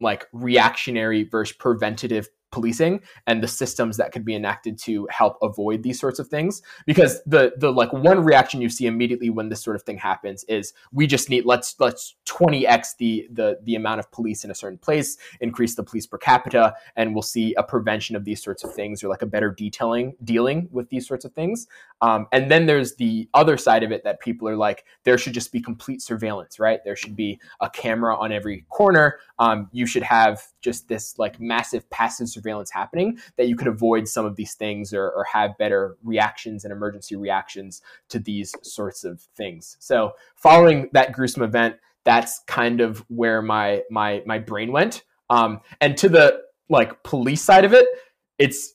like 0.00 0.26
reactionary 0.32 1.24
versus 1.24 1.56
preventative 1.56 2.28
policing 2.50 3.00
and 3.26 3.42
the 3.42 3.48
systems 3.48 3.96
that 3.96 4.12
could 4.12 4.24
be 4.24 4.34
enacted 4.34 4.78
to 4.78 5.06
help 5.10 5.36
avoid 5.42 5.82
these 5.82 6.00
sorts 6.00 6.18
of 6.18 6.28
things. 6.28 6.62
Because 6.86 7.22
the 7.24 7.52
the 7.56 7.72
like 7.72 7.92
one 7.92 8.24
reaction 8.24 8.60
you 8.60 8.68
see 8.68 8.86
immediately 8.86 9.30
when 9.30 9.48
this 9.48 9.62
sort 9.62 9.76
of 9.76 9.82
thing 9.82 9.98
happens 9.98 10.44
is 10.44 10.72
we 10.92 11.06
just 11.06 11.30
need 11.30 11.44
let's 11.44 11.76
let's 11.78 12.16
20x 12.26 12.96
the 12.98 13.28
the 13.32 13.58
the 13.64 13.74
amount 13.74 14.00
of 14.00 14.10
police 14.10 14.44
in 14.44 14.50
a 14.50 14.54
certain 14.54 14.78
place 14.78 15.16
increase 15.40 15.74
the 15.74 15.82
police 15.82 16.06
per 16.06 16.18
capita 16.18 16.74
and 16.96 17.14
we'll 17.14 17.22
see 17.22 17.54
a 17.54 17.62
prevention 17.62 18.16
of 18.16 18.24
these 18.24 18.42
sorts 18.42 18.64
of 18.64 18.74
things 18.74 19.02
or 19.02 19.08
like 19.08 19.22
a 19.22 19.26
better 19.26 19.50
detailing 19.50 20.14
dealing 20.24 20.68
with 20.70 20.88
these 20.90 21.06
sorts 21.06 21.24
of 21.24 21.32
things. 21.32 21.66
Um, 22.00 22.26
and 22.32 22.50
then 22.50 22.66
there's 22.66 22.96
the 22.96 23.28
other 23.34 23.56
side 23.56 23.82
of 23.82 23.92
it 23.92 24.04
that 24.04 24.20
people 24.20 24.48
are 24.48 24.56
like 24.56 24.84
there 25.04 25.16
should 25.16 25.34
just 25.34 25.52
be 25.52 25.60
complete 25.60 26.02
surveillance 26.02 26.56
right? 26.58 26.80
There 26.84 26.96
should 26.96 27.16
be 27.16 27.38
a 27.60 27.70
camera 27.70 28.16
on 28.16 28.32
every 28.32 28.64
corner. 28.68 29.18
Um, 29.38 29.68
you 29.72 29.86
should 29.86 30.02
have 30.02 30.42
just 30.66 30.88
this 30.88 31.16
like 31.16 31.38
massive 31.38 31.88
passive 31.90 32.28
surveillance 32.28 32.72
happening 32.72 33.16
that 33.36 33.46
you 33.46 33.54
could 33.54 33.68
avoid 33.68 34.08
some 34.08 34.26
of 34.26 34.34
these 34.34 34.54
things 34.54 34.92
or, 34.92 35.08
or 35.10 35.24
have 35.32 35.56
better 35.58 35.96
reactions 36.02 36.64
and 36.64 36.72
emergency 36.72 37.14
reactions 37.14 37.82
to 38.08 38.18
these 38.18 38.52
sorts 38.62 39.04
of 39.04 39.20
things. 39.36 39.76
So 39.78 40.14
following 40.34 40.90
that 40.92 41.12
gruesome 41.12 41.44
event, 41.44 41.76
that's 42.02 42.40
kind 42.48 42.80
of 42.80 43.04
where 43.08 43.42
my 43.42 43.82
my 43.90 44.24
my 44.26 44.40
brain 44.40 44.72
went. 44.72 45.04
Um, 45.30 45.60
and 45.80 45.96
to 45.98 46.08
the 46.08 46.42
like 46.68 47.04
police 47.04 47.42
side 47.42 47.64
of 47.64 47.72
it, 47.72 47.86
it's 48.36 48.74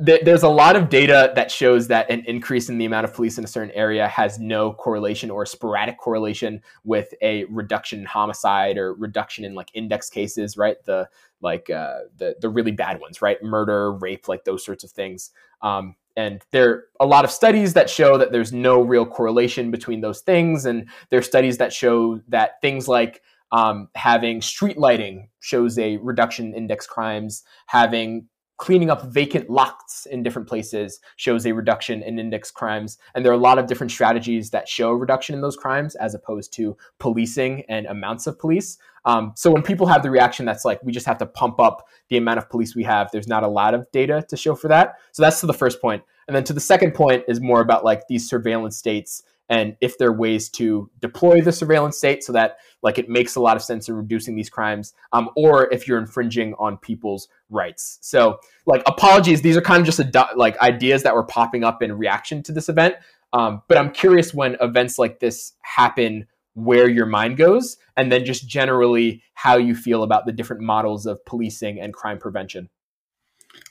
there's 0.00 0.42
a 0.42 0.48
lot 0.48 0.76
of 0.76 0.88
data 0.88 1.32
that 1.34 1.50
shows 1.50 1.88
that 1.88 2.10
an 2.10 2.24
increase 2.26 2.70
in 2.70 2.78
the 2.78 2.86
amount 2.86 3.04
of 3.04 3.12
police 3.12 3.36
in 3.36 3.44
a 3.44 3.46
certain 3.46 3.70
area 3.72 4.08
has 4.08 4.38
no 4.38 4.72
correlation 4.72 5.30
or 5.30 5.44
sporadic 5.44 5.98
correlation 5.98 6.62
with 6.84 7.12
a 7.20 7.44
reduction 7.44 8.00
in 8.00 8.04
homicide 8.06 8.78
or 8.78 8.94
reduction 8.94 9.44
in 9.44 9.54
like 9.54 9.70
index 9.74 10.08
cases, 10.08 10.56
right? 10.56 10.82
The 10.84 11.08
like 11.42 11.68
uh, 11.68 12.00
the 12.16 12.34
the 12.40 12.48
really 12.48 12.72
bad 12.72 13.00
ones, 13.00 13.20
right? 13.20 13.42
Murder, 13.42 13.92
rape, 13.92 14.26
like 14.26 14.44
those 14.44 14.64
sorts 14.64 14.84
of 14.84 14.90
things. 14.90 15.30
Um, 15.60 15.96
and 16.16 16.42
there 16.50 16.70
are 16.70 16.84
a 17.00 17.06
lot 17.06 17.24
of 17.24 17.30
studies 17.30 17.74
that 17.74 17.90
show 17.90 18.16
that 18.18 18.32
there's 18.32 18.52
no 18.52 18.80
real 18.80 19.06
correlation 19.06 19.70
between 19.70 20.00
those 20.00 20.22
things, 20.22 20.64
and 20.64 20.88
there 21.10 21.18
are 21.18 21.22
studies 21.22 21.58
that 21.58 21.72
show 21.72 22.20
that 22.28 22.60
things 22.62 22.88
like 22.88 23.22
um, 23.52 23.88
having 23.94 24.40
street 24.40 24.78
lighting 24.78 25.28
shows 25.40 25.78
a 25.78 25.98
reduction 25.98 26.46
in 26.46 26.54
index 26.54 26.86
crimes, 26.86 27.42
having 27.66 28.26
cleaning 28.60 28.90
up 28.90 29.02
vacant 29.06 29.48
lots 29.48 30.04
in 30.04 30.22
different 30.22 30.46
places 30.46 31.00
shows 31.16 31.46
a 31.46 31.52
reduction 31.52 32.02
in 32.02 32.18
index 32.18 32.50
crimes. 32.50 32.98
And 33.14 33.24
there 33.24 33.32
are 33.32 33.34
a 33.34 33.38
lot 33.38 33.58
of 33.58 33.66
different 33.66 33.90
strategies 33.90 34.50
that 34.50 34.68
show 34.68 34.90
a 34.90 34.96
reduction 34.96 35.34
in 35.34 35.40
those 35.40 35.56
crimes 35.56 35.94
as 35.94 36.14
opposed 36.14 36.52
to 36.54 36.76
policing 36.98 37.64
and 37.70 37.86
amounts 37.86 38.26
of 38.26 38.38
police. 38.38 38.76
Um, 39.06 39.32
so 39.34 39.50
when 39.50 39.62
people 39.62 39.86
have 39.86 40.02
the 40.02 40.10
reaction 40.10 40.44
that's 40.44 40.66
like, 40.66 40.78
we 40.82 40.92
just 40.92 41.06
have 41.06 41.16
to 41.18 41.26
pump 41.26 41.58
up 41.58 41.88
the 42.10 42.18
amount 42.18 42.36
of 42.36 42.50
police 42.50 42.76
we 42.76 42.84
have, 42.84 43.10
there's 43.10 43.26
not 43.26 43.44
a 43.44 43.48
lot 43.48 43.72
of 43.72 43.90
data 43.92 44.26
to 44.28 44.36
show 44.36 44.54
for 44.54 44.68
that. 44.68 44.96
So 45.12 45.22
that's 45.22 45.40
to 45.40 45.46
the 45.46 45.54
first 45.54 45.80
point. 45.80 46.02
And 46.28 46.36
then 46.36 46.44
to 46.44 46.52
the 46.52 46.60
second 46.60 46.92
point 46.92 47.24
is 47.28 47.40
more 47.40 47.62
about 47.62 47.82
like 47.82 48.08
these 48.08 48.28
surveillance 48.28 48.76
states 48.76 49.22
and 49.50 49.76
if 49.82 49.98
there 49.98 50.08
are 50.08 50.12
ways 50.12 50.48
to 50.48 50.90
deploy 51.00 51.42
the 51.42 51.52
surveillance 51.52 51.98
state 51.98 52.24
so 52.24 52.32
that 52.32 52.56
like 52.82 52.98
it 52.98 53.10
makes 53.10 53.36
a 53.36 53.40
lot 53.40 53.56
of 53.56 53.62
sense 53.62 53.88
in 53.88 53.94
reducing 53.94 54.36
these 54.36 54.48
crimes 54.48 54.94
um, 55.12 55.28
or 55.36 55.70
if 55.70 55.86
you're 55.86 55.98
infringing 55.98 56.54
on 56.54 56.78
people's 56.78 57.28
rights. 57.50 57.98
So 58.00 58.38
like 58.70 58.82
apologies 58.86 59.42
these 59.42 59.56
are 59.56 59.60
kind 59.62 59.80
of 59.80 59.86
just 59.86 59.98
a, 59.98 60.28
like 60.36 60.58
ideas 60.60 61.02
that 61.02 61.14
were 61.14 61.24
popping 61.24 61.64
up 61.64 61.82
in 61.82 61.96
reaction 61.98 62.42
to 62.44 62.52
this 62.52 62.68
event 62.68 62.94
um, 63.32 63.62
but 63.68 63.76
i'm 63.76 63.90
curious 63.90 64.32
when 64.32 64.56
events 64.60 64.98
like 64.98 65.20
this 65.20 65.52
happen 65.62 66.26
where 66.54 66.88
your 66.88 67.06
mind 67.06 67.36
goes 67.36 67.76
and 67.96 68.10
then 68.10 68.24
just 68.24 68.46
generally 68.48 69.22
how 69.34 69.56
you 69.56 69.74
feel 69.74 70.02
about 70.02 70.26
the 70.26 70.32
different 70.32 70.62
models 70.62 71.06
of 71.06 71.24
policing 71.24 71.80
and 71.80 71.94
crime 71.94 72.18
prevention. 72.18 72.68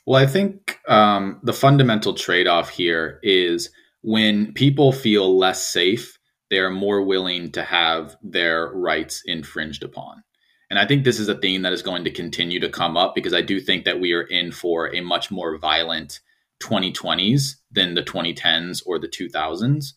Well 0.06 0.22
i 0.22 0.26
think 0.26 0.78
um, 0.88 1.40
the 1.42 1.52
fundamental 1.52 2.14
trade-off 2.14 2.70
here 2.70 3.20
is 3.22 3.70
when 4.02 4.52
people 4.52 4.92
feel 4.92 5.36
less 5.36 5.68
safe, 5.68 6.18
they 6.50 6.58
are 6.58 6.70
more 6.70 7.02
willing 7.02 7.52
to 7.52 7.62
have 7.62 8.16
their 8.22 8.68
rights 8.68 9.22
infringed 9.24 9.82
upon. 9.82 10.22
And 10.68 10.78
I 10.78 10.86
think 10.86 11.04
this 11.04 11.18
is 11.18 11.28
a 11.28 11.38
theme 11.38 11.62
that 11.62 11.72
is 11.72 11.82
going 11.82 12.04
to 12.04 12.10
continue 12.10 12.60
to 12.60 12.68
come 12.68 12.96
up 12.96 13.14
because 13.14 13.34
I 13.34 13.42
do 13.42 13.60
think 13.60 13.84
that 13.84 14.00
we 14.00 14.12
are 14.12 14.22
in 14.22 14.52
for 14.52 14.94
a 14.94 15.00
much 15.00 15.30
more 15.30 15.58
violent 15.58 16.20
2020s 16.62 17.56
than 17.72 17.94
the 17.94 18.02
2010s 18.02 18.82
or 18.86 18.98
the 18.98 19.08
2000s. 19.08 19.92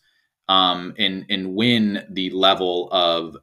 Um, 0.48 0.94
and 0.98 1.24
and 1.30 1.54
when 1.54 2.04
the 2.10 2.30
level 2.30 2.90
of 2.90 3.36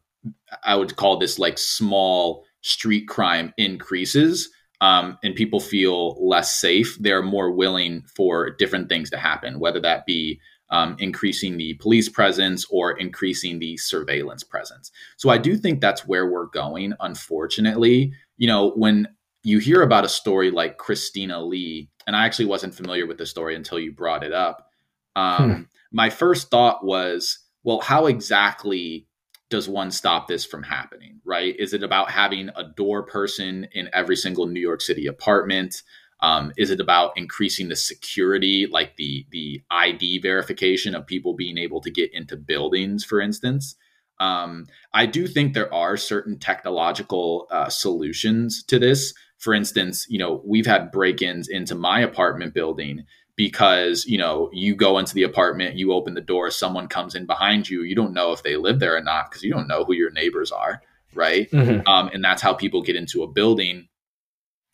I 0.64 0.76
would 0.76 0.96
call 0.96 1.18
this 1.18 1.40
like 1.40 1.58
small 1.58 2.46
street 2.62 3.08
crime 3.08 3.54
increases, 3.58 4.50
um, 4.82 5.18
and 5.24 5.36
people 5.36 5.60
feel 5.60 6.18
less 6.28 6.60
safe, 6.60 6.98
they're 7.00 7.24
more 7.24 7.52
willing 7.52 8.04
for 8.16 8.50
different 8.50 8.90
things 8.90 9.10
to 9.12 9.18
happen, 9.18 9.60
whether 9.60 9.80
that 9.80 10.06
be 10.06 10.40
um, 10.72 10.96
increasing 11.00 11.58
the 11.58 11.74
police 11.76 12.10
presence 12.10 12.66
or 12.70 12.92
increasing 12.92 13.60
the 13.60 13.78
surveillance 13.78 14.44
presence. 14.44 14.92
So 15.18 15.30
I 15.30 15.38
do 15.38 15.56
think 15.58 15.82
that's 15.82 16.08
where 16.08 16.30
we're 16.30 16.48
going. 16.48 16.94
Unfortunately, 17.00 18.14
you 18.38 18.48
know, 18.48 18.72
when 18.72 19.08
you 19.44 19.60
hear 19.60 19.82
about 19.82 20.06
a 20.06 20.10
story 20.10 20.50
like 20.52 20.78
Christina 20.78 21.44
Lee, 21.44 21.90
and 22.08 22.16
I 22.16 22.26
actually 22.26 22.46
wasn't 22.46 22.76
familiar 22.76 23.06
with 23.06 23.18
the 23.18 23.26
story 23.26 23.56
until 23.56 23.80
you 23.80 23.92
brought 23.92 24.24
it 24.24 24.34
up. 24.34 24.70
Um, 25.16 25.52
hmm. 25.52 25.62
My 25.92 26.10
first 26.10 26.50
thought 26.50 26.86
was, 26.86 27.40
well, 27.64 27.82
how 27.82 28.06
exactly 28.06 29.08
does 29.50 29.68
one 29.68 29.92
stop 29.92 30.28
this 30.28 30.46
from 30.46 30.64
happening? 30.64 31.20
Right? 31.26 31.56
Is 31.60 31.74
it 31.74 31.84
about 31.84 32.12
having 32.12 32.50
a 32.56 32.64
door 32.64 33.04
person 33.04 33.68
in 33.74 33.90
every 33.94 34.16
single 34.16 34.48
New 34.48 34.62
York 34.62 34.82
City 34.82 35.08
apartment? 35.08 35.84
Um, 36.22 36.54
is 36.56 36.70
it 36.70 36.80
about 36.80 37.18
increasing 37.18 37.70
the 37.70 37.76
security, 37.76 38.68
like 38.68 38.96
the 38.98 39.26
the 39.32 39.62
ID 39.72 40.20
verification 40.20 40.94
of 40.94 41.08
people 41.08 41.34
being 41.34 41.58
able 41.58 41.82
to 41.82 41.90
get 41.90 42.14
into 42.14 42.38
buildings, 42.38 43.04
for 43.04 43.20
instance? 43.20 43.76
Um, 44.20 44.68
I 44.94 45.08
do 45.08 45.28
think 45.28 45.54
there 45.54 45.74
are 45.74 45.98
certain 45.98 46.38
technological 46.38 47.48
uh, 47.50 47.70
solutions 47.70 48.64
to 48.66 48.78
this. 48.78 49.16
For 49.40 49.56
instance, 49.56 50.06
you 50.10 50.20
know, 50.20 50.44
we've 50.46 50.68
had 50.68 50.92
break-ins 50.92 51.48
into 51.48 51.74
my 51.74 52.02
apartment 52.02 52.54
building 52.54 53.06
because 53.36 54.06
you 54.06 54.20
know 54.20 54.52
you 54.54 54.76
go 54.76 55.00
into 55.00 55.16
the 55.16 55.24
apartment, 55.24 55.76
you 55.76 55.92
open 55.92 56.14
the 56.14 56.22
door, 56.22 56.52
someone 56.52 56.88
comes 56.88 57.16
in 57.16 57.26
behind 57.26 57.68
you, 57.68 57.82
you 57.82 57.96
don't 57.96 58.14
know 58.14 58.32
if 58.32 58.44
they 58.44 58.56
live 58.56 58.80
there 58.80 58.96
or 58.96 59.02
not 59.02 59.32
because 59.32 59.42
you 59.42 59.52
don't 59.52 59.68
know 59.68 59.84
who 59.84 59.94
your 59.94 60.12
neighbors 60.12 60.52
are, 60.52 60.84
right? 61.16 61.50
Mm-hmm. 61.50 61.88
Um, 61.88 62.12
and 62.14 62.24
that's 62.24 62.44
how 62.44 62.54
people 62.54 62.84
get 62.84 62.96
into 62.96 63.24
a 63.24 63.28
building 63.28 63.88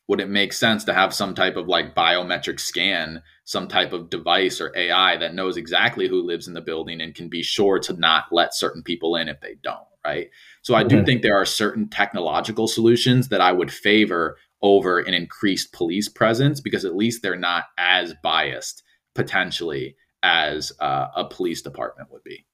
would 0.08 0.22
it 0.22 0.30
make 0.30 0.54
sense 0.54 0.86
to 0.86 0.94
have 0.94 1.14
some 1.14 1.36
type 1.36 1.56
of 1.58 1.68
like 1.68 1.94
biometric 1.94 2.60
scan, 2.60 3.22
some 3.44 3.68
type 3.68 3.92
of 3.92 4.10
device 4.10 4.62
or 4.62 4.72
AI 4.76 5.18
that 5.18 5.34
knows 5.34 5.58
exactly 5.58 6.08
who 6.08 6.22
lives 6.22 6.48
in 6.48 6.54
the 6.54 6.62
building 6.62 7.02
and 7.02 7.14
can 7.14 7.28
be 7.28 7.44
sure 7.44 7.78
to 7.80 7.94
not 7.94 8.26
let 8.32 8.54
certain 8.54 8.84
people 8.84 9.16
in 9.16 9.28
if 9.28 9.42
they 9.42 9.56
don't, 9.62 9.88
right? 10.06 10.30
So 10.62 10.76
I 10.76 10.84
do 10.84 11.04
think 11.04 11.22
there 11.22 11.40
are 11.40 11.46
certain 11.46 11.90
technological 11.90 12.68
solutions 12.68 13.28
that 13.30 13.42
I 13.42 13.52
would 13.52 13.72
favor 13.72 14.38
over 14.62 15.00
an 15.00 15.14
increased 15.14 15.74
police 15.74 16.10
presence 16.10 16.62
because 16.62 16.86
at 16.86 16.96
least 16.96 17.22
they're 17.22 17.36
not 17.36 17.66
as 17.78 18.14
biased 18.24 18.84
potentially 19.14 19.96
as 20.24 20.72
uh, 20.80 21.08
a 21.16 21.26
police 21.26 21.62
department 21.62 22.12
would 22.12 22.24
be. 22.24 22.46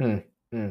Mm-hmm. 0.00 0.70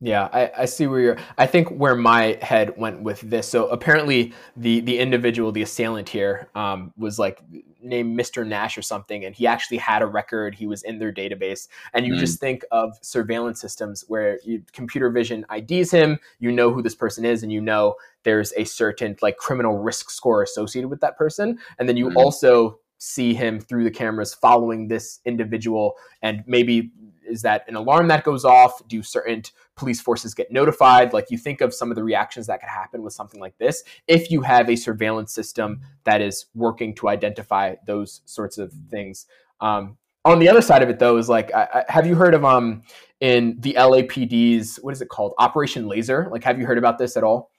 Yeah, 0.00 0.28
I, 0.30 0.50
I 0.58 0.64
see 0.66 0.86
where 0.86 1.00
you're. 1.00 1.16
I 1.38 1.46
think 1.46 1.68
where 1.68 1.94
my 1.94 2.38
head 2.42 2.76
went 2.76 3.00
with 3.00 3.22
this. 3.22 3.48
So 3.48 3.68
apparently, 3.68 4.34
the 4.54 4.80
the 4.80 4.98
individual, 4.98 5.52
the 5.52 5.62
assailant 5.62 6.10
here, 6.10 6.50
um, 6.54 6.92
was 6.98 7.18
like 7.18 7.40
named 7.80 8.18
Mr. 8.18 8.46
Nash 8.46 8.76
or 8.76 8.82
something, 8.82 9.24
and 9.24 9.34
he 9.34 9.46
actually 9.46 9.78
had 9.78 10.02
a 10.02 10.06
record. 10.06 10.54
He 10.54 10.66
was 10.66 10.82
in 10.82 10.98
their 10.98 11.14
database, 11.14 11.68
and 11.94 12.06
you 12.06 12.12
mm. 12.12 12.18
just 12.18 12.38
think 12.40 12.62
of 12.72 12.98
surveillance 13.00 13.58
systems 13.58 14.04
where 14.08 14.38
you, 14.44 14.62
computer 14.72 15.08
vision 15.08 15.46
IDs 15.54 15.92
him. 15.92 16.18
You 16.40 16.52
know 16.52 16.70
who 16.70 16.82
this 16.82 16.94
person 16.94 17.24
is, 17.24 17.42
and 17.42 17.50
you 17.50 17.62
know 17.62 17.94
there's 18.22 18.52
a 18.58 18.64
certain 18.64 19.16
like 19.22 19.38
criminal 19.38 19.78
risk 19.78 20.10
score 20.10 20.42
associated 20.42 20.88
with 20.88 21.00
that 21.00 21.16
person, 21.16 21.58
and 21.78 21.88
then 21.88 21.96
you 21.96 22.10
mm. 22.10 22.16
also 22.16 22.80
see 22.98 23.32
him 23.32 23.60
through 23.60 23.84
the 23.84 23.90
cameras 23.90 24.34
following 24.34 24.88
this 24.88 25.20
individual 25.24 25.96
and 26.22 26.42
maybe 26.46 26.90
is 27.26 27.42
that 27.42 27.64
an 27.68 27.76
alarm 27.76 28.08
that 28.08 28.24
goes 28.24 28.44
off? 28.44 28.86
Do 28.88 29.02
certain 29.02 29.42
police 29.76 30.00
forces 30.00 30.34
get 30.34 30.50
notified? 30.50 31.12
Like 31.12 31.30
you 31.30 31.38
think 31.38 31.60
of 31.60 31.74
some 31.74 31.90
of 31.90 31.96
the 31.96 32.04
reactions 32.04 32.46
that 32.46 32.60
could 32.60 32.68
happen 32.68 33.02
with 33.02 33.12
something 33.12 33.40
like 33.40 33.58
this 33.58 33.82
if 34.06 34.30
you 34.30 34.42
have 34.42 34.70
a 34.70 34.76
surveillance 34.76 35.32
system 35.32 35.80
that 36.04 36.20
is 36.20 36.46
working 36.54 36.94
to 36.96 37.08
identify 37.08 37.74
those 37.86 38.22
sorts 38.24 38.58
of 38.58 38.72
things. 38.90 39.26
Um, 39.60 39.96
on 40.24 40.40
the 40.40 40.48
other 40.48 40.62
side 40.62 40.82
of 40.82 40.88
it, 40.88 40.98
though, 40.98 41.16
is 41.18 41.28
like, 41.28 41.54
I, 41.54 41.84
I, 41.88 41.92
have 41.92 42.06
you 42.06 42.16
heard 42.16 42.34
of 42.34 42.44
um 42.44 42.82
in 43.20 43.56
the 43.60 43.74
LAPD's 43.74 44.76
what 44.82 44.92
is 44.92 45.00
it 45.00 45.08
called, 45.08 45.34
Operation 45.38 45.86
Laser? 45.86 46.28
Like, 46.30 46.44
have 46.44 46.58
you 46.58 46.66
heard 46.66 46.78
about 46.78 46.98
this 46.98 47.16
at 47.16 47.24
all? 47.24 47.50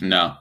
No. 0.00 0.34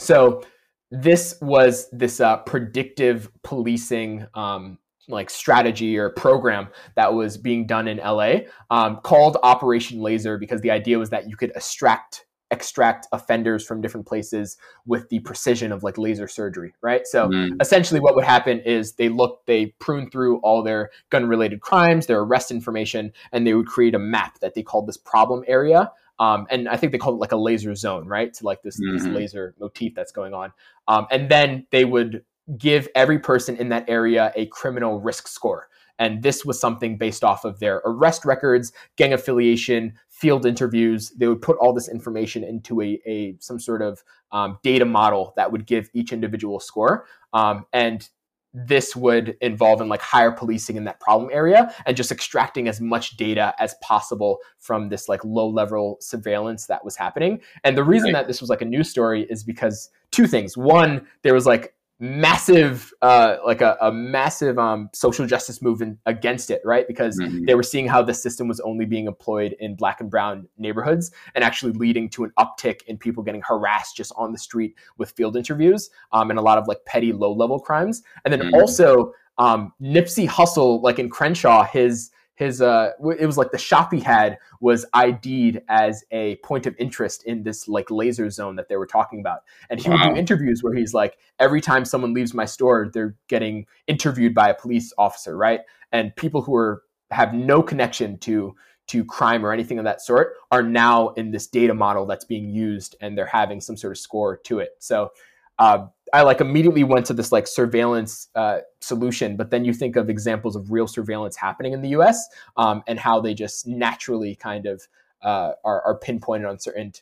So 0.00 0.42
this 0.90 1.36
was 1.42 1.88
this 1.90 2.20
uh, 2.20 2.38
predictive 2.38 3.30
policing 3.42 4.26
um, 4.34 4.78
like 5.08 5.30
strategy 5.30 5.96
or 5.98 6.10
program 6.10 6.68
that 6.94 7.12
was 7.12 7.36
being 7.36 7.66
done 7.66 7.88
in 7.88 7.98
LA 7.98 8.40
um, 8.70 8.96
called 9.02 9.36
Operation 9.42 10.00
Laser 10.00 10.38
because 10.38 10.60
the 10.60 10.70
idea 10.70 10.98
was 10.98 11.10
that 11.10 11.28
you 11.28 11.36
could 11.36 11.50
extract 11.56 12.26
extract 12.50 13.06
offenders 13.12 13.66
from 13.66 13.80
different 13.80 14.06
places 14.06 14.56
with 14.86 15.08
the 15.10 15.18
precision 15.20 15.70
of 15.72 15.82
like 15.82 15.98
laser 15.98 16.26
surgery, 16.26 16.72
right? 16.80 17.06
So 17.06 17.28
mm. 17.28 17.60
essentially, 17.60 18.00
what 18.00 18.14
would 18.14 18.24
happen 18.24 18.60
is 18.60 18.94
they 18.94 19.08
look, 19.08 19.44
they 19.46 19.66
prune 19.78 20.10
through 20.10 20.38
all 20.38 20.62
their 20.62 20.90
gun 21.10 21.26
related 21.26 21.60
crimes, 21.60 22.06
their 22.06 22.20
arrest 22.20 22.50
information, 22.50 23.12
and 23.32 23.46
they 23.46 23.54
would 23.54 23.66
create 23.66 23.94
a 23.94 23.98
map 23.98 24.38
that 24.40 24.54
they 24.54 24.62
called 24.62 24.86
this 24.86 24.96
problem 24.96 25.44
area. 25.46 25.92
Um, 26.20 26.46
and 26.50 26.68
I 26.68 26.76
think 26.76 26.92
they 26.92 26.98
call 26.98 27.14
it 27.14 27.20
like 27.20 27.32
a 27.32 27.36
laser 27.36 27.74
zone, 27.74 28.06
right? 28.06 28.32
To 28.34 28.44
like 28.44 28.62
this, 28.62 28.80
mm-hmm. 28.80 28.96
this 28.96 29.06
laser 29.06 29.54
motif 29.60 29.94
that's 29.94 30.10
going 30.10 30.34
on. 30.34 30.52
Um, 30.88 31.06
and 31.10 31.30
then 31.30 31.66
they 31.70 31.84
would 31.84 32.24
give 32.56 32.88
every 32.94 33.18
person 33.18 33.56
in 33.56 33.68
that 33.68 33.84
area 33.88 34.32
a 34.36 34.46
criminal 34.46 35.00
risk 35.00 35.28
score. 35.28 35.68
And 35.98 36.22
this 36.22 36.44
was 36.44 36.60
something 36.60 36.96
based 36.96 37.24
off 37.24 37.44
of 37.44 37.58
their 37.58 37.82
arrest 37.84 38.24
records, 38.24 38.72
gang 38.96 39.12
affiliation, 39.12 39.94
field 40.08 40.46
interviews. 40.46 41.10
They 41.10 41.26
would 41.26 41.42
put 41.42 41.58
all 41.58 41.72
this 41.72 41.88
information 41.88 42.44
into 42.44 42.80
a, 42.80 43.00
a 43.04 43.36
some 43.40 43.58
sort 43.58 43.82
of 43.82 44.02
um, 44.30 44.58
data 44.62 44.84
model 44.84 45.32
that 45.36 45.50
would 45.50 45.66
give 45.66 45.90
each 45.94 46.12
individual 46.12 46.60
score. 46.60 47.06
Um, 47.32 47.66
and 47.72 48.08
this 48.54 48.96
would 48.96 49.36
involve 49.40 49.80
in 49.80 49.88
like 49.88 50.00
higher 50.00 50.32
policing 50.32 50.76
in 50.76 50.84
that 50.84 51.00
problem 51.00 51.30
area 51.32 51.72
and 51.84 51.96
just 51.96 52.10
extracting 52.10 52.66
as 52.66 52.80
much 52.80 53.16
data 53.16 53.54
as 53.58 53.74
possible 53.82 54.38
from 54.58 54.88
this 54.88 55.08
like 55.08 55.22
low 55.24 55.48
level 55.48 55.98
surveillance 56.00 56.66
that 56.66 56.84
was 56.84 56.96
happening. 56.96 57.40
And 57.64 57.76
the 57.76 57.84
reason 57.84 58.06
right. 58.06 58.20
that 58.20 58.26
this 58.26 58.40
was 58.40 58.48
like 58.48 58.62
a 58.62 58.64
news 58.64 58.88
story 58.88 59.26
is 59.28 59.44
because 59.44 59.90
two 60.10 60.26
things. 60.26 60.56
One, 60.56 61.06
there 61.22 61.34
was 61.34 61.46
like 61.46 61.74
massive 62.00 62.92
uh, 63.02 63.36
like 63.44 63.60
a, 63.60 63.76
a 63.80 63.90
massive 63.90 64.58
um, 64.58 64.88
social 64.92 65.26
justice 65.26 65.60
movement 65.60 65.98
against 66.06 66.50
it 66.50 66.60
right 66.64 66.86
because 66.86 67.18
mm-hmm. 67.18 67.44
they 67.44 67.54
were 67.54 67.62
seeing 67.62 67.88
how 67.88 68.02
the 68.02 68.14
system 68.14 68.46
was 68.46 68.60
only 68.60 68.84
being 68.84 69.06
employed 69.06 69.56
in 69.58 69.74
black 69.74 70.00
and 70.00 70.10
brown 70.10 70.46
neighborhoods 70.58 71.10
and 71.34 71.42
actually 71.42 71.72
leading 71.72 72.08
to 72.08 72.24
an 72.24 72.32
uptick 72.38 72.82
in 72.86 72.96
people 72.96 73.22
getting 73.22 73.42
harassed 73.42 73.96
just 73.96 74.12
on 74.16 74.32
the 74.32 74.38
street 74.38 74.76
with 74.96 75.10
field 75.12 75.36
interviews 75.36 75.90
um, 76.12 76.30
and 76.30 76.38
a 76.38 76.42
lot 76.42 76.56
of 76.56 76.68
like 76.68 76.78
petty 76.84 77.12
low 77.12 77.32
level 77.32 77.58
crimes 77.58 78.02
and 78.24 78.32
then 78.32 78.40
mm-hmm. 78.40 78.54
also 78.54 79.12
um, 79.38 79.72
Nipsey 79.80 80.28
Hussle 80.28 80.82
like 80.82 80.98
in 81.00 81.10
Crenshaw 81.10 81.64
his 81.64 82.10
his 82.38 82.62
uh 82.62 82.92
it 83.18 83.26
was 83.26 83.36
like 83.36 83.50
the 83.50 83.58
shop 83.58 83.92
he 83.92 83.98
had 83.98 84.38
was 84.60 84.86
ID'd 84.94 85.60
as 85.68 86.04
a 86.12 86.36
point 86.36 86.66
of 86.66 86.76
interest 86.78 87.24
in 87.24 87.42
this 87.42 87.66
like 87.66 87.90
laser 87.90 88.30
zone 88.30 88.54
that 88.54 88.68
they 88.68 88.76
were 88.76 88.86
talking 88.86 89.18
about. 89.18 89.40
And 89.68 89.80
he 89.80 89.90
wow. 89.90 90.06
would 90.06 90.14
do 90.14 90.18
interviews 90.20 90.62
where 90.62 90.72
he's 90.72 90.94
like, 90.94 91.18
every 91.40 91.60
time 91.60 91.84
someone 91.84 92.14
leaves 92.14 92.34
my 92.34 92.44
store, 92.44 92.90
they're 92.94 93.16
getting 93.26 93.66
interviewed 93.88 94.34
by 94.34 94.50
a 94.50 94.54
police 94.54 94.92
officer, 94.96 95.36
right? 95.36 95.62
And 95.90 96.14
people 96.14 96.40
who 96.40 96.54
are 96.54 96.84
have 97.10 97.34
no 97.34 97.60
connection 97.60 98.18
to 98.18 98.54
to 98.86 99.04
crime 99.04 99.44
or 99.44 99.52
anything 99.52 99.78
of 99.78 99.84
that 99.84 100.00
sort 100.00 100.34
are 100.52 100.62
now 100.62 101.08
in 101.10 101.32
this 101.32 101.48
data 101.48 101.74
model 101.74 102.06
that's 102.06 102.24
being 102.24 102.48
used 102.48 102.94
and 103.00 103.18
they're 103.18 103.26
having 103.26 103.60
some 103.60 103.76
sort 103.76 103.90
of 103.90 103.98
score 103.98 104.36
to 104.36 104.60
it. 104.60 104.70
So 104.78 105.10
uh, 105.58 105.86
I 106.12 106.22
like 106.22 106.40
immediately 106.40 106.84
went 106.84 107.06
to 107.06 107.14
this 107.14 107.32
like 107.32 107.46
surveillance 107.46 108.28
uh, 108.34 108.60
solution, 108.80 109.36
but 109.36 109.50
then 109.50 109.64
you 109.64 109.72
think 109.72 109.96
of 109.96 110.08
examples 110.08 110.56
of 110.56 110.70
real 110.70 110.86
surveillance 110.86 111.36
happening 111.36 111.72
in 111.72 111.82
the 111.82 111.90
U.S. 111.90 112.28
Um, 112.56 112.82
and 112.86 112.98
how 112.98 113.20
they 113.20 113.34
just 113.34 113.66
naturally 113.66 114.34
kind 114.34 114.66
of 114.66 114.86
uh, 115.22 115.52
are, 115.64 115.82
are, 115.82 115.96
pinpointed 115.96 116.46
on 116.46 116.60
certain 116.60 116.92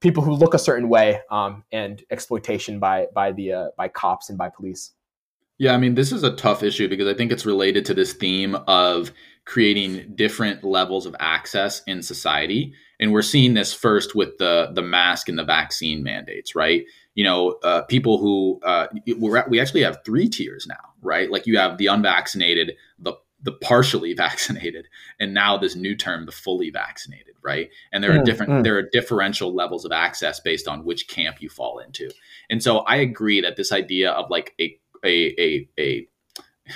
people 0.00 0.22
who 0.22 0.32
look 0.32 0.54
a 0.54 0.58
certain 0.58 0.88
way 0.88 1.20
um, 1.30 1.64
and 1.72 2.02
exploitation 2.10 2.78
by 2.78 3.08
by 3.12 3.32
the 3.32 3.52
uh, 3.52 3.66
by 3.76 3.88
cops 3.88 4.28
and 4.28 4.38
by 4.38 4.48
police. 4.48 4.92
Yeah, 5.58 5.74
I 5.74 5.78
mean 5.78 5.94
this 5.94 6.12
is 6.12 6.22
a 6.22 6.34
tough 6.36 6.62
issue 6.62 6.88
because 6.88 7.08
I 7.08 7.14
think 7.14 7.32
it's 7.32 7.46
related 7.46 7.84
to 7.86 7.94
this 7.94 8.12
theme 8.12 8.54
of 8.66 9.10
creating 9.44 10.12
different 10.14 10.64
levels 10.64 11.04
of 11.04 11.16
access 11.18 11.82
in 11.86 12.02
society, 12.02 12.74
and 13.00 13.12
we're 13.12 13.22
seeing 13.22 13.54
this 13.54 13.72
first 13.72 14.14
with 14.14 14.38
the 14.38 14.70
the 14.72 14.82
mask 14.82 15.28
and 15.28 15.38
the 15.38 15.44
vaccine 15.44 16.02
mandates, 16.02 16.54
right? 16.54 16.84
You 17.14 17.24
know, 17.24 17.58
uh, 17.62 17.82
people 17.82 18.18
who 18.18 18.60
uh, 18.64 18.88
we 19.16 19.60
actually 19.60 19.82
have 19.82 20.04
three 20.04 20.28
tiers 20.28 20.66
now, 20.66 20.92
right? 21.00 21.30
Like 21.30 21.46
you 21.46 21.58
have 21.58 21.78
the 21.78 21.86
unvaccinated, 21.86 22.72
the 22.98 23.14
the 23.42 23.52
partially 23.52 24.14
vaccinated, 24.16 24.88
and 25.20 25.32
now 25.32 25.56
this 25.56 25.76
new 25.76 25.94
term, 25.94 26.26
the 26.26 26.32
fully 26.32 26.70
vaccinated, 26.70 27.34
right? 27.42 27.70
And 27.92 28.02
there 28.02 28.12
are 28.12 28.18
mm, 28.18 28.24
different, 28.24 28.52
mm. 28.52 28.64
there 28.64 28.76
are 28.76 28.88
differential 28.90 29.54
levels 29.54 29.84
of 29.84 29.92
access 29.92 30.40
based 30.40 30.66
on 30.66 30.84
which 30.84 31.08
camp 31.08 31.40
you 31.40 31.48
fall 31.48 31.78
into. 31.78 32.10
And 32.50 32.62
so 32.62 32.78
I 32.78 32.96
agree 32.96 33.40
that 33.42 33.56
this 33.56 33.70
idea 33.70 34.10
of 34.10 34.30
like 34.30 34.54
a 34.60 34.76
a 35.04 35.34
a, 35.38 35.68
a 35.78 36.08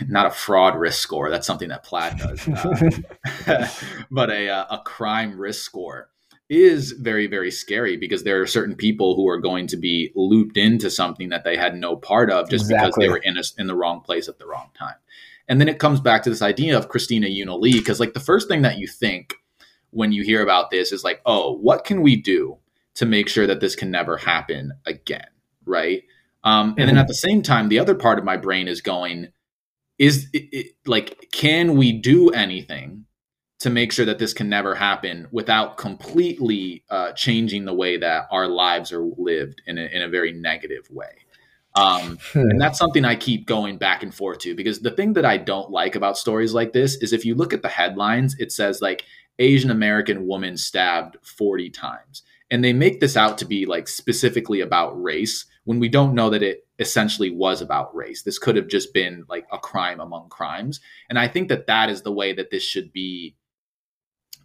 not 0.07 0.27
a 0.27 0.31
fraud 0.31 0.77
risk 0.77 1.01
score. 1.01 1.31
That's 1.31 1.47
something 1.47 1.71
that 1.71 1.83
Plaid 1.83 2.19
does, 2.19 2.47
uh, 2.47 3.69
but 4.11 4.31
a 4.31 4.49
uh, 4.49 4.67
a 4.71 4.79
crime 4.85 5.39
risk 5.39 5.65
score 5.65 6.11
is 6.49 6.93
very 6.93 7.27
very 7.27 7.51
scary 7.51 7.97
because 7.97 8.25
there 8.25 8.41
are 8.41 8.47
certain 8.47 8.75
people 8.75 9.15
who 9.15 9.29
are 9.29 9.39
going 9.39 9.67
to 9.67 9.77
be 9.77 10.11
looped 10.15 10.57
into 10.57 10.91
something 10.91 11.29
that 11.29 11.45
they 11.45 11.57
had 11.57 11.77
no 11.77 11.95
part 11.95 12.31
of 12.31 12.49
just 12.49 12.65
exactly. 12.65 12.87
because 12.87 12.97
they 12.97 13.09
were 13.09 13.19
in 13.19 13.37
a, 13.37 13.43
in 13.59 13.67
the 13.67 13.75
wrong 13.75 14.01
place 14.01 14.29
at 14.29 14.39
the 14.39 14.47
wrong 14.47 14.71
time. 14.79 14.95
And 15.49 15.61
then 15.61 15.69
it 15.69 15.79
comes 15.79 16.01
back 16.01 16.23
to 16.23 16.31
this 16.31 16.43
idea 16.43 16.77
of 16.77 16.89
Christina 16.89 17.27
Yuna 17.27 17.59
Lee 17.59 17.79
because 17.79 18.01
like 18.01 18.15
the 18.15 18.21
first 18.21 18.49
thing 18.49 18.63
that 18.63 18.79
you 18.79 18.87
think 18.87 19.35
when 19.91 20.13
you 20.13 20.23
hear 20.23 20.43
about 20.43 20.71
this 20.71 20.93
is 20.93 21.05
like, 21.05 21.21
"Oh, 21.25 21.53
what 21.55 21.85
can 21.85 22.03
we 22.03 22.17
do 22.17 22.59
to 22.95 23.07
make 23.07 23.29
sure 23.29 23.47
that 23.47 23.61
this 23.61 23.75
can 23.75 23.91
never 23.91 24.17
happen 24.17 24.73
again?" 24.85 25.27
Right? 25.65 26.05
Um, 26.45 26.71
and 26.71 26.77
mm-hmm. 26.77 26.87
then 26.87 26.99
at 26.99 27.09
the 27.09 27.15
same 27.15 27.43
time, 27.43 27.69
the 27.69 27.79
other 27.79 27.95
part 27.95 28.19
of 28.19 28.25
my 28.25 28.37
brain 28.37 28.69
is 28.69 28.81
going, 28.81 29.29
"Is 29.99 30.29
it, 30.33 30.49
it, 30.53 30.67
like, 30.87 31.29
can 31.33 31.77
we 31.77 31.93
do 31.93 32.31
anything 32.31 33.07
to 33.61 33.71
make 33.71 33.93
sure 33.93 34.05
that 34.05 34.19
this 34.19 34.33
can 34.33 34.49
never 34.49 34.75
happen 34.75 35.27
without 35.33 35.77
completely 35.77 36.85
uh, 36.91 37.13
changing 37.13 37.65
the 37.65 37.75
way 37.75 37.97
that 37.97 38.29
our 38.31 38.47
lives 38.47 38.93
are 38.93 39.03
lived 39.17 39.63
in 39.67 39.79
a, 39.79 39.87
in 39.87 40.03
a 40.03 40.09
very 40.09 40.33
negative 40.33 40.89
way. 40.91 41.11
Um, 41.75 42.19
hmm. 42.33 42.51
And 42.51 42.61
that's 42.61 42.79
something 42.79 43.05
I 43.05 43.17
keep 43.17 43.47
going 43.47 43.77
back 43.77 44.03
and 44.03 44.15
forth 44.15 44.39
to 44.41 44.55
because 44.55 44.81
the 44.81 44.91
thing 44.91 45.13
that 45.15 45.25
I 45.25 45.37
don't 45.37 45.71
like 45.71 45.97
about 45.97 46.19
stories 46.19 46.55
like 46.55 46.73
this 46.73 46.97
is 46.97 47.13
if 47.13 47.25
you 47.25 47.35
look 47.35 47.53
at 47.53 47.63
the 47.63 47.69
headlines, 47.69 48.37
it 48.39 48.53
says 48.53 48.81
like 48.81 49.05
Asian 49.39 49.71
American 49.71 50.27
woman 50.27 50.57
stabbed 50.57 51.17
40 51.23 51.71
times. 51.71 52.23
And 52.51 52.65
they 52.65 52.73
make 52.73 53.01
this 53.01 53.17
out 53.17 53.39
to 53.39 53.45
be 53.45 53.67
like 53.67 53.89
specifically 53.89 54.61
about 54.61 55.01
race 55.01 55.45
when 55.65 55.79
we 55.79 55.89
don't 55.89 56.15
know 56.15 56.31
that 56.31 56.43
it 56.43 56.67
essentially 56.79 57.31
was 57.31 57.61
about 57.61 57.95
race. 57.95 58.23
This 58.23 58.39
could 58.39 58.57
have 58.57 58.69
just 58.69 58.95
been 58.95 59.25
like 59.29 59.47
a 59.53 59.59
crime 59.59 60.01
among 60.01 60.31
crimes. 60.31 60.81
And 61.11 61.19
I 61.19 61.29
think 61.29 61.49
that 61.49 61.67
that 61.67 61.91
is 61.91 62.03
the 62.03 62.13
way 62.13 62.33
that 62.33 62.51
this 62.51 62.63
should 62.63 62.93
be 62.93 63.37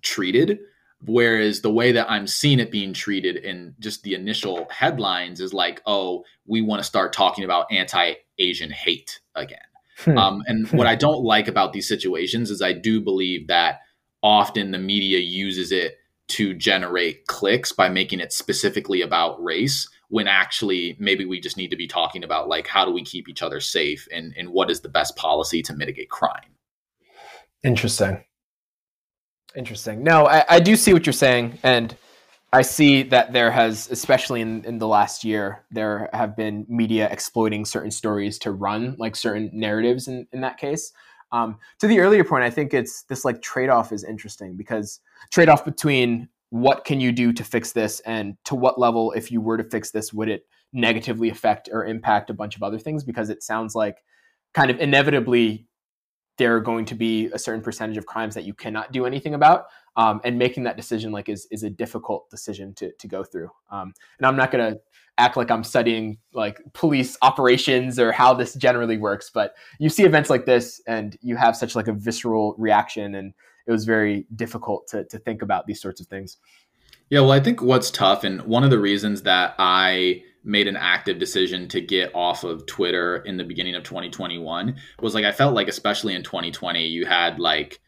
treated. 0.04 0.60
Whereas 1.06 1.62
the 1.62 1.72
way 1.72 1.92
that 1.92 2.10
I'm 2.10 2.28
seeing 2.28 2.60
it 2.60 2.72
being 2.72 2.94
treated 2.94 3.36
in 3.38 3.76
just 3.80 4.04
the 4.04 4.14
initial 4.14 4.68
headlines 4.70 5.42
is 5.42 5.54
like, 5.54 5.82
oh, 5.86 6.24
we 6.46 6.62
want 6.62 6.80
to 6.80 6.88
start 6.88 7.12
talking 7.12 7.44
about 7.44 7.72
anti 7.72 8.14
Asian 8.38 8.72
hate 8.72 9.20
again. 9.36 9.60
Hmm. 9.98 10.18
Um, 10.18 10.44
and 10.48 10.68
what 10.72 10.88
I 10.88 10.96
don't 10.96 11.24
like 11.24 11.48
about 11.48 11.74
these 11.74 11.88
situations 11.88 12.50
is 12.50 12.62
I 12.62 12.74
do 12.74 13.02
believe 13.02 13.48
that 13.48 13.82
often 14.22 14.72
the 14.72 14.78
media 14.78 15.20
uses 15.20 15.72
it 15.72 15.98
to 16.30 16.54
generate 16.54 17.28
clicks 17.28 17.74
by 17.74 17.90
making 17.90 18.22
it 18.22 18.32
specifically 18.32 19.02
about 19.02 19.44
race 19.44 19.90
when 20.08 20.28
actually 20.28 20.96
maybe 21.00 21.26
we 21.26 21.40
just 21.40 21.58
need 21.58 21.70
to 21.70 21.76
be 21.76 21.88
talking 21.88 22.24
about 22.24 22.48
like 22.48 22.68
how 22.68 22.86
do 22.86 22.92
we 22.92 23.04
keep 23.04 23.28
each 23.28 23.42
other 23.42 23.60
safe 23.60 24.08
and, 24.12 24.34
and 24.38 24.50
what 24.50 24.72
is 24.72 24.82
the 24.82 24.90
best 24.90 25.16
policy 25.16 25.62
to 25.62 25.74
mitigate 25.74 26.10
crime. 26.10 26.56
Interesting. 27.64 28.24
Interesting. 29.56 30.04
No, 30.04 30.26
I, 30.26 30.44
I 30.50 30.60
do 30.60 30.76
see 30.76 30.94
what 30.94 31.06
you're 31.06 31.14
saying, 31.14 31.60
and 31.64 31.96
I 32.52 32.62
see 32.62 33.04
that 33.04 33.34
there 33.34 33.52
has, 33.52 33.90
especially 33.90 34.42
in, 34.42 34.64
in 34.66 34.78
the 34.78 34.88
last 34.88 35.24
year, 35.24 35.64
there 35.72 36.10
have 36.14 36.36
been 36.36 36.66
media 36.70 37.10
exploiting 37.10 37.66
certain 37.66 37.92
stories 37.92 38.38
to 38.40 38.52
run 38.52 38.96
like 39.00 39.16
certain 39.16 39.50
narratives 39.54 40.08
in, 40.08 40.28
in 40.32 40.42
that 40.42 40.58
case. 40.58 40.94
Um, 41.32 41.58
to 41.80 41.88
the 41.88 42.00
earlier 42.00 42.24
point, 42.24 42.44
I 42.44 42.52
think 42.52 42.74
it's 42.74 43.04
this 43.04 43.26
like 43.26 43.42
trade 43.42 43.70
off 43.70 43.92
is 43.92 44.04
interesting 44.04 44.56
because 44.56 45.00
trade 45.32 45.50
off 45.50 45.66
between 45.66 46.30
what 46.52 46.86
can 46.86 47.00
you 47.02 47.12
do 47.12 47.34
to 47.34 47.44
fix 47.44 47.72
this 47.72 48.00
and 48.02 48.38
to 48.46 48.54
what 48.54 48.80
level, 48.80 49.12
if 49.14 49.32
you 49.32 49.42
were 49.42 49.58
to 49.58 49.64
fix 49.64 49.90
this, 49.90 50.14
would 50.14 50.30
it 50.30 50.46
negatively 50.72 51.30
affect 51.30 51.70
or 51.72 51.86
impact 51.86 52.30
a 52.30 52.36
bunch 52.36 52.56
of 52.56 52.62
other 52.62 52.78
things? 52.78 53.04
Because 53.04 53.32
it 53.32 53.42
sounds 53.42 53.74
like 53.74 53.98
kind 54.54 54.70
of 54.70 54.80
inevitably 54.80 55.66
there 56.38 56.56
are 56.56 56.60
going 56.60 56.86
to 56.86 56.96
be 56.96 57.28
a 57.28 57.40
certain 57.40 57.62
percentage 57.62 57.98
of 57.98 58.06
crimes 58.06 58.34
that 58.36 58.44
you 58.44 58.54
cannot 58.54 58.92
do 58.92 59.06
anything 59.06 59.34
about 59.34 59.66
um, 59.96 60.20
and 60.24 60.38
making 60.38 60.64
that 60.64 60.78
decision 60.78 61.12
like 61.12 61.30
is, 61.30 61.48
is 61.52 61.64
a 61.64 61.70
difficult 61.70 62.30
decision 62.30 62.74
to, 62.76 62.92
to 62.94 63.08
go 63.08 63.24
through. 63.24 63.50
Um, 63.70 63.94
and 64.18 64.26
i'm 64.26 64.36
not 64.36 64.52
going 64.52 64.74
to 64.74 64.80
act 65.20 65.38
like 65.38 65.52
i'm 65.52 65.64
studying 65.64 66.18
like 66.34 66.60
police 66.74 67.18
operations 67.22 68.00
or 68.00 68.12
how 68.12 68.34
this 68.34 68.56
generally 68.56 68.98
works 68.98 69.30
but 69.32 69.54
you 69.80 69.88
see 69.90 70.04
events 70.04 70.30
like 70.30 70.46
this 70.46 70.82
and 70.88 71.18
you 71.22 71.36
have 71.36 71.56
such 71.56 71.76
like 71.76 71.88
a 71.88 71.94
visceral 71.94 72.56
reaction 72.58 73.16
and 73.16 73.34
it 73.68 73.72
was 73.72 73.86
very 73.86 74.26
difficult 74.36 74.88
to, 74.88 75.06
to 75.06 75.20
think 75.20 75.42
about 75.42 75.66
these 75.68 75.82
sorts 75.82 76.02
of 76.02 76.08
things. 76.08 76.38
Yeah 77.10 77.22
well 77.22 77.32
i 77.32 77.40
think 77.40 77.62
what's 77.62 77.92
tough 77.92 78.24
and 78.24 78.42
one 78.42 78.64
of 78.64 78.72
the 78.72 78.80
reasons 78.80 79.22
that 79.22 79.54
i 79.60 80.24
made 80.44 80.68
an 80.68 80.76
active 80.76 81.20
decision 81.20 81.68
to 81.70 81.82
get 81.82 82.14
off 82.14 82.44
of 82.44 82.66
Twitter 82.66 83.18
in 83.18 83.38
the 83.38 83.44
beginning 83.44 83.76
of 83.76 83.84
2021 83.84 84.76
was 85.02 85.16
like 85.16 85.26
I 85.26 85.32
felt 85.32 85.56
like 85.56 85.68
especially 85.68 86.16
in 86.16 86.24
2020 86.24 86.86
you 86.86 87.06
had 87.06 87.40
like 87.40 87.80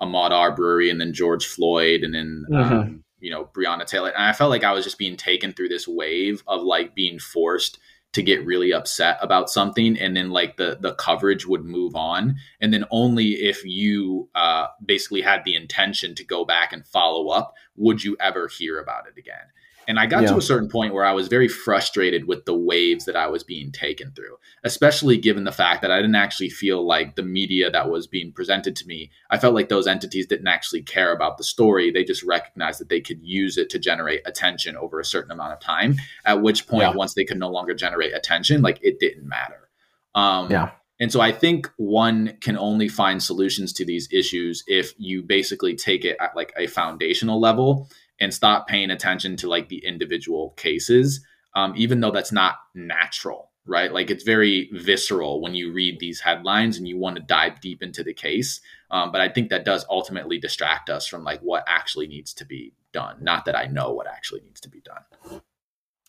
Ahmaud 0.00 0.30
Arbery 0.30 0.90
and 0.90 1.00
then 1.00 1.12
George 1.12 1.46
Floyd 1.46 2.02
and 2.02 2.14
then 2.14 2.44
mm-hmm. 2.50 2.72
um, 2.72 3.04
you 3.20 3.30
know 3.30 3.48
Breonna 3.56 3.86
Taylor, 3.86 4.10
and 4.10 4.24
I 4.24 4.32
felt 4.32 4.50
like 4.50 4.64
I 4.64 4.72
was 4.72 4.84
just 4.84 4.98
being 4.98 5.16
taken 5.16 5.52
through 5.52 5.68
this 5.68 5.88
wave 5.88 6.42
of 6.46 6.62
like 6.62 6.94
being 6.94 7.18
forced 7.18 7.78
to 8.12 8.22
get 8.22 8.46
really 8.46 8.72
upset 8.72 9.18
about 9.20 9.50
something 9.50 9.98
and 9.98 10.16
then 10.16 10.30
like 10.30 10.56
the 10.56 10.78
the 10.80 10.94
coverage 10.94 11.46
would 11.46 11.64
move 11.64 11.96
on. 11.96 12.36
And 12.60 12.72
then 12.72 12.84
only 12.90 13.30
if 13.30 13.64
you 13.64 14.28
uh, 14.34 14.68
basically 14.84 15.22
had 15.22 15.42
the 15.44 15.56
intention 15.56 16.14
to 16.16 16.24
go 16.24 16.44
back 16.44 16.72
and 16.72 16.86
follow 16.86 17.28
up 17.28 17.54
would 17.76 18.04
you 18.04 18.16
ever 18.20 18.46
hear 18.46 18.78
about 18.78 19.06
it 19.08 19.18
again 19.18 19.46
and 19.86 19.98
I 19.98 20.06
got 20.06 20.22
yeah. 20.22 20.30
to 20.30 20.36
a 20.36 20.42
certain 20.42 20.68
point 20.68 20.94
where 20.94 21.04
I 21.04 21.12
was 21.12 21.28
very 21.28 21.48
frustrated 21.48 22.26
with 22.26 22.44
the 22.44 22.54
waves 22.54 23.04
that 23.04 23.16
I 23.16 23.26
was 23.26 23.42
being 23.42 23.72
taken 23.72 24.12
through, 24.12 24.36
especially 24.64 25.16
given 25.16 25.44
the 25.44 25.52
fact 25.52 25.82
that 25.82 25.90
I 25.90 25.96
didn't 25.96 26.14
actually 26.14 26.50
feel 26.50 26.86
like 26.86 27.16
the 27.16 27.22
media 27.22 27.70
that 27.70 27.90
was 27.90 28.06
being 28.06 28.32
presented 28.32 28.76
to 28.76 28.86
me, 28.86 29.10
I 29.30 29.38
felt 29.38 29.54
like 29.54 29.68
those 29.68 29.86
entities 29.86 30.26
didn't 30.26 30.48
actually 30.48 30.82
care 30.82 31.12
about 31.12 31.38
the 31.38 31.44
story. 31.44 31.90
They 31.90 32.04
just 32.04 32.22
recognized 32.22 32.80
that 32.80 32.88
they 32.88 33.00
could 33.00 33.22
use 33.22 33.58
it 33.58 33.70
to 33.70 33.78
generate 33.78 34.22
attention 34.26 34.76
over 34.76 35.00
a 35.00 35.04
certain 35.04 35.30
amount 35.30 35.52
of 35.52 35.60
time, 35.60 35.96
at 36.24 36.42
which 36.42 36.66
point, 36.66 36.82
yeah. 36.82 36.94
once 36.94 37.14
they 37.14 37.24
could 37.24 37.38
no 37.38 37.50
longer 37.50 37.74
generate 37.74 38.14
attention, 38.14 38.62
like 38.62 38.78
it 38.82 38.98
didn't 38.98 39.28
matter. 39.28 39.68
Um, 40.14 40.50
yeah. 40.50 40.70
And 41.00 41.10
so 41.10 41.20
I 41.20 41.32
think 41.32 41.70
one 41.76 42.38
can 42.40 42.56
only 42.56 42.88
find 42.88 43.22
solutions 43.22 43.72
to 43.74 43.84
these 43.84 44.08
issues 44.12 44.62
if 44.66 44.94
you 44.96 45.22
basically 45.22 45.74
take 45.74 46.04
it 46.04 46.16
at 46.20 46.36
like 46.36 46.52
a 46.56 46.68
foundational 46.68 47.40
level 47.40 47.90
and 48.20 48.32
stop 48.32 48.66
paying 48.68 48.90
attention 48.90 49.36
to 49.38 49.48
like 49.48 49.68
the 49.68 49.84
individual 49.84 50.50
cases, 50.56 51.24
um, 51.54 51.74
even 51.76 52.00
though 52.00 52.10
that's 52.10 52.32
not 52.32 52.56
natural, 52.74 53.50
right? 53.66 53.92
Like 53.92 54.10
it's 54.10 54.24
very 54.24 54.70
visceral 54.72 55.40
when 55.40 55.54
you 55.54 55.72
read 55.72 55.98
these 56.00 56.20
headlines 56.20 56.78
and 56.78 56.86
you 56.86 56.98
want 56.98 57.16
to 57.16 57.22
dive 57.22 57.60
deep 57.60 57.82
into 57.82 58.02
the 58.02 58.14
case. 58.14 58.60
Um, 58.90 59.10
but 59.10 59.20
I 59.20 59.28
think 59.28 59.50
that 59.50 59.64
does 59.64 59.84
ultimately 59.90 60.38
distract 60.38 60.90
us 60.90 61.06
from 61.06 61.24
like 61.24 61.40
what 61.40 61.64
actually 61.66 62.06
needs 62.06 62.32
to 62.34 62.44
be 62.44 62.72
done. 62.92 63.16
Not 63.20 63.44
that 63.46 63.56
I 63.56 63.66
know 63.66 63.92
what 63.92 64.06
actually 64.06 64.42
needs 64.42 64.60
to 64.62 64.68
be 64.68 64.80
done. 64.80 65.40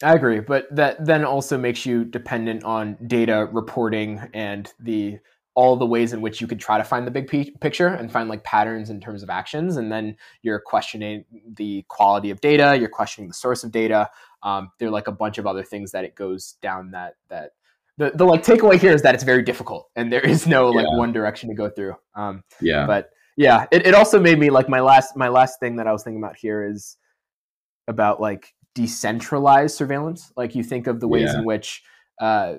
I 0.03 0.13
agree, 0.13 0.41
but 0.41 0.67
that 0.75 1.05
then 1.05 1.23
also 1.23 1.57
makes 1.57 1.85
you 1.85 2.03
dependent 2.03 2.63
on 2.65 2.97
data 3.07 3.47
reporting 3.51 4.29
and 4.33 4.71
the 4.79 5.19
all 5.55 5.77
the 5.77 5.85
ways 5.85 6.11
in 6.11 6.21
which 6.21 6.41
you 6.41 6.47
could 6.47 6.59
try 6.59 6.77
to 6.77 6.83
find 6.83 7.07
the 7.07 7.11
big 7.11 7.27
p- 7.27 7.55
picture 7.61 7.87
and 7.87 8.11
find 8.11 8.29
like 8.29 8.43
patterns 8.43 8.89
in 8.89 8.99
terms 8.99 9.23
of 9.23 9.29
actions 9.29 9.77
and 9.77 9.91
then 9.91 10.15
you're 10.41 10.59
questioning 10.59 11.23
the 11.55 11.83
quality 11.87 12.29
of 12.29 12.39
data 12.41 12.77
you're 12.77 12.89
questioning 12.89 13.27
the 13.27 13.33
source 13.33 13.63
of 13.63 13.71
data 13.71 14.09
um, 14.43 14.69
there 14.77 14.89
are 14.89 14.91
like 14.91 15.07
a 15.07 15.13
bunch 15.13 15.37
of 15.37 15.47
other 15.47 15.63
things 15.63 15.91
that 15.91 16.03
it 16.03 16.13
goes 16.13 16.55
down 16.61 16.91
that 16.91 17.15
that 17.29 17.51
the, 17.97 18.11
the 18.15 18.25
like 18.25 18.43
takeaway 18.43 18.79
here 18.79 18.91
is 18.91 19.01
that 19.01 19.15
it's 19.15 19.23
very 19.23 19.41
difficult 19.41 19.89
and 19.95 20.11
there 20.11 20.25
is 20.25 20.45
no 20.45 20.69
like 20.69 20.85
yeah. 20.89 20.97
one 20.97 21.13
direction 21.13 21.49
to 21.49 21.55
go 21.55 21.69
through 21.69 21.95
um, 22.15 22.43
yeah 22.61 22.85
but 22.85 23.11
yeah 23.37 23.65
it, 23.71 23.87
it 23.87 23.95
also 23.95 24.19
made 24.19 24.37
me 24.37 24.49
like 24.49 24.67
my 24.67 24.81
last 24.81 25.15
my 25.15 25.29
last 25.29 25.59
thing 25.59 25.77
that 25.77 25.87
i 25.87 25.91
was 25.91 26.03
thinking 26.03 26.21
about 26.21 26.35
here 26.35 26.65
is 26.65 26.97
about 27.87 28.19
like 28.19 28.53
decentralized 28.73 29.75
surveillance 29.75 30.33
like 30.35 30.53
you 30.53 30.63
think 30.63 30.87
of 30.87 30.99
the 30.99 31.07
ways 31.07 31.29
yeah. 31.31 31.39
in 31.39 31.45
which 31.45 31.81
uh, 32.19 32.55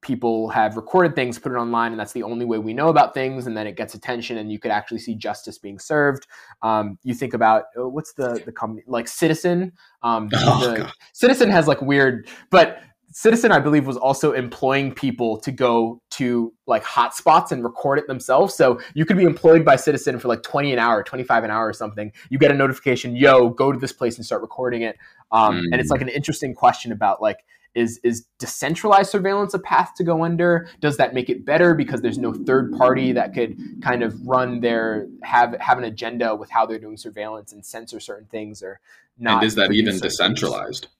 people 0.00 0.48
have 0.48 0.76
recorded 0.76 1.14
things, 1.14 1.38
put 1.38 1.52
it 1.52 1.56
online, 1.56 1.92
and 1.92 2.00
that's 2.00 2.12
the 2.12 2.22
only 2.22 2.44
way 2.44 2.58
we 2.58 2.72
know 2.72 2.88
about 2.88 3.14
things. 3.14 3.46
And 3.46 3.56
then 3.56 3.66
it 3.66 3.76
gets 3.76 3.94
attention, 3.94 4.38
and 4.38 4.50
you 4.50 4.58
could 4.58 4.70
actually 4.70 4.98
see 4.98 5.14
justice 5.14 5.58
being 5.58 5.78
served. 5.78 6.26
Um, 6.62 6.98
you 7.02 7.14
think 7.14 7.34
about 7.34 7.64
oh, 7.76 7.88
what's 7.88 8.12
the 8.14 8.40
the 8.44 8.52
company 8.52 8.84
like 8.86 9.08
Citizen. 9.08 9.72
Um, 10.02 10.28
oh, 10.34 10.90
Citizen 11.12 11.50
has 11.50 11.66
like 11.66 11.82
weird, 11.82 12.28
but 12.50 12.80
Citizen, 13.10 13.52
I 13.52 13.58
believe, 13.58 13.86
was 13.86 13.96
also 13.96 14.32
employing 14.32 14.92
people 14.92 15.38
to 15.40 15.50
go 15.50 16.02
to 16.10 16.52
like 16.66 16.84
hotspots 16.84 17.52
and 17.52 17.64
record 17.64 17.98
it 17.98 18.06
themselves. 18.06 18.54
So 18.54 18.80
you 18.94 19.06
could 19.06 19.16
be 19.16 19.24
employed 19.24 19.64
by 19.64 19.76
Citizen 19.76 20.18
for 20.18 20.28
like 20.28 20.42
20 20.42 20.74
an 20.74 20.78
hour, 20.78 21.02
25 21.02 21.44
an 21.44 21.50
hour 21.50 21.66
or 21.66 21.72
something. 21.72 22.12
You 22.28 22.38
get 22.38 22.50
a 22.50 22.54
notification, 22.54 23.16
yo, 23.16 23.48
go 23.48 23.72
to 23.72 23.78
this 23.78 23.92
place 23.92 24.16
and 24.16 24.26
start 24.26 24.42
recording 24.42 24.82
it. 24.82 24.96
Um, 25.32 25.56
mm. 25.56 25.64
And 25.72 25.80
it's 25.80 25.90
like 25.90 26.02
an 26.02 26.08
interesting 26.08 26.54
question 26.54 26.92
about 26.92 27.22
like, 27.22 27.38
is 27.78 28.00
is 28.02 28.26
decentralized 28.38 29.10
surveillance 29.10 29.54
a 29.54 29.58
path 29.58 29.92
to 29.96 30.04
go 30.04 30.24
under? 30.24 30.68
Does 30.80 30.96
that 30.96 31.14
make 31.14 31.30
it 31.30 31.44
better 31.44 31.74
because 31.74 32.02
there's 32.02 32.18
no 32.18 32.34
third 32.34 32.72
party 32.72 33.12
that 33.12 33.32
could 33.32 33.56
kind 33.82 34.02
of 34.02 34.14
run 34.26 34.60
their 34.60 35.06
have 35.22 35.54
have 35.60 35.78
an 35.78 35.84
agenda 35.84 36.34
with 36.34 36.50
how 36.50 36.66
they're 36.66 36.78
doing 36.78 36.96
surveillance 36.96 37.52
and 37.52 37.64
censor 37.64 38.00
certain 38.00 38.26
things 38.26 38.62
or 38.62 38.80
not? 39.18 39.38
And 39.38 39.46
is 39.46 39.54
that 39.54 39.72
even 39.72 39.98
decentralized? 39.98 40.84
Things? 40.84 40.94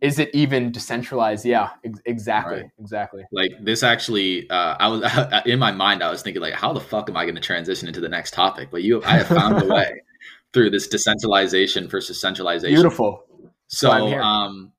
Is 0.00 0.20
it 0.20 0.30
even 0.32 0.70
decentralized? 0.70 1.44
Yeah, 1.44 1.70
ex- 1.84 2.00
exactly, 2.04 2.62
right. 2.62 2.70
exactly. 2.78 3.24
Like 3.32 3.50
this 3.60 3.82
actually, 3.82 4.48
uh, 4.48 4.76
I 4.78 4.86
was 4.86 5.02
in 5.46 5.58
my 5.58 5.72
mind. 5.72 6.02
I 6.04 6.10
was 6.10 6.22
thinking 6.22 6.40
like, 6.40 6.54
how 6.54 6.72
the 6.72 6.80
fuck 6.80 7.10
am 7.10 7.16
I 7.16 7.24
going 7.24 7.34
to 7.34 7.40
transition 7.40 7.88
into 7.88 8.00
the 8.00 8.08
next 8.08 8.32
topic? 8.32 8.70
But 8.70 8.84
you, 8.84 9.02
I 9.02 9.18
have 9.18 9.26
found 9.26 9.60
a 9.60 9.66
way 9.74 10.02
through 10.52 10.70
this 10.70 10.86
decentralization 10.86 11.88
versus 11.88 12.20
centralization. 12.20 12.74
Beautiful. 12.74 13.24
So, 13.66 13.90
um, 13.90 14.72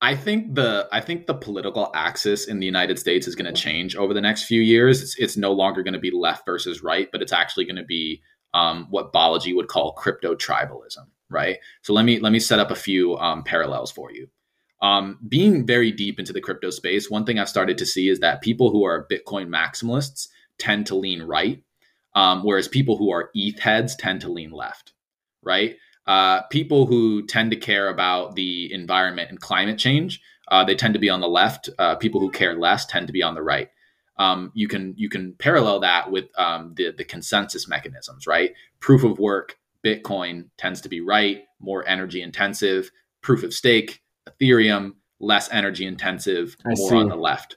I 0.00 0.14
think 0.16 0.54
the 0.54 0.88
I 0.92 1.00
think 1.00 1.26
the 1.26 1.34
political 1.34 1.90
axis 1.94 2.46
in 2.46 2.58
the 2.60 2.66
United 2.66 2.98
States 2.98 3.26
is 3.26 3.34
going 3.34 3.52
to 3.52 3.60
change 3.60 3.96
over 3.96 4.12
the 4.12 4.20
next 4.20 4.44
few 4.44 4.60
years. 4.60 5.02
It's, 5.02 5.18
it's 5.18 5.36
no 5.36 5.52
longer 5.52 5.82
going 5.82 5.94
to 5.94 6.00
be 6.00 6.10
left 6.10 6.44
versus 6.44 6.82
right, 6.82 7.08
but 7.10 7.22
it's 7.22 7.32
actually 7.32 7.64
going 7.64 7.76
to 7.76 7.84
be 7.84 8.22
um, 8.52 8.86
what 8.90 9.12
Balaji 9.12 9.54
would 9.54 9.68
call 9.68 9.92
crypto 9.92 10.34
tribalism, 10.34 11.06
right? 11.30 11.58
So 11.82 11.92
let 11.92 12.04
me 12.04 12.20
let 12.20 12.32
me 12.32 12.40
set 12.40 12.58
up 12.58 12.70
a 12.70 12.76
few 12.76 13.16
um, 13.16 13.44
parallels 13.44 13.90
for 13.90 14.12
you. 14.12 14.28
Um, 14.82 15.18
being 15.26 15.66
very 15.66 15.90
deep 15.90 16.18
into 16.18 16.32
the 16.32 16.40
crypto 16.40 16.70
space, 16.70 17.10
one 17.10 17.24
thing 17.24 17.38
I've 17.38 17.48
started 17.48 17.78
to 17.78 17.86
see 17.86 18.08
is 18.08 18.20
that 18.20 18.42
people 18.42 18.70
who 18.70 18.84
are 18.84 19.08
Bitcoin 19.10 19.48
maximalists 19.48 20.28
tend 20.58 20.86
to 20.88 20.94
lean 20.94 21.22
right, 21.22 21.62
um, 22.14 22.42
whereas 22.44 22.68
people 22.68 22.98
who 22.98 23.10
are 23.10 23.30
ETH 23.34 23.58
heads 23.58 23.96
tend 23.96 24.20
to 24.20 24.28
lean 24.28 24.50
left, 24.50 24.92
right? 25.42 25.76
Uh, 26.06 26.42
people 26.42 26.86
who 26.86 27.26
tend 27.26 27.50
to 27.50 27.56
care 27.56 27.88
about 27.88 28.34
the 28.34 28.72
environment 28.72 29.30
and 29.30 29.40
climate 29.40 29.78
change, 29.78 30.20
uh, 30.48 30.64
they 30.64 30.74
tend 30.74 30.94
to 30.94 31.00
be 31.00 31.10
on 31.10 31.20
the 31.20 31.28
left. 31.28 31.70
Uh, 31.78 31.96
people 31.96 32.20
who 32.20 32.30
care 32.30 32.54
less 32.54 32.84
tend 32.86 33.06
to 33.06 33.12
be 33.12 33.22
on 33.22 33.34
the 33.34 33.42
right. 33.42 33.70
Um, 34.16 34.52
you 34.54 34.68
can 34.68 34.94
you 34.96 35.08
can 35.08 35.34
parallel 35.38 35.80
that 35.80 36.10
with 36.10 36.26
um, 36.38 36.74
the 36.76 36.92
the 36.96 37.04
consensus 37.04 37.66
mechanisms, 37.66 38.26
right? 38.26 38.52
Proof 38.80 39.02
of 39.02 39.18
work, 39.18 39.56
Bitcoin 39.84 40.46
tends 40.56 40.80
to 40.82 40.88
be 40.88 41.00
right, 41.00 41.44
more 41.58 41.86
energy 41.88 42.22
intensive. 42.22 42.90
Proof 43.22 43.42
of 43.42 43.54
stake, 43.54 44.02
Ethereum, 44.28 44.92
less 45.18 45.50
energy 45.50 45.86
intensive, 45.86 46.56
I 46.64 46.74
more 46.76 46.90
see. 46.90 46.96
on 46.96 47.08
the 47.08 47.16
left. 47.16 47.56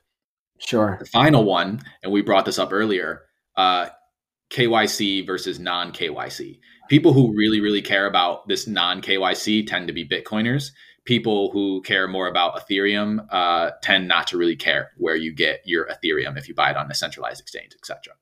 Sure. 0.60 0.98
The 1.00 1.06
final 1.06 1.43
one, 1.43 1.82
and 2.02 2.12
we 2.12 2.22
brought 2.22 2.45
this 2.45 2.58
up 2.58 2.70
earlier, 2.72 3.24
uh, 3.56 3.89
KYC 4.50 5.26
versus 5.26 5.60
non 5.60 5.91
KYC. 5.91 6.60
People 6.88 7.14
who 7.14 7.36
really, 7.36 7.60
really 7.60 7.82
care 7.82 8.06
about 8.06 8.48
this 8.48 8.68
non 8.68 9.02
KYC 9.02 9.68
tend 9.68 9.88
to 9.88 9.94
be 9.94 10.08
Bitcoiners. 10.08 10.72
People 11.06 11.52
who 11.52 11.82
care 11.84 12.08
more 12.08 12.28
about 12.28 12.56
Ethereum 12.56 13.26
uh, 13.32 13.72
tend 13.82 14.08
not 14.08 14.28
to 14.28 14.38
really 14.38 14.56
care 14.56 14.92
where 14.98 15.16
you 15.16 15.34
get 15.34 15.62
your 15.66 15.88
Ethereum 15.88 16.38
if 16.38 16.48
you 16.48 16.54
buy 16.54 16.70
it 16.70 16.78
on 16.78 16.92
a 16.92 16.96
centralized 16.96 17.40
exchange, 17.40 17.74
etc. 17.74 18.14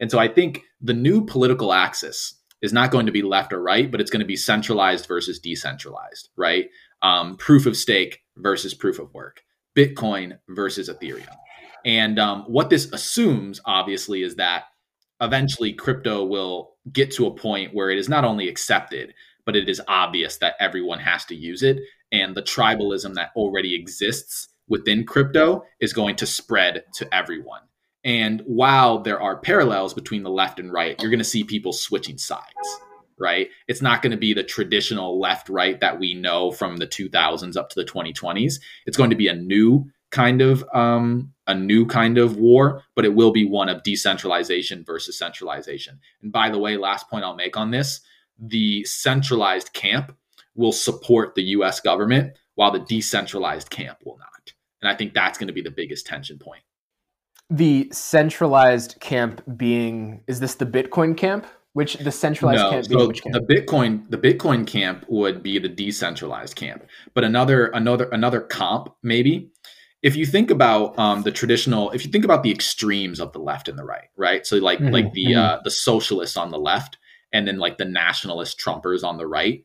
And 0.00 0.10
so 0.10 0.18
I 0.18 0.28
think 0.28 0.62
the 0.80 0.94
new 0.94 1.24
political 1.24 1.72
axis 1.72 2.34
is 2.62 2.72
not 2.72 2.90
going 2.90 3.06
to 3.06 3.12
be 3.12 3.22
left 3.22 3.52
or 3.52 3.62
right, 3.62 3.90
but 3.90 4.00
it's 4.00 4.10
going 4.10 4.20
to 4.20 4.26
be 4.26 4.36
centralized 4.36 5.06
versus 5.06 5.38
decentralized, 5.38 6.30
right? 6.36 6.68
Um, 7.02 7.36
proof 7.36 7.66
of 7.66 7.76
stake 7.76 8.20
versus 8.36 8.74
proof 8.74 8.98
of 8.98 9.12
work, 9.14 9.42
Bitcoin 9.76 10.38
versus 10.48 10.88
Ethereum. 10.88 11.36
And 11.84 12.18
um, 12.18 12.42
what 12.42 12.70
this 12.70 12.92
assumes, 12.92 13.60
obviously, 13.64 14.22
is 14.22 14.36
that 14.36 14.64
eventually 15.20 15.72
crypto 15.72 16.24
will 16.24 16.72
get 16.92 17.10
to 17.12 17.26
a 17.26 17.34
point 17.34 17.74
where 17.74 17.90
it 17.90 17.98
is 17.98 18.08
not 18.08 18.24
only 18.24 18.48
accepted, 18.48 19.14
but 19.44 19.56
it 19.56 19.68
is 19.68 19.82
obvious 19.88 20.36
that 20.38 20.54
everyone 20.60 20.98
has 20.98 21.24
to 21.26 21.34
use 21.34 21.62
it. 21.62 21.78
And 22.12 22.34
the 22.34 22.42
tribalism 22.42 23.14
that 23.14 23.30
already 23.36 23.74
exists 23.74 24.48
within 24.68 25.04
crypto 25.04 25.64
is 25.80 25.92
going 25.92 26.16
to 26.16 26.26
spread 26.26 26.84
to 26.94 27.14
everyone. 27.14 27.62
And 28.04 28.42
while 28.46 29.00
there 29.00 29.20
are 29.20 29.36
parallels 29.36 29.92
between 29.92 30.22
the 30.22 30.30
left 30.30 30.58
and 30.58 30.72
right, 30.72 31.00
you're 31.00 31.10
going 31.10 31.18
to 31.18 31.24
see 31.24 31.44
people 31.44 31.72
switching 31.72 32.16
sides, 32.16 32.80
right? 33.18 33.48
It's 33.68 33.82
not 33.82 34.00
going 34.00 34.12
to 34.12 34.16
be 34.16 34.32
the 34.32 34.42
traditional 34.42 35.20
left 35.20 35.48
right 35.48 35.78
that 35.80 35.98
we 35.98 36.14
know 36.14 36.50
from 36.50 36.78
the 36.78 36.86
2000s 36.86 37.56
up 37.56 37.68
to 37.70 37.80
the 37.80 37.84
2020s. 37.84 38.54
It's 38.86 38.96
going 38.96 39.10
to 39.10 39.16
be 39.16 39.28
a 39.28 39.34
new 39.34 39.90
kind 40.10 40.42
of 40.42 40.64
um, 40.74 41.32
a 41.46 41.54
new 41.54 41.86
kind 41.86 42.18
of 42.18 42.36
war, 42.36 42.82
but 42.94 43.04
it 43.04 43.14
will 43.14 43.32
be 43.32 43.44
one 43.44 43.68
of 43.68 43.82
decentralization 43.82 44.84
versus 44.84 45.18
centralization. 45.18 46.00
And 46.22 46.32
by 46.32 46.50
the 46.50 46.58
way, 46.58 46.76
last 46.76 47.08
point 47.08 47.24
I'll 47.24 47.34
make 47.34 47.56
on 47.56 47.70
this 47.70 48.00
the 48.40 48.84
centralized 48.84 49.72
camp 49.74 50.16
will 50.54 50.72
support 50.72 51.34
the 51.34 51.42
US 51.42 51.80
government 51.80 52.32
while 52.54 52.70
the 52.70 52.80
decentralized 52.80 53.70
camp 53.70 53.98
will 54.04 54.18
not. 54.18 54.52
And 54.80 54.88
I 54.88 54.96
think 54.96 55.12
that's 55.12 55.38
going 55.38 55.48
to 55.48 55.52
be 55.52 55.62
the 55.62 55.70
biggest 55.70 56.06
tension 56.06 56.38
point. 56.38 56.62
The 57.50 57.88
centralized 57.92 58.98
camp 59.00 59.42
being 59.56 60.22
is 60.26 60.40
this 60.40 60.54
the 60.54 60.66
Bitcoin 60.66 61.16
camp? 61.16 61.46
Which 61.72 61.94
the 61.94 62.10
centralized 62.10 62.62
no, 62.62 62.70
camp 62.70 62.86
so 62.86 63.06
which 63.06 63.22
camp? 63.22 63.34
The 63.34 63.54
Bitcoin 63.54 64.10
the 64.10 64.18
Bitcoin 64.18 64.66
camp 64.66 65.04
would 65.08 65.42
be 65.42 65.58
the 65.58 65.68
decentralized 65.68 66.56
camp. 66.56 66.84
But 67.14 67.24
another 67.24 67.66
another 67.66 68.08
another 68.10 68.40
comp 68.40 68.94
maybe 69.02 69.50
if 70.02 70.16
you 70.16 70.24
think 70.24 70.50
about 70.50 70.98
um, 70.98 71.22
the 71.22 71.30
traditional, 71.30 71.90
if 71.90 72.04
you 72.04 72.10
think 72.10 72.24
about 72.24 72.42
the 72.42 72.50
extremes 72.50 73.20
of 73.20 73.32
the 73.32 73.38
left 73.38 73.68
and 73.68 73.78
the 73.78 73.84
right, 73.84 74.08
right? 74.16 74.46
So 74.46 74.56
like 74.56 74.78
mm-hmm. 74.78 74.92
like 74.92 75.12
the 75.12 75.26
mm-hmm. 75.26 75.38
uh, 75.38 75.58
the 75.62 75.70
socialists 75.70 76.36
on 76.36 76.50
the 76.50 76.58
left, 76.58 76.96
and 77.32 77.46
then 77.46 77.58
like 77.58 77.78
the 77.78 77.84
nationalist 77.84 78.58
Trumpers 78.58 79.04
on 79.04 79.18
the 79.18 79.26
right. 79.26 79.64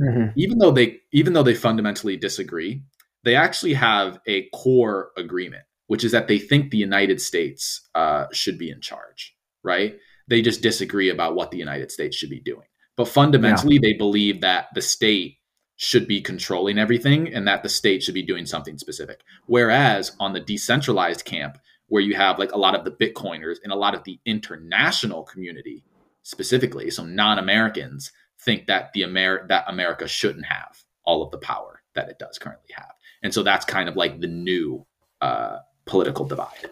mm-hmm. 0.00 0.30
even 0.36 0.58
though 0.58 0.70
they 0.70 1.00
even 1.12 1.32
though 1.32 1.42
they 1.42 1.54
fundamentally 1.54 2.16
disagree, 2.16 2.82
they 3.24 3.34
actually 3.34 3.74
have 3.74 4.20
a 4.26 4.48
core 4.54 5.10
agreement, 5.16 5.64
which 5.88 6.04
is 6.04 6.12
that 6.12 6.28
they 6.28 6.38
think 6.38 6.70
the 6.70 6.78
United 6.78 7.20
States 7.20 7.88
uh, 7.94 8.26
should 8.32 8.58
be 8.58 8.70
in 8.70 8.80
charge. 8.80 9.34
Right? 9.64 9.96
They 10.28 10.42
just 10.42 10.62
disagree 10.62 11.10
about 11.10 11.34
what 11.34 11.50
the 11.50 11.58
United 11.58 11.90
States 11.90 12.16
should 12.16 12.30
be 12.30 12.40
doing. 12.40 12.66
But 12.96 13.08
fundamentally, 13.08 13.76
yeah. 13.76 13.80
they 13.82 13.92
believe 13.94 14.42
that 14.42 14.66
the 14.74 14.82
state 14.82 15.38
should 15.82 16.06
be 16.06 16.20
controlling 16.20 16.78
everything 16.78 17.34
and 17.34 17.48
that 17.48 17.64
the 17.64 17.68
state 17.68 18.04
should 18.04 18.14
be 18.14 18.22
doing 18.22 18.46
something 18.46 18.78
specific. 18.78 19.20
Whereas 19.46 20.12
on 20.20 20.32
the 20.32 20.38
decentralized 20.38 21.24
camp, 21.24 21.58
where 21.88 22.00
you 22.00 22.14
have 22.14 22.38
like 22.38 22.52
a 22.52 22.58
lot 22.58 22.76
of 22.76 22.84
the 22.84 22.92
Bitcoiners 22.92 23.56
and 23.64 23.72
a 23.72 23.76
lot 23.76 23.92
of 23.96 24.04
the 24.04 24.20
international 24.24 25.24
community 25.24 25.82
specifically, 26.22 26.88
so 26.88 27.04
non-Americans 27.04 28.12
think 28.40 28.68
that 28.68 28.92
the 28.92 29.02
Amer- 29.02 29.48
that 29.48 29.64
America 29.66 30.06
shouldn't 30.06 30.46
have 30.46 30.84
all 31.04 31.20
of 31.20 31.32
the 31.32 31.38
power 31.38 31.82
that 31.96 32.08
it 32.08 32.16
does 32.20 32.38
currently 32.38 32.70
have. 32.74 32.92
And 33.24 33.34
so 33.34 33.42
that's 33.42 33.64
kind 33.64 33.88
of 33.88 33.96
like 33.96 34.20
the 34.20 34.28
new 34.28 34.86
uh, 35.20 35.58
political 35.84 36.24
divide. 36.24 36.70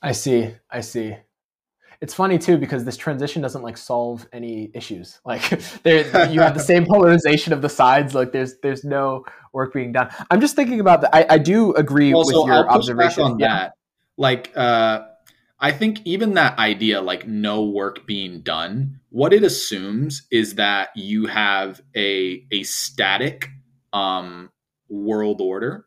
I 0.00 0.12
see. 0.12 0.54
I 0.70 0.80
see 0.80 1.14
it's 2.00 2.14
funny 2.14 2.38
too 2.38 2.58
because 2.58 2.84
this 2.84 2.96
transition 2.96 3.42
doesn't 3.42 3.62
like 3.62 3.76
solve 3.76 4.26
any 4.32 4.70
issues. 4.74 5.20
Like 5.26 5.60
there, 5.82 6.30
you 6.30 6.40
have 6.40 6.54
the 6.54 6.60
same 6.60 6.86
polarization 6.86 7.52
of 7.52 7.60
the 7.60 7.68
sides. 7.68 8.14
Like 8.14 8.32
there's 8.32 8.58
there's 8.62 8.84
no 8.84 9.24
work 9.52 9.74
being 9.74 9.92
done. 9.92 10.08
I'm 10.30 10.40
just 10.40 10.54
thinking 10.54 10.80
about 10.80 11.00
that. 11.00 11.14
I, 11.14 11.26
I 11.30 11.38
do 11.38 11.72
agree 11.74 12.14
with 12.14 12.30
your 12.30 12.68
I'll 12.68 12.76
observation 12.76 13.24
on 13.24 13.38
yeah. 13.38 13.48
that. 13.48 13.72
Like 14.16 14.52
uh, 14.56 15.02
I 15.58 15.72
think 15.72 16.00
even 16.04 16.34
that 16.34 16.58
idea, 16.58 17.00
like 17.00 17.26
no 17.26 17.64
work 17.64 18.06
being 18.06 18.40
done, 18.40 19.00
what 19.10 19.32
it 19.32 19.42
assumes 19.42 20.26
is 20.30 20.56
that 20.56 20.90
you 20.94 21.26
have 21.26 21.80
a 21.96 22.46
a 22.52 22.62
static 22.62 23.48
um, 23.92 24.50
world 24.88 25.40
order, 25.40 25.85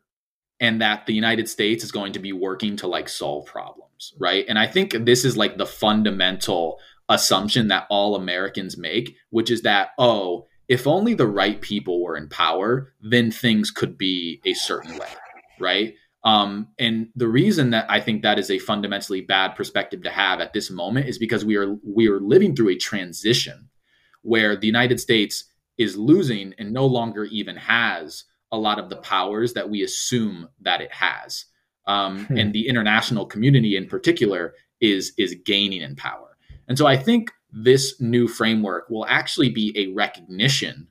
and 0.60 0.80
that 0.80 1.06
the 1.06 1.14
United 1.14 1.48
States 1.48 1.82
is 1.82 1.90
going 1.90 2.12
to 2.12 2.18
be 2.18 2.32
working 2.32 2.76
to 2.76 2.86
like 2.86 3.08
solve 3.08 3.46
problems 3.46 3.90
right? 4.18 4.44
And 4.48 4.58
I 4.58 4.66
think 4.66 4.92
this 4.92 5.24
is 5.24 5.36
like 5.36 5.56
the 5.56 5.66
fundamental 5.66 6.78
assumption 7.08 7.68
that 7.68 7.86
all 7.90 8.14
Americans 8.14 8.76
make, 8.76 9.16
which 9.30 9.50
is 9.50 9.62
that, 9.62 9.90
oh, 9.98 10.46
if 10.68 10.86
only 10.86 11.14
the 11.14 11.26
right 11.26 11.60
people 11.60 12.02
were 12.02 12.16
in 12.16 12.28
power, 12.28 12.92
then 13.00 13.30
things 13.30 13.70
could 13.70 13.98
be 13.98 14.40
a 14.44 14.54
certain 14.54 14.96
way, 14.96 15.08
right? 15.58 15.94
Um, 16.22 16.68
and 16.78 17.08
the 17.16 17.28
reason 17.28 17.70
that 17.70 17.86
I 17.90 18.00
think 18.00 18.22
that 18.22 18.38
is 18.38 18.50
a 18.50 18.58
fundamentally 18.58 19.22
bad 19.22 19.56
perspective 19.56 20.02
to 20.02 20.10
have 20.10 20.40
at 20.40 20.52
this 20.52 20.70
moment 20.70 21.08
is 21.08 21.18
because 21.18 21.44
we 21.44 21.56
are 21.56 21.76
we 21.82 22.08
are 22.08 22.20
living 22.20 22.54
through 22.54 22.68
a 22.68 22.76
transition 22.76 23.70
where 24.22 24.54
the 24.54 24.66
United 24.66 25.00
States 25.00 25.44
is 25.78 25.96
losing 25.96 26.54
and 26.58 26.72
no 26.72 26.84
longer 26.84 27.24
even 27.24 27.56
has 27.56 28.24
a 28.52 28.58
lot 28.58 28.78
of 28.78 28.88
the 28.88 28.96
powers 28.96 29.52
that 29.54 29.70
we 29.70 29.82
assume 29.82 30.48
that 30.60 30.80
it 30.80 30.92
has 30.92 31.46
um, 31.86 32.26
hmm. 32.26 32.36
and 32.36 32.52
the 32.52 32.68
international 32.68 33.26
community 33.26 33.76
in 33.76 33.86
particular 33.86 34.54
is 34.80 35.12
is 35.18 35.34
gaining 35.44 35.82
in 35.82 35.96
power. 35.96 36.36
And 36.68 36.78
so 36.78 36.86
I 36.86 36.96
think 36.96 37.32
this 37.52 38.00
new 38.00 38.28
framework 38.28 38.88
will 38.90 39.06
actually 39.06 39.50
be 39.50 39.72
a 39.76 39.92
recognition 39.94 40.88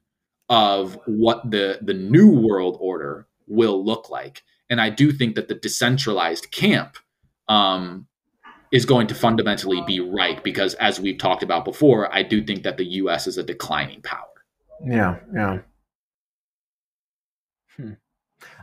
of 0.50 0.98
what 1.06 1.50
the 1.50 1.80
the 1.82 1.94
new 1.94 2.30
world 2.30 2.78
order 2.80 3.28
will 3.48 3.84
look 3.84 4.10
like. 4.10 4.44
And 4.70 4.80
I 4.80 4.90
do 4.90 5.12
think 5.12 5.36
that 5.36 5.48
the 5.48 5.56
decentralized 5.56 6.52
camp 6.52 6.98
um, 7.48 8.08
is 8.72 8.86
going 8.86 9.08
to 9.08 9.16
fundamentally 9.16 9.82
be 9.88 10.00
right 10.00 10.44
because, 10.44 10.76
as 10.76 11.00
we've 11.00 11.18
talked 11.18 11.42
about 11.42 11.66
before, 11.66 12.14
I 12.14 12.24
do 12.24 12.44
think 12.44 12.64
that 12.64 12.78
the 12.78 12.86
U.S. 12.86 13.26
is 13.26 13.38
a 13.38 13.44
declining 13.44 14.02
power. 14.02 14.28
Yeah, 14.86 15.18
yeah. 15.34 15.60
Hmm. 17.76 17.94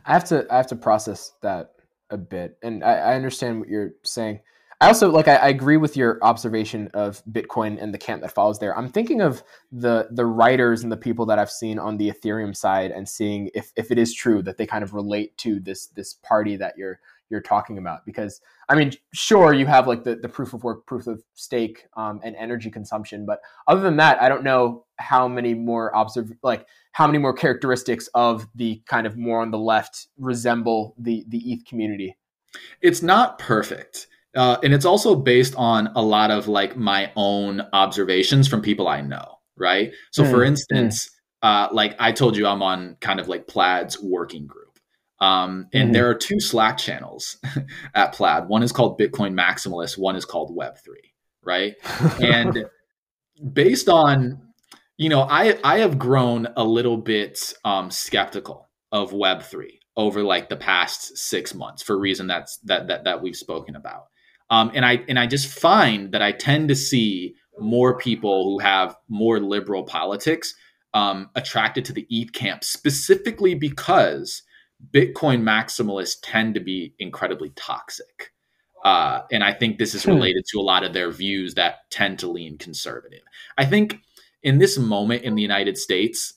I 0.07 0.13
have 0.13 0.25
to 0.27 0.47
I 0.51 0.57
have 0.57 0.69
to 0.69 0.77
process 0.77 1.33
that 1.43 1.73
a 2.11 2.17
bit, 2.17 2.57
and 2.63 2.85
I, 2.85 2.95
I 2.95 3.15
understand 3.15 3.61
what 3.61 3.69
you're 3.69 3.93
saying. 4.05 4.41
I 4.81 4.89
also 4.89 5.11
like 5.11 5.27
I, 5.27 5.37
I, 5.37 5.49
agree 5.49 5.79
with 5.79 5.97
your 5.97 6.19
observation 6.23 6.91
of 6.93 7.23
Bitcoin 7.25 7.83
and 7.83 7.95
the 7.95 7.99
camp 7.99 8.21
that 8.21 8.33
follows 8.33 8.59
there. 8.59 8.77
I'm 8.77 8.91
thinking 8.91 9.23
of 9.23 9.43
the 9.73 10.09
the 10.11 10.27
writers 10.27 10.83
and 10.83 10.93
the 10.93 10.99
people 10.99 11.27
that 11.27 11.39
I've 11.39 11.51
seen 11.51 11.79
on 11.79 11.97
the 11.97 12.11
Ethereum 12.11 12.55
side 12.55 12.91
and 12.91 13.09
seeing 13.09 13.51
if, 13.55 13.73
if 13.75 13.91
it 13.91 13.99
is 13.99 14.15
true 14.15 14.43
that 14.43 14.59
they 14.59 14.67
kind 14.67 14.85
of 14.85 14.93
relate 14.93 15.37
to 15.39 15.61
this 15.61 15.87
this 15.87 16.15
party 16.15 16.57
that 16.57 16.77
you're 16.77 17.01
you're 17.31 17.41
talking 17.41 17.79
about. 17.79 18.05
Because 18.07 18.41
I 18.69 18.75
mean, 18.75 18.93
sure, 19.15 19.53
you 19.53 19.67
have 19.67 19.87
like 19.87 20.05
the, 20.05 20.17
the 20.17 20.29
proof 20.29 20.55
of 20.55 20.65
work, 20.65 20.87
proof 20.87 21.07
of 21.07 21.23
stake, 21.35 21.87
um, 21.97 22.21
and 22.25 22.37
energy 22.37 22.71
consumption, 22.71 23.27
but 23.27 23.41
other 23.67 23.81
than 23.81 23.97
that, 23.97 24.21
I 24.21 24.29
don't 24.29 24.45
know 24.45 24.85
how 24.99 25.29
many 25.29 25.55
more 25.55 25.91
observe 25.95 26.33
like 26.43 26.67
how 26.93 27.07
many 27.07 27.19
more 27.19 27.35
characteristics 27.35 28.09
of 28.15 28.49
the 28.55 28.83
kind 28.87 29.07
of 29.07 29.17
more 29.17 29.43
on 29.43 29.51
the 29.51 29.59
left 29.59 30.09
resemble 30.19 30.95
the 30.99 31.25
the 31.29 31.53
ETH 31.53 31.65
community. 31.65 32.17
It's 32.81 33.03
not 33.03 33.39
perfect 33.39 34.07
uh, 34.37 34.59
and 34.63 34.75
it's 34.75 34.85
also 34.85 35.17
based 35.17 35.55
on 35.57 35.89
a 35.97 36.03
lot 36.03 36.31
of 36.31 36.47
like 36.47 36.77
my 36.77 37.11
own 37.17 37.63
observations 37.73 38.47
from 38.47 38.61
people 38.61 38.87
I 38.87 39.01
know, 39.01 39.39
right? 39.57 39.93
So, 40.13 40.23
mm, 40.23 40.31
for 40.31 40.45
instance, 40.45 41.09
mm. 41.43 41.49
uh, 41.49 41.69
like 41.73 41.97
I 41.99 42.13
told 42.13 42.37
you, 42.37 42.47
I'm 42.47 42.63
on 42.63 42.97
kind 43.01 43.19
of 43.19 43.29
like 43.29 43.47
Plaid's 43.47 44.01
working 44.01 44.47
group. 44.47 44.66
Um, 45.19 45.69
and 45.73 45.91
mm 45.91 45.93
there 45.95 46.11
are 46.11 46.15
two 46.15 46.41
Slack 46.41 46.77
channels 46.77 47.39
at 47.95 48.13
Plaid. 48.13 48.49
One 48.49 48.63
is 48.63 48.73
called 48.73 48.99
Bitcoin 48.99 49.33
Maximalist, 49.33 49.97
one 49.97 50.17
is 50.17 50.25
called 50.25 50.57
Web3, 50.57 50.89
right? 51.43 51.75
and 52.21 52.67
based 53.53 53.89
on, 53.89 54.43
you 54.99 55.09
know, 55.09 55.23
I, 55.23 55.59
I 55.65 55.79
have 55.79 55.99
grown 55.99 56.49
a 56.57 56.65
little 56.65 56.99
bit 56.99 57.55
um, 57.65 57.91
skeptical 57.91 58.69
of 58.93 59.13
Web3 59.13 59.79
over 59.97 60.23
like 60.23 60.49
the 60.49 60.57
past 60.57 61.17
six 61.17 61.55
months 61.55 61.83
for 61.83 61.99
reason 61.99 62.27
that's 62.27 62.59
that 62.59 62.89
that 62.89 63.05
that 63.05 63.23
we've 63.23 63.37
spoken 63.37 63.77
about. 63.77 64.07
Um, 64.51 64.71
and 64.75 64.85
I 64.85 65.03
and 65.09 65.19
I 65.19 65.27
just 65.27 65.49
find 65.49 66.13
that 66.13 66.23
I 66.23 66.33
tend 66.33 66.69
to 66.69 66.77
see 66.77 67.35
more 67.59 67.97
people 67.99 68.45
who 68.45 68.59
have 68.59 68.97
more 69.09 69.41
liberal 69.41 69.85
politics 69.85 70.55
um, 70.95 71.31
attracted 71.35 71.85
to 71.87 71.93
the 71.93 72.07
ETH 72.11 72.33
camp 72.33 72.63
specifically 72.63 73.55
because 73.55 74.43
Bitcoin 74.93 75.43
maximalists 75.43 76.17
tend 76.23 76.55
to 76.55 76.61
be 76.61 76.95
incredibly 76.99 77.51
toxic. 77.51 78.33
Uh, 78.85 79.23
and 79.33 79.43
I 79.43 79.53
think 79.53 79.79
this 79.79 79.95
is 79.95 80.05
hmm. 80.05 80.11
related 80.11 80.45
to 80.51 80.61
a 80.61 80.63
lot 80.63 80.85
of 80.85 80.93
their 80.93 81.11
views 81.11 81.55
that 81.55 81.91
tend 81.91 82.21
to 82.21 82.29
lean 82.29 82.59
conservative. 82.59 83.23
I 83.59 83.65
think 83.65 83.99
in 84.43 84.59
this 84.59 84.79
moment 84.79 85.25
in 85.25 85.35
the 85.35 85.43
United 85.43 85.77
States, 85.77 86.35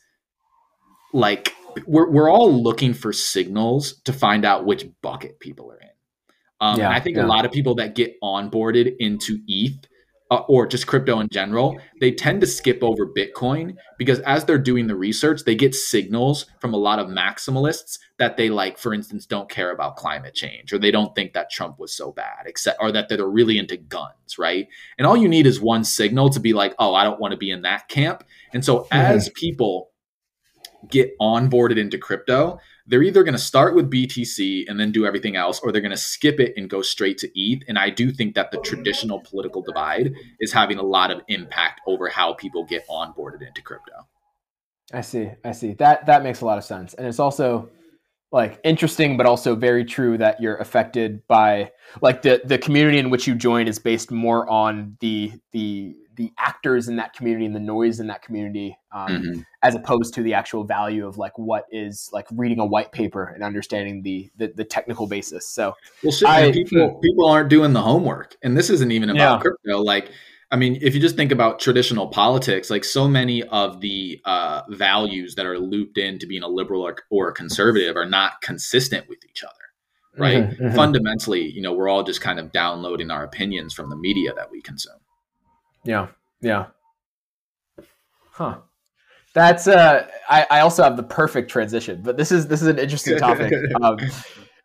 like 1.14 1.54
we're, 1.86 2.10
we're 2.10 2.30
all 2.30 2.52
looking 2.52 2.94
for 2.94 3.14
signals 3.14 4.02
to 4.06 4.14
find 4.14 4.46
out 4.46 4.66
which 4.66 4.88
bucket 5.02 5.40
people 5.40 5.72
are 5.72 5.80
in. 5.80 5.90
Um, 6.62 6.80
yeah, 6.80 6.90
I 6.90 7.00
think 7.00 7.18
yeah. 7.18 7.26
a 7.26 7.28
lot 7.28 7.46
of 7.46 7.52
people 7.52 7.76
that 7.76 7.96
get 7.96 8.20
onboarded 8.22 8.96
into 9.00 9.40
ETH 9.48 9.86
uh, 10.32 10.44
or 10.48 10.68
just 10.68 10.86
crypto 10.86 11.20
in 11.20 11.28
general, 11.30 11.80
they 12.00 12.12
tend 12.12 12.42
to 12.42 12.48
skip 12.48 12.84
over 12.84 13.08
Bitcoin 13.08 13.76
because 13.98 14.20
as 14.20 14.46
they're 14.46 14.60
doing 14.60 14.88
the 14.88 14.96
research, 14.96 15.44
they 15.44 15.56
get 15.56 15.74
signals 15.74 16.46
from 16.60 16.74
a 16.74 16.78
lot 16.78 17.00
of 17.00 17.08
maximalists 17.08 17.98
that 18.20 18.38
they 18.38 18.50
like, 18.50 18.78
for 18.78 18.94
instance, 18.94 19.26
don't 19.26 19.50
care 19.50 19.72
about 19.72 19.96
climate 19.96 20.36
change 20.36 20.72
or 20.72 20.78
they 20.78 20.92
don't 20.92 21.16
think 21.16 21.34
that 21.34 21.50
Trump 21.50 21.80
was 21.80 21.92
so 21.96 22.12
bad, 22.12 22.46
except 22.46 22.78
or 22.80 22.92
that 22.92 23.10
they're 23.10 23.26
really 23.28 23.58
into 23.58 23.78
guns, 23.78 24.38
right? 24.38 24.68
And 24.98 25.08
all 25.08 25.18
you 25.18 25.28
need 25.28 25.48
is 25.48 25.60
one 25.60 25.84
signal 25.84 26.30
to 26.30 26.40
be 26.40 26.54
like, 26.54 26.76
oh, 26.78 26.94
I 26.94 27.04
don't 27.04 27.20
want 27.20 27.32
to 27.32 27.38
be 27.38 27.50
in 27.50 27.64
that 27.64 27.88
camp. 27.88 28.24
And 28.54 28.64
so 28.64 28.82
mm-hmm. 28.82 28.96
as 28.96 29.30
people 29.30 29.90
get 30.88 31.18
onboarded 31.20 31.78
into 31.78 31.98
crypto, 31.98 32.60
they're 32.90 33.04
either 33.04 33.24
going 33.24 33.34
to 33.34 33.40
start 33.40 33.76
with 33.76 33.90
BTC 33.90 34.66
and 34.68 34.80
then 34.80 34.92
do 34.92 35.06
everything 35.06 35.36
else, 35.36 35.60
or 35.60 35.72
they're 35.72 35.82
going 35.82 35.92
to 35.92 35.98
skip 35.98 36.40
it 36.40 36.54
and 36.58 36.70
go 36.70 36.82
straight 36.82 37.20
to 37.20 37.30
ETH. 37.40 37.64
And 37.68 37.78
I 37.78 37.92
do 37.92 38.12
think 38.12 38.34
that 38.34 38.52
the 38.52 38.58
oh, 38.58 38.64
traditional 38.64 39.20
political 39.20 39.62
divide 39.62 40.14
is 40.40 40.52
having 40.52 40.80
a 40.80 40.84
lot 40.84 41.12
of 41.12 41.22
impact 41.28 41.82
over 41.86 42.10
how 42.10 42.34
people 42.34 42.66
get 42.66 42.88
onboarded 42.88 43.48
into 43.48 43.62
crypto. 43.62 44.08
I 44.92 45.02
see. 45.02 45.30
I 45.46 45.52
see. 45.52 45.74
That 45.74 46.08
that 46.08 46.24
makes 46.24 46.42
a 46.42 46.46
lot 46.46 46.58
of 46.58 46.64
sense. 46.64 46.96
And 46.96 47.06
it's 47.08 47.20
also 47.20 47.70
like 48.32 48.60
interesting 48.64 49.18
but 49.18 49.26
also 49.26 49.56
very 49.56 49.84
true 49.86 50.18
that 50.18 50.40
you're 50.40 50.58
affected 50.58 51.28
by 51.28 51.72
like 52.02 52.24
the 52.24 52.42
the 52.44 52.58
community 52.58 52.98
in 52.98 53.10
which 53.10 53.28
you 53.28 53.36
join 53.36 53.68
is 53.68 53.80
based 53.80 54.12
more 54.12 54.50
on 54.50 54.98
the 55.00 55.32
the 55.52 55.96
the 56.20 56.34
actors 56.38 56.90
in 56.90 56.98
that 56.98 57.14
community 57.14 57.46
and 57.46 57.56
the 57.56 57.62
noise 57.62 58.02
in 58.02 58.08
that 58.08 58.22
community 58.22 58.78
um, 58.92 59.08
mm-hmm. 59.08 59.42
as 59.64 59.74
opposed 59.74 60.14
to 60.14 60.22
the 60.22 60.34
actual 60.34 60.66
value 60.66 61.08
of 61.08 61.18
like 61.18 61.32
what 61.38 61.64
is 61.72 62.10
like 62.12 62.28
reading 62.34 62.60
a 62.60 62.66
white 62.66 62.92
paper 62.92 63.24
and 63.24 63.42
understanding 63.42 64.04
the 64.04 64.30
the, 64.36 64.52
the 64.54 64.66
technical 64.66 65.08
basis 65.08 65.48
so 65.48 65.74
well 66.04 66.12
shit, 66.12 66.28
I, 66.28 66.42
man, 66.42 66.52
people 66.52 67.00
people 67.02 67.26
aren't 67.26 67.50
doing 67.50 67.72
the 67.72 67.82
homework 67.82 68.36
and 68.44 68.58
this 68.58 68.70
isn't 68.70 68.92
even 68.92 69.10
about 69.10 69.36
yeah. 69.36 69.40
crypto 69.40 69.82
like 69.82 70.12
I 70.52 70.56
mean, 70.56 70.80
if 70.82 70.96
you 70.96 71.00
just 71.00 71.16
think 71.16 71.32
about 71.32 71.60
traditional 71.60 72.08
politics, 72.08 72.72
like 72.72 72.84
so 72.84 73.08
many 73.08 73.44
of 73.44 73.82
the 73.82 74.20
uh, 74.26 74.64
values 74.70 75.36
that 75.36 75.46
are 75.46 75.60
looped 75.60 76.00
into 76.00 76.26
being 76.26 76.42
a 76.42 76.48
liberal 76.48 76.82
or, 76.82 76.96
or, 77.12 77.30
a 77.30 77.34
conservative 77.36 77.96
are 77.96 78.08
not 78.08 78.42
consistent 78.42 79.08
with 79.08 79.20
each 79.30 79.44
other, 79.44 79.54
right? 80.18 80.50
Mm-hmm, 80.50 80.64
mm-hmm. 80.64 80.76
Fundamentally, 80.76 81.52
you 81.52 81.62
know, 81.62 81.74
we're 81.74 81.88
all 81.88 82.02
just 82.02 82.22
kind 82.22 82.40
of 82.40 82.52
downloading 82.52 83.12
our 83.12 83.24
opinions 83.24 83.76
from 83.76 83.92
the 83.92 83.96
media 83.96 84.34
that 84.34 84.50
we 84.50 84.60
consume. 84.60 84.99
Yeah. 85.84 86.08
Yeah. 86.42 86.68
Huh. 88.32 88.60
That's 89.34 89.68
uh, 89.68 90.08
I, 90.30 90.48
I 90.50 90.60
also 90.62 90.84
have 90.84 90.98
the 90.98 91.04
perfect 91.04 91.52
transition, 91.52 92.02
but 92.04 92.18
this 92.18 92.32
is 92.32 92.48
this 92.48 92.62
is 92.62 92.68
an 92.68 92.80
interesting 92.80 93.18
topic. 93.20 93.54
Um, 93.82 93.98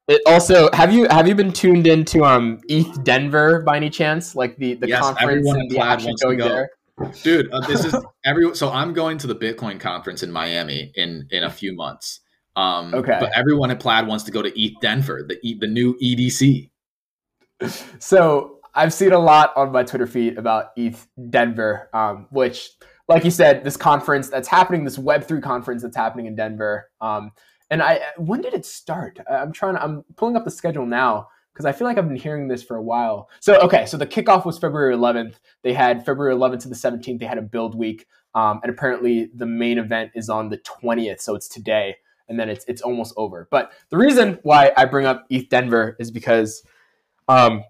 it 0.08 0.20
also 0.26 0.70
have 0.72 0.92
you 0.92 1.06
have 1.08 1.28
you 1.28 1.34
been 1.34 1.52
tuned 1.52 1.86
into 1.86 2.24
um 2.24 2.60
ETH 2.68 3.04
Denver 3.04 3.62
by 3.62 3.76
any 3.76 3.90
chance? 3.90 4.34
Like 4.34 4.56
the 4.56 4.74
the 4.74 4.88
yes, 4.88 5.02
conference 5.02 5.48
and 5.48 5.70
the 5.70 5.78
action 5.80 6.14
going 6.22 6.38
go. 6.38 6.48
there. 6.48 6.70
Dude, 7.22 7.50
uh, 7.52 7.60
this 7.66 7.84
is 7.84 7.94
every 8.24 8.54
so 8.54 8.70
I'm 8.70 8.92
going 8.92 9.18
to 9.18 9.26
the 9.26 9.34
Bitcoin 9.34 9.78
conference 9.78 10.22
in 10.22 10.30
Miami 10.30 10.92
in 10.94 11.26
in 11.30 11.44
a 11.44 11.50
few 11.50 11.74
months. 11.74 12.20
Um, 12.56 12.94
okay. 12.94 13.16
But 13.18 13.32
everyone 13.36 13.70
at 13.70 13.80
Plaid 13.80 14.06
wants 14.06 14.24
to 14.24 14.30
go 14.30 14.40
to 14.40 14.60
ETH 14.60 14.74
Denver, 14.80 15.26
the 15.28 15.56
the 15.58 15.66
new 15.66 15.94
EDC. 15.98 16.70
So 17.98 18.60
I've 18.75 18.93
seen 18.93 19.12
a 19.12 19.18
lot 19.18 19.53
on 19.57 19.72
my 19.72 19.85
Twitter 19.85 20.07
feed 20.07 20.37
about 20.37 20.70
ETH 20.77 21.07
Denver, 21.31 21.89
um, 21.93 22.27
which, 22.31 22.70
like 23.09 23.25
you 23.25 23.31
said, 23.31 23.64
this 23.64 23.77
conference 23.77 24.29
that's 24.29 24.49
happening, 24.49 24.85
this 24.85 24.99
Web 24.99 25.25
three 25.25 25.41
conference 25.41 25.83
that's 25.83 25.97
happening 25.97 26.27
in 26.27 26.35
Denver. 26.35 26.91
Um, 27.01 27.33
and 27.70 27.83
I, 27.83 28.01
when 28.18 28.41
did 28.41 28.55
it 28.55 28.66
start? 28.66 29.18
I'm 29.31 29.53
trying. 29.53 29.77
I'm 29.77 30.05
pulling 30.16 30.37
up 30.37 30.45
the 30.45 30.51
schedule 30.51 30.87
now 30.87 31.29
because 31.53 31.64
I 31.66 31.72
feel 31.72 31.87
like 31.87 31.99
I've 31.99 32.09
been 32.09 32.16
hearing 32.16 32.49
this 32.49 32.62
for 32.62 32.77
a 32.77 32.83
while. 32.83 33.29
So 33.41 33.59
okay, 33.61 33.87
so 33.87 33.97
the 33.97 34.07
kickoff 34.07 34.45
was 34.45 34.59
February 34.59 34.95
11th. 34.95 35.37
They 35.62 35.72
had 35.72 36.05
February 36.05 36.35
11th 36.35 36.61
to 36.62 36.68
the 36.68 36.75
17th. 36.75 37.20
They 37.20 37.27
had 37.27 37.39
a 37.39 37.43
build 37.43 37.75
week, 37.75 38.07
um, 38.35 38.61
and 38.62 38.70
apparently 38.70 39.31
the 39.35 39.47
main 39.47 39.79
event 39.79 40.11
is 40.14 40.29
on 40.29 40.49
the 40.49 40.59
20th. 40.59 41.20
So 41.20 41.35
it's 41.35 41.49
today, 41.49 41.97
and 42.29 42.39
then 42.39 42.49
it's 42.49 42.64
it's 42.66 42.83
almost 42.83 43.14
over. 43.16 43.49
But 43.51 43.72
the 43.91 43.97
reason 43.97 44.39
why 44.43 44.72
I 44.77 44.85
bring 44.85 45.07
up 45.07 45.25
ETH 45.31 45.49
Denver 45.49 45.97
is 45.99 46.11
because 46.11 46.62
um, 47.29 47.62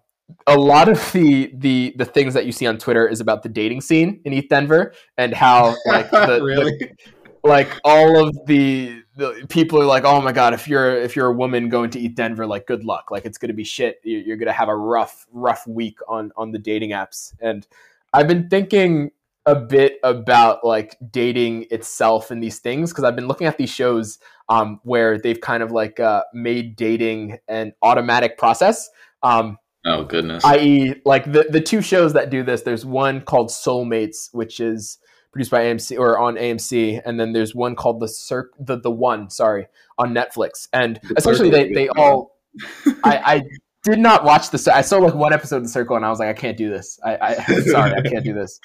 a 0.47 0.57
lot 0.57 0.89
of 0.89 1.13
the 1.13 1.53
the 1.55 1.95
the 1.97 2.05
things 2.05 2.35
that 2.35 2.47
you 2.47 2.53
see 2.53 2.67
on 2.67 2.79
Twitter 2.79 3.07
is 3.07 3.21
about 3.21 3.43
the 3.43 3.49
dating 3.49 3.81
scene 3.81 4.21
in 4.25 4.33
ETH 4.33 4.49
Denver 4.49 4.95
and 5.17 5.35
how 5.35 5.75
like 5.87 6.11
the, 6.11 6.41
really? 6.43 6.77
the 6.79 6.91
like 7.43 7.69
all 7.85 8.27
of 8.27 8.47
the 8.47 9.03
the 9.17 9.47
people 9.49 9.81
are 9.81 9.87
like, 9.87 10.05
oh 10.05 10.21
my 10.21 10.33
god, 10.33 10.55
if 10.55 10.67
you're 10.67 10.97
if 10.97 11.15
you're 11.15 11.27
a 11.27 11.33
woman 11.33 11.69
going 11.69 11.91
to 11.91 12.01
ETH 12.01 12.15
Denver, 12.15 12.47
like 12.47 12.67
good 12.67 12.85
luck, 12.85 13.11
like 13.11 13.25
it's 13.25 13.39
gonna 13.39 13.53
be 13.53 13.65
shit. 13.65 14.01
You're 14.03 14.37
gonna 14.37 14.53
have 14.53 14.69
a 14.69 14.77
rough 14.77 15.27
rough 15.33 15.67
week 15.67 15.99
on 16.09 16.33
on 16.37 16.53
the 16.53 16.59
dating 16.59 16.91
apps. 16.91 17.35
And 17.41 17.67
I've 18.13 18.29
been 18.29 18.49
thinking 18.49 19.11
a 19.47 19.55
bit 19.55 19.99
about 20.03 20.65
like 20.65 20.97
dating 21.11 21.67
itself 21.71 22.31
and 22.31 22.43
these 22.43 22.61
things 22.61 22.91
because 22.91 23.05
I've 23.05 23.17
been 23.17 23.29
looking 23.29 23.47
at 23.47 23.59
these 23.59 23.71
shows 23.71 24.19
um, 24.49 24.81
where 24.85 25.19
they've 25.19 25.41
kind 25.41 25.63
of 25.63 25.71
like 25.71 26.01
uh, 26.01 26.23
made 26.33 26.77
dating 26.77 27.39
an 27.47 27.75
automatic 27.83 28.39
process. 28.39 28.89
Um, 29.23 29.59
oh 29.85 30.05
goodness! 30.05 30.45
I.e., 30.45 31.01
like 31.05 31.31
the 31.31 31.47
the 31.51 31.61
two 31.61 31.83
shows 31.83 32.13
that 32.15 32.31
do 32.31 32.43
this. 32.43 32.63
There's 32.63 32.85
one 32.85 33.21
called 33.21 33.49
Soulmates, 33.49 34.33
which 34.33 34.61
is 34.61 34.99
produced 35.33 35.51
by 35.51 35.65
AMC 35.65 35.99
or 35.99 36.19
on 36.19 36.37
AMC, 36.37 37.03
and 37.05 37.19
then 37.19 37.33
there's 37.33 37.55
one 37.55 37.75
called 37.75 38.01
the 38.01 38.09
Circ 38.09 38.53
the 38.59 38.79
the 38.79 38.91
one 38.91 39.31
sorry 39.31 39.67
on 39.99 40.15
Netflix, 40.15 40.69
and 40.73 41.01
the 41.03 41.15
essentially 41.17 41.51
they 41.51 41.73
they 41.73 41.89
all 41.89 42.37
I, 43.05 43.35
I 43.35 43.43
did 43.83 43.99
not 43.99 44.25
watch 44.25 44.51
the 44.51 44.73
I 44.75 44.81
saw 44.81 44.99
like 44.99 45.15
one 45.15 45.33
episode 45.33 45.57
of 45.59 45.63
the 45.65 45.69
Circle, 45.69 45.97
and 45.97 46.05
I 46.05 46.11
was 46.11 46.19
like 46.19 46.29
I 46.29 46.39
can't 46.39 46.57
do 46.57 46.71
this. 46.71 46.99
I, 47.05 47.17
I 47.21 47.35
sorry 47.65 47.93
I 47.93 48.01
can't 48.01 48.25
do 48.25 48.33
this. 48.33 48.61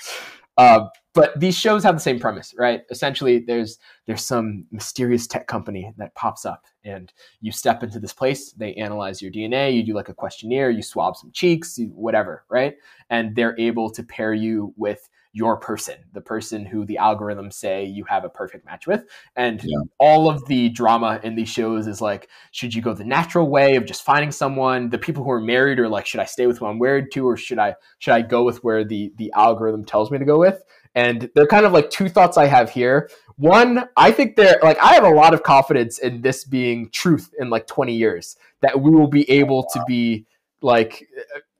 Uh, 0.60 0.89
but 1.14 1.39
these 1.39 1.57
shows 1.57 1.86
have 1.86 1.95
the 1.95 2.01
same 2.01 2.20
premise, 2.20 2.53
right? 2.57 2.82
Essentially, 2.91 3.39
there's 3.39 3.80
there's 4.05 4.26
some 4.26 4.66
mysterious 4.74 5.26
tech 5.26 5.47
company 5.47 5.93
that 5.95 6.14
pops 6.16 6.45
up, 6.45 6.66
and 6.84 7.14
you 7.39 7.53
step 7.53 7.82
into 7.82 7.97
this 7.97 8.12
place. 8.12 8.51
They 8.51 8.74
analyze 8.74 9.22
your 9.22 9.32
DNA. 9.32 9.74
You 9.74 9.84
do 9.86 9.93
like 9.93 10.10
a 10.10 10.14
questionnaire. 10.14 10.70
You 10.70 10.84
swab 10.84 11.16
some 11.16 11.32
cheeks, 11.32 11.80
whatever, 11.93 12.43
right? 12.49 12.76
And 13.10 13.38
they're 13.38 13.57
able 13.57 13.89
to 13.89 14.03
pair 14.03 14.34
you 14.34 14.74
with 14.76 15.07
your 15.32 15.57
person, 15.57 15.95
the 16.13 16.21
person 16.21 16.65
who 16.65 16.86
the 16.86 16.97
algorithms 16.99 17.53
say 17.53 17.86
you 17.86 18.03
have 18.05 18.23
a 18.23 18.30
perfect 18.30 18.65
match 18.65 18.88
with. 18.88 19.05
And 19.36 19.63
yeah. 19.63 19.77
all 19.99 20.30
of 20.30 20.43
the 20.47 20.69
drama 20.69 21.19
in 21.23 21.36
these 21.36 21.49
shows 21.49 21.86
is 21.88 22.01
like, 22.01 22.30
should 22.51 22.73
you 22.73 22.82
go 22.82 22.93
the 22.93 23.03
natural 23.03 23.47
way 23.47 23.75
of 23.75 23.86
just 23.86 24.03
finding 24.03 24.32
someone? 24.32 24.89
The 24.89 24.97
people 24.97 25.23
who 25.23 25.32
are 25.32 25.41
married 25.41 25.80
are 25.80 25.88
like, 25.88 26.07
should 26.07 26.19
I 26.19 26.25
stay 26.25 26.47
with 26.47 26.57
who 26.57 26.65
I'm 26.65 26.80
married 26.80 27.11
to, 27.13 27.27
or 27.27 27.38
should 27.38 27.59
I 27.59 27.75
should 27.99 28.13
I 28.13 28.21
go 28.21 28.43
with 28.43 28.63
where 28.63 28.84
the 28.84 29.13
the 29.17 29.32
algorithm 29.36 29.86
tells 29.86 30.09
me 30.09 30.17
to 30.17 30.25
go 30.25 30.39
with? 30.39 30.63
And 30.95 31.30
they're 31.36 31.45
kind 31.45 31.67
of 31.67 31.73
like 31.73 31.91
two 31.91 32.09
thoughts 32.09 32.36
I 32.36 32.47
have 32.47 32.71
here. 32.71 33.09
One, 33.36 33.88
I 33.95 34.11
think 34.11 34.36
they're 34.36 34.59
like 34.63 34.80
I 34.80 34.93
have 34.93 35.03
a 35.03 35.09
lot 35.09 35.36
of 35.36 35.43
confidence 35.43 35.99
in 35.99 36.21
this 36.21 36.43
being 36.43 36.89
truth 36.89 37.32
in 37.39 37.51
like 37.51 37.67
20 37.67 37.93
years 37.93 38.36
that 38.61 38.82
we 38.82 38.89
will 38.89 39.07
be 39.07 39.30
able 39.30 39.63
to 39.73 39.84
be 39.88 40.25
like 40.61 41.07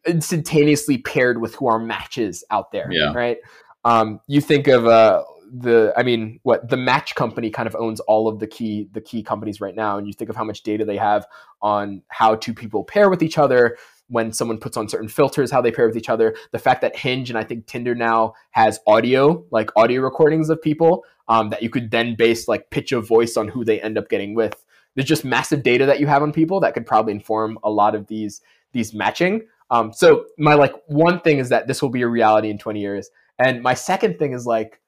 instantaneously 0.08 0.98
paired 1.00 1.42
with 1.42 1.56
who 1.56 1.68
our 1.68 1.80
matches 1.80 2.44
out 2.52 2.72
there. 2.72 2.88
Yeah. 2.92 3.14
Right. 3.14 3.38
Um, 3.86 4.20
you 4.28 4.42
think 4.42 4.68
of 4.68 4.86
uh, 4.86 5.24
the, 5.52 5.94
I 5.96 6.04
mean, 6.04 6.40
what 6.44 6.70
the 6.70 6.78
match 6.78 7.16
company 7.16 7.50
kind 7.50 7.68
of 7.68 7.76
owns 7.76 8.00
all 8.02 8.28
of 8.28 8.40
the 8.40 8.48
key 8.48 8.88
the 8.92 9.02
key 9.02 9.24
companies 9.24 9.62
right 9.62 9.76
now, 9.76 9.98
and 9.98 10.08
you 10.08 10.14
think 10.14 10.30
of 10.30 10.36
how 10.36 10.44
much 10.44 10.64
data 10.64 10.86
they 10.86 10.98
have 10.98 11.26
on 11.62 12.02
how 12.10 12.36
two 12.36 12.54
people 12.54 12.84
pair 12.84 13.10
with 13.10 13.24
each 13.24 13.38
other. 13.38 13.78
When 14.12 14.34
someone 14.34 14.58
puts 14.58 14.76
on 14.76 14.90
certain 14.90 15.08
filters, 15.08 15.52
how 15.52 15.62
they 15.62 15.72
pair 15.72 15.86
with 15.86 15.96
each 15.96 16.10
other, 16.10 16.36
the 16.52 16.58
fact 16.58 16.82
that 16.82 16.96
Hinge 16.96 17.30
and 17.30 17.38
I 17.38 17.44
think 17.44 17.68
Tinder 17.68 17.94
now 17.94 18.34
has 18.50 18.80
audio, 18.88 19.46
like 19.52 19.70
audio 19.76 20.02
recordings 20.02 20.50
of 20.50 20.60
people, 20.60 21.06
um, 21.28 21.52
that 21.52 21.62
you 21.62 21.70
could 21.70 21.92
then 21.92 22.16
base 22.16 22.48
like 22.48 22.72
pitch 22.72 22.92
of 22.92 23.08
voice 23.08 23.38
on 23.38 23.48
who 23.48 23.64
they 23.64 23.80
end 23.80 24.00
up 24.00 24.10
getting 24.10 24.34
with. 24.34 24.66
There's 24.96 25.08
just 25.08 25.24
massive 25.24 25.62
data 25.62 25.86
that 25.86 26.00
you 26.00 26.08
have 26.08 26.24
on 26.24 26.34
people 26.34 26.60
that 26.62 26.74
could 26.74 26.88
probably 26.88 27.14
inform 27.14 27.60
a 27.64 27.70
lot 27.70 27.94
of 27.94 28.08
these 28.08 28.42
these 28.72 28.96
matching. 28.96 29.44
Um, 29.72 29.94
so 29.94 30.26
my 30.38 30.56
like 30.56 30.74
one 30.88 31.20
thing 31.22 31.38
is 31.40 31.50
that 31.50 31.68
this 31.68 31.82
will 31.82 31.90
be 31.90 32.02
a 32.02 32.08
reality 32.08 32.50
in 32.50 32.58
20 32.58 32.80
years, 32.80 33.10
and 33.38 33.62
my 33.62 33.74
second 33.74 34.18
thing 34.18 34.34
is 34.34 34.46
like, 34.46 34.80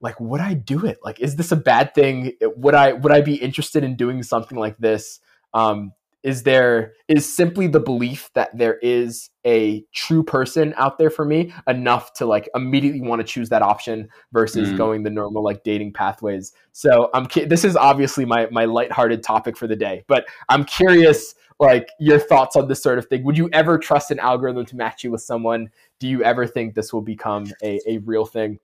like 0.00 0.20
would 0.20 0.40
I 0.40 0.54
do 0.54 0.84
it? 0.86 0.98
Like, 1.04 1.20
is 1.20 1.36
this 1.36 1.52
a 1.52 1.56
bad 1.56 1.94
thing? 1.94 2.32
Would 2.40 2.74
I 2.74 2.92
would 2.92 3.12
I 3.12 3.20
be 3.20 3.34
interested 3.36 3.84
in 3.84 3.96
doing 3.96 4.22
something 4.22 4.58
like 4.58 4.78
this? 4.78 5.20
Um, 5.54 5.92
is 6.22 6.42
there 6.44 6.92
is 7.08 7.30
simply 7.30 7.66
the 7.66 7.80
belief 7.80 8.30
that 8.34 8.56
there 8.56 8.78
is 8.78 9.30
a 9.44 9.84
true 9.92 10.22
person 10.22 10.72
out 10.76 10.98
there 10.98 11.10
for 11.10 11.24
me 11.24 11.52
enough 11.66 12.12
to 12.14 12.26
like 12.26 12.48
immediately 12.54 13.00
want 13.00 13.20
to 13.20 13.26
choose 13.26 13.48
that 13.48 13.62
option 13.62 14.08
versus 14.32 14.68
mm. 14.68 14.76
going 14.76 15.02
the 15.02 15.10
normal 15.10 15.42
like 15.42 15.64
dating 15.64 15.92
pathways 15.92 16.52
so 16.72 17.10
i'm 17.14 17.26
this 17.46 17.64
is 17.64 17.76
obviously 17.76 18.24
my 18.24 18.48
my 18.50 18.64
lighthearted 18.64 19.22
topic 19.22 19.56
for 19.56 19.66
the 19.66 19.76
day 19.76 20.04
but 20.06 20.24
i'm 20.48 20.64
curious 20.64 21.34
like 21.62 21.88
your 21.98 22.18
thoughts 22.18 22.56
on 22.56 22.66
this 22.66 22.82
sort 22.82 22.98
of 22.98 23.06
thing. 23.06 23.22
Would 23.24 23.38
you 23.38 23.48
ever 23.52 23.78
trust 23.78 24.10
an 24.10 24.18
algorithm 24.18 24.66
to 24.66 24.76
match 24.76 25.04
you 25.04 25.12
with 25.12 25.22
someone? 25.22 25.70
Do 26.00 26.08
you 26.08 26.24
ever 26.24 26.44
think 26.44 26.74
this 26.74 26.92
will 26.92 27.02
become 27.02 27.46
a, 27.62 27.78
a 27.86 27.98
real 27.98 28.26
thing? 28.26 28.58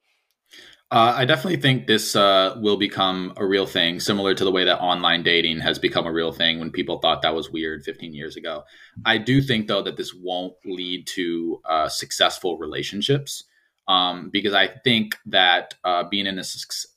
Uh, 0.90 1.12
I 1.16 1.26
definitely 1.26 1.60
think 1.60 1.86
this 1.86 2.16
uh, 2.16 2.56
will 2.60 2.78
become 2.78 3.34
a 3.36 3.44
real 3.44 3.66
thing, 3.66 4.00
similar 4.00 4.34
to 4.34 4.42
the 4.42 4.50
way 4.50 4.64
that 4.64 4.80
online 4.80 5.22
dating 5.22 5.60
has 5.60 5.78
become 5.78 6.06
a 6.06 6.12
real 6.12 6.32
thing 6.32 6.58
when 6.58 6.70
people 6.70 6.98
thought 6.98 7.20
that 7.22 7.34
was 7.34 7.50
weird 7.50 7.84
15 7.84 8.14
years 8.14 8.36
ago. 8.36 8.64
I 9.04 9.18
do 9.18 9.42
think, 9.42 9.68
though, 9.68 9.82
that 9.82 9.98
this 9.98 10.14
won't 10.14 10.54
lead 10.64 11.06
to 11.08 11.60
uh, 11.66 11.88
successful 11.90 12.56
relationships 12.56 13.44
um, 13.86 14.30
because 14.30 14.54
I 14.54 14.68
think 14.68 15.16
that 15.26 15.74
uh, 15.84 16.04
being 16.04 16.26
in 16.26 16.38
a, 16.38 16.44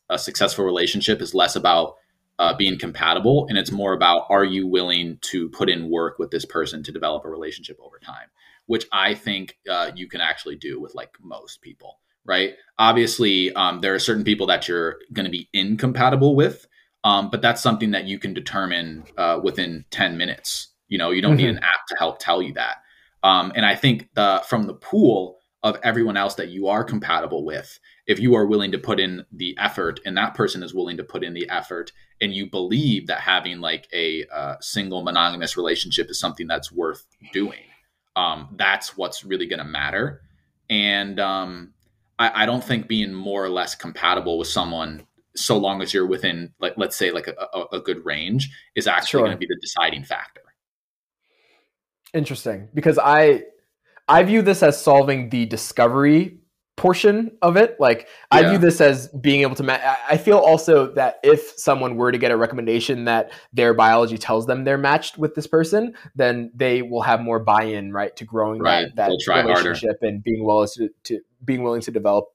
a, 0.10 0.18
successful 0.18 0.64
relationship 0.64 1.22
is 1.22 1.34
less 1.34 1.58
about 1.58 1.96
uh, 2.40 2.54
being 2.56 2.78
compatible 2.80 3.46
and 3.50 3.58
it's 3.58 3.72
more 3.72 3.94
about 3.94 4.26
are 4.30 4.44
you 4.44 4.66
willing 4.66 5.18
to 5.22 5.50
put 5.50 5.70
in 5.70 5.90
work 5.90 6.18
with 6.18 6.32
this 6.32 6.46
person 6.46 6.82
to 6.84 6.92
develop 6.92 7.24
a 7.24 7.30
relationship 7.30 7.78
over 7.80 8.00
time 8.00 8.30
which 8.66 8.88
i 8.92 9.14
think 9.14 9.60
uh, 9.70 9.92
you 9.94 10.08
can 10.08 10.22
actually 10.22 10.56
do 10.56 10.82
with 10.82 10.96
like 10.96 11.16
most 11.22 11.62
people 11.62 12.00
right? 12.26 12.54
Obviously 12.78 13.54
um, 13.54 13.82
there 13.82 13.94
are 13.94 14.00
certain 14.00 14.24
people 14.24 14.48
that 14.48 14.68
you're 14.68 14.98
going 15.14 15.26
to 15.26 15.32
be 15.32 15.50
incompatible 15.54 16.36
with 16.36 16.68
um, 17.04 17.30
but 17.32 17.42
that's 17.42 17.62
something 17.62 17.92
that 17.92 18.06
you 18.06 18.20
can 18.20 18.34
determine 18.34 19.06
uh, 19.18 19.40
within 19.44 19.86
10 19.90 20.18
minutes. 20.18 20.70
You 20.88 20.98
know 20.98 21.12
you 21.12 21.22
don't 21.22 21.38
mm-hmm. 21.38 21.48
need 21.48 21.50
an 21.50 21.60
app 21.60 21.88
to 21.88 21.96
help 21.98 22.20
tell 22.20 22.42
you 22.42 22.54
that. 22.54 22.78
Um, 23.24 23.52
and 23.56 23.68
i 23.68 23.76
think 23.76 24.10
the, 24.16 24.42
from 24.48 24.64
the 24.64 24.74
pool 24.74 25.38
of 25.62 25.78
everyone 25.84 26.18
else 26.18 26.34
that 26.36 26.50
you 26.50 26.70
are 26.70 26.84
compatible 26.84 27.46
with 27.46 27.80
if 28.08 28.20
you 28.20 28.34
are 28.34 28.48
willing 28.48 28.72
to 28.72 28.80
put 28.80 29.00
in 29.00 29.24
the 29.32 29.56
effort 29.60 30.00
and 30.08 30.18
that 30.18 30.34
person 30.34 30.64
is 30.64 30.74
willing 30.74 30.98
to 30.98 31.04
put 31.04 31.24
in 31.24 31.36
the 31.36 31.48
effort 31.48 31.92
and 32.20 32.34
you 32.34 32.50
believe 32.50 33.06
that 33.06 33.20
having 33.20 33.60
like 33.60 33.88
a 33.94 34.26
uh, 34.34 34.56
single 34.60 35.04
monogamous 35.04 35.56
relationship 35.56 36.10
is 36.10 36.20
something 36.20 36.48
that's 36.48 36.72
worth 36.72 37.06
doing 37.32 37.62
um, 38.16 38.50
that's 38.58 38.98
what's 38.98 39.24
really 39.24 39.48
going 39.48 39.60
to 39.60 39.66
matter. 39.66 40.22
And 40.70 41.20
um, 41.20 41.74
I, 42.22 42.44
I, 42.44 42.46
don't 42.46 42.64
think 42.64 42.88
being 42.88 43.14
more 43.14 43.44
or 43.44 43.50
less 43.50 43.74
compatible 43.74 44.38
with 44.38 44.48
someone 44.48 45.06
so 45.36 45.58
long 45.58 45.82
as 45.82 45.94
you're 45.94 46.06
within 46.06 46.54
like 46.60 46.74
let's 46.78 46.96
say 46.96 47.12
like 47.12 47.28
a, 47.28 47.36
a, 47.54 47.78
a 47.78 47.80
good 47.80 48.06
range 48.06 48.50
is 48.76 48.86
actually 48.88 49.08
sure. 49.08 49.22
going 49.22 49.32
to 49.32 49.38
be 49.38 49.48
the 49.48 49.58
deciding 49.62 50.04
factor 50.04 50.42
interesting 52.14 52.68
because 52.74 53.00
i 53.00 53.44
i 54.08 54.22
view 54.24 54.42
this 54.42 54.62
as 54.62 54.82
solving 54.82 55.30
the 55.30 55.46
discovery 55.46 56.42
portion 56.82 57.38
of 57.44 57.58
it. 57.58 57.80
Like 57.80 58.08
yeah. 58.34 58.40
I 58.40 58.50
view 58.50 58.58
this 58.58 58.82
as 58.82 59.08
being 59.10 59.42
able 59.42 59.56
to. 59.56 59.64
Ma- 59.64 59.78
I 60.10 60.18
feel 60.18 60.38
also 60.38 60.92
that 60.94 61.20
if 61.24 61.54
someone 61.56 61.96
were 61.96 62.12
to 62.12 62.18
get 62.18 62.32
a 62.32 62.38
recommendation 62.38 63.06
that 63.06 63.32
their 63.54 63.76
biology 63.76 64.18
tells 64.18 64.48
them 64.48 64.64
they're 64.64 64.80
matched 64.80 65.18
with 65.18 65.36
this 65.36 65.46
person, 65.46 65.94
then 66.16 66.52
they 66.56 66.82
will 66.82 67.04
have 67.04 67.22
more 67.22 67.40
buy-in, 67.40 67.94
right, 67.94 68.16
to 68.16 68.26
growing 68.26 68.62
right. 68.62 68.88
that, 68.96 69.10
that 69.10 69.44
relationship 69.46 70.00
harder. 70.02 70.08
and 70.08 70.24
being 70.24 70.44
well 70.44 70.66
to, 70.66 70.90
to 71.04 71.20
being 71.44 71.64
willing 71.64 71.82
to 71.82 71.92
develop 71.92 72.26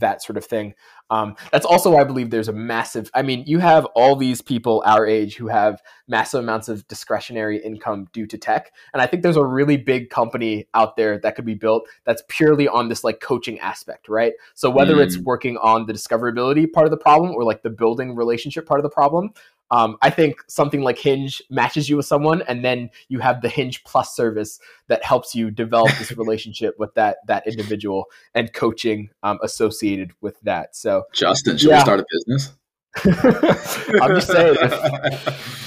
that 0.00 0.22
sort 0.22 0.36
of 0.36 0.44
thing. 0.44 0.74
Um, 1.10 1.36
that's 1.52 1.66
also 1.66 1.92
why 1.92 2.00
I 2.00 2.04
believe 2.04 2.30
there's 2.30 2.48
a 2.48 2.52
massive. 2.52 3.10
I 3.14 3.22
mean, 3.22 3.44
you 3.46 3.58
have 3.60 3.84
all 3.94 4.16
these 4.16 4.42
people 4.42 4.82
our 4.84 5.06
age 5.06 5.36
who 5.36 5.46
have 5.46 5.80
massive 6.08 6.40
amounts 6.40 6.68
of 6.68 6.86
discretionary 6.88 7.62
income 7.62 8.08
due 8.12 8.26
to 8.26 8.36
tech, 8.36 8.72
and 8.92 9.00
I 9.00 9.06
think 9.06 9.22
there's 9.22 9.36
a 9.36 9.44
really 9.44 9.76
big 9.76 10.10
company 10.10 10.66
out 10.74 10.96
there 10.96 11.18
that 11.18 11.36
could 11.36 11.44
be 11.44 11.54
built 11.54 11.88
that's 12.04 12.22
purely 12.28 12.66
on 12.66 12.88
this 12.88 13.04
like 13.04 13.20
coaching 13.20 13.58
aspect, 13.60 14.08
right? 14.08 14.32
So 14.54 14.68
whether 14.68 14.96
mm. 14.96 15.04
it's 15.04 15.18
working 15.18 15.56
on 15.58 15.86
the 15.86 15.92
discoverability 15.92 16.70
part 16.72 16.86
of 16.86 16.90
the 16.90 16.96
problem 16.96 17.30
or 17.32 17.44
like 17.44 17.62
the 17.62 17.70
building 17.70 18.14
relationship 18.14 18.66
part 18.66 18.80
of 18.80 18.84
the 18.84 18.90
problem, 18.90 19.30
um, 19.70 19.96
I 20.02 20.10
think 20.10 20.36
something 20.48 20.82
like 20.82 20.98
Hinge 20.98 21.42
matches 21.50 21.88
you 21.88 21.96
with 21.96 22.06
someone, 22.06 22.42
and 22.42 22.64
then 22.64 22.90
you 23.08 23.18
have 23.18 23.42
the 23.42 23.48
Hinge 23.48 23.82
Plus 23.84 24.14
service 24.14 24.60
that 24.88 25.04
helps 25.04 25.34
you 25.34 25.50
develop 25.50 25.90
this 25.98 26.12
relationship 26.16 26.76
with 26.78 26.94
that 26.94 27.18
that 27.26 27.46
individual 27.46 28.06
and 28.34 28.52
coaching 28.52 29.10
um, 29.22 29.38
associated 29.42 30.12
with 30.20 30.40
that. 30.42 30.76
So, 30.76 31.04
Justin, 31.12 31.56
should 31.56 31.70
yeah. 31.70 31.78
we 31.78 31.80
start 31.80 32.00
a 32.00 32.06
business? 32.12 32.52
I'm 34.02 34.14
just 34.14 34.28
saying. 34.28 34.56
If, 34.60 35.66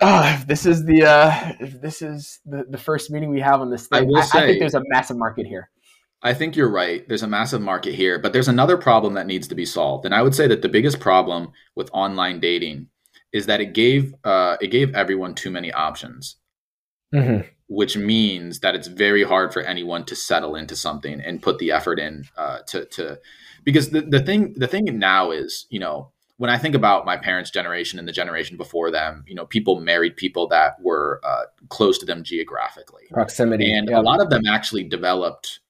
uh, 0.00 0.36
if 0.38 0.46
this 0.46 0.66
is 0.66 0.84
the 0.84 1.04
uh, 1.04 1.52
if 1.60 1.80
this 1.80 2.02
is 2.02 2.40
the, 2.46 2.64
the 2.68 2.78
first 2.78 3.10
meeting 3.10 3.30
we 3.30 3.40
have 3.40 3.60
on 3.60 3.70
this 3.70 3.88
thing, 3.88 4.10
I, 4.16 4.20
I, 4.20 4.24
say, 4.24 4.38
I 4.38 4.46
think 4.46 4.60
there's 4.60 4.74
a 4.74 4.82
massive 4.86 5.16
market 5.16 5.46
here. 5.46 5.70
I 6.24 6.34
think 6.34 6.54
you're 6.54 6.70
right. 6.70 7.06
There's 7.08 7.24
a 7.24 7.28
massive 7.28 7.60
market 7.60 7.94
here, 7.94 8.18
but 8.18 8.32
there's 8.32 8.46
another 8.46 8.76
problem 8.76 9.14
that 9.14 9.26
needs 9.26 9.48
to 9.48 9.56
be 9.56 9.66
solved. 9.66 10.04
And 10.04 10.14
I 10.14 10.22
would 10.22 10.36
say 10.36 10.46
that 10.46 10.62
the 10.62 10.68
biggest 10.68 11.00
problem 11.00 11.50
with 11.74 11.90
online 11.92 12.38
dating 12.38 12.86
is 13.32 13.46
that 13.46 13.60
it 13.60 13.72
gave 13.72 14.14
uh, 14.24 14.56
it 14.60 14.68
gave 14.68 14.94
everyone 14.94 15.34
too 15.34 15.50
many 15.50 15.72
options, 15.72 16.36
mm-hmm. 17.14 17.46
which 17.68 17.96
means 17.96 18.60
that 18.60 18.74
it's 18.74 18.88
very 18.88 19.24
hard 19.24 19.52
for 19.52 19.62
anyone 19.62 20.04
to 20.04 20.16
settle 20.16 20.54
into 20.54 20.76
something 20.76 21.20
and 21.20 21.42
put 21.42 21.58
the 21.58 21.72
effort 21.72 21.98
in 21.98 22.24
uh, 22.36 22.58
to 22.68 22.84
to 22.86 23.18
because 23.64 23.90
the, 23.90 24.02
the 24.02 24.20
thing 24.20 24.54
the 24.56 24.66
thing 24.66 24.84
now 24.98 25.30
is 25.30 25.66
you 25.70 25.80
know 25.80 26.12
when 26.42 26.50
I 26.50 26.58
think 26.58 26.74
about 26.74 27.06
my 27.06 27.16
parents' 27.16 27.52
generation 27.52 28.00
and 28.00 28.08
the 28.08 28.12
generation 28.12 28.56
before 28.56 28.90
them, 28.90 29.22
you 29.28 29.34
know, 29.34 29.46
people 29.46 29.80
married 29.80 30.16
people 30.16 30.48
that 30.48 30.74
were 30.82 31.20
uh, 31.22 31.42
close 31.68 31.98
to 31.98 32.06
them 32.06 32.24
geographically, 32.24 33.04
proximity, 33.12 33.72
and 33.72 33.88
yeah. 33.88 34.00
a 34.00 34.02
lot 34.02 34.20
of 34.20 34.28
them 34.28 34.42
actually 34.46 34.82
developed 34.82 35.60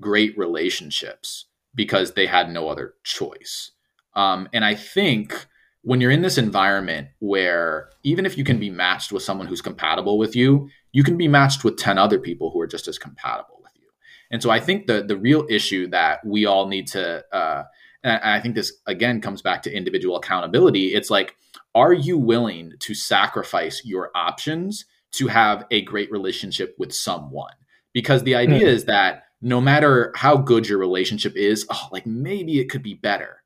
great 0.00 0.36
relationships 0.36 1.46
because 1.74 2.14
they 2.14 2.26
had 2.26 2.50
no 2.50 2.68
other 2.68 2.94
choice. 3.04 3.70
Um, 4.14 4.48
and 4.52 4.64
I 4.64 4.74
think 4.74 5.46
when 5.82 6.00
you're 6.00 6.10
in 6.10 6.22
this 6.22 6.38
environment 6.38 7.08
where 7.18 7.90
even 8.04 8.24
if 8.24 8.38
you 8.38 8.44
can 8.44 8.58
be 8.58 8.70
matched 8.70 9.12
with 9.12 9.22
someone 9.22 9.46
who's 9.46 9.60
compatible 9.60 10.16
with 10.16 10.34
you, 10.36 10.68
you 10.92 11.02
can 11.02 11.16
be 11.16 11.28
matched 11.28 11.64
with 11.64 11.76
10 11.76 11.98
other 11.98 12.18
people 12.18 12.50
who 12.50 12.60
are 12.60 12.66
just 12.66 12.88
as 12.88 12.98
compatible 12.98 13.60
with 13.62 13.72
you. 13.76 13.88
And 14.30 14.42
so 14.42 14.50
I 14.50 14.60
think 14.60 14.86
the 14.86 15.02
the 15.02 15.16
real 15.16 15.46
issue 15.50 15.88
that 15.88 16.24
we 16.24 16.46
all 16.46 16.68
need 16.68 16.86
to 16.88 17.24
uh, 17.34 17.64
and 18.04 18.20
I 18.22 18.40
think 18.40 18.54
this 18.54 18.72
again 18.86 19.20
comes 19.20 19.42
back 19.42 19.62
to 19.62 19.72
individual 19.72 20.16
accountability. 20.16 20.94
It's 20.94 21.10
like, 21.10 21.36
are 21.74 21.92
you 21.92 22.18
willing 22.18 22.72
to 22.80 22.94
sacrifice 22.94 23.82
your 23.84 24.10
options 24.14 24.84
to 25.12 25.28
have 25.28 25.66
a 25.70 25.82
great 25.82 26.10
relationship 26.10 26.74
with 26.78 26.92
someone? 26.92 27.52
Because 27.92 28.22
the 28.22 28.34
idea 28.34 28.60
mm. 28.60 28.72
is 28.72 28.86
that 28.86 29.24
no 29.40 29.60
matter 29.60 30.12
how 30.16 30.36
good 30.36 30.68
your 30.68 30.78
relationship 30.78 31.36
is, 31.36 31.66
oh, 31.70 31.88
like 31.92 32.06
maybe 32.06 32.58
it 32.60 32.70
could 32.70 32.82
be 32.82 32.94
better 32.94 33.41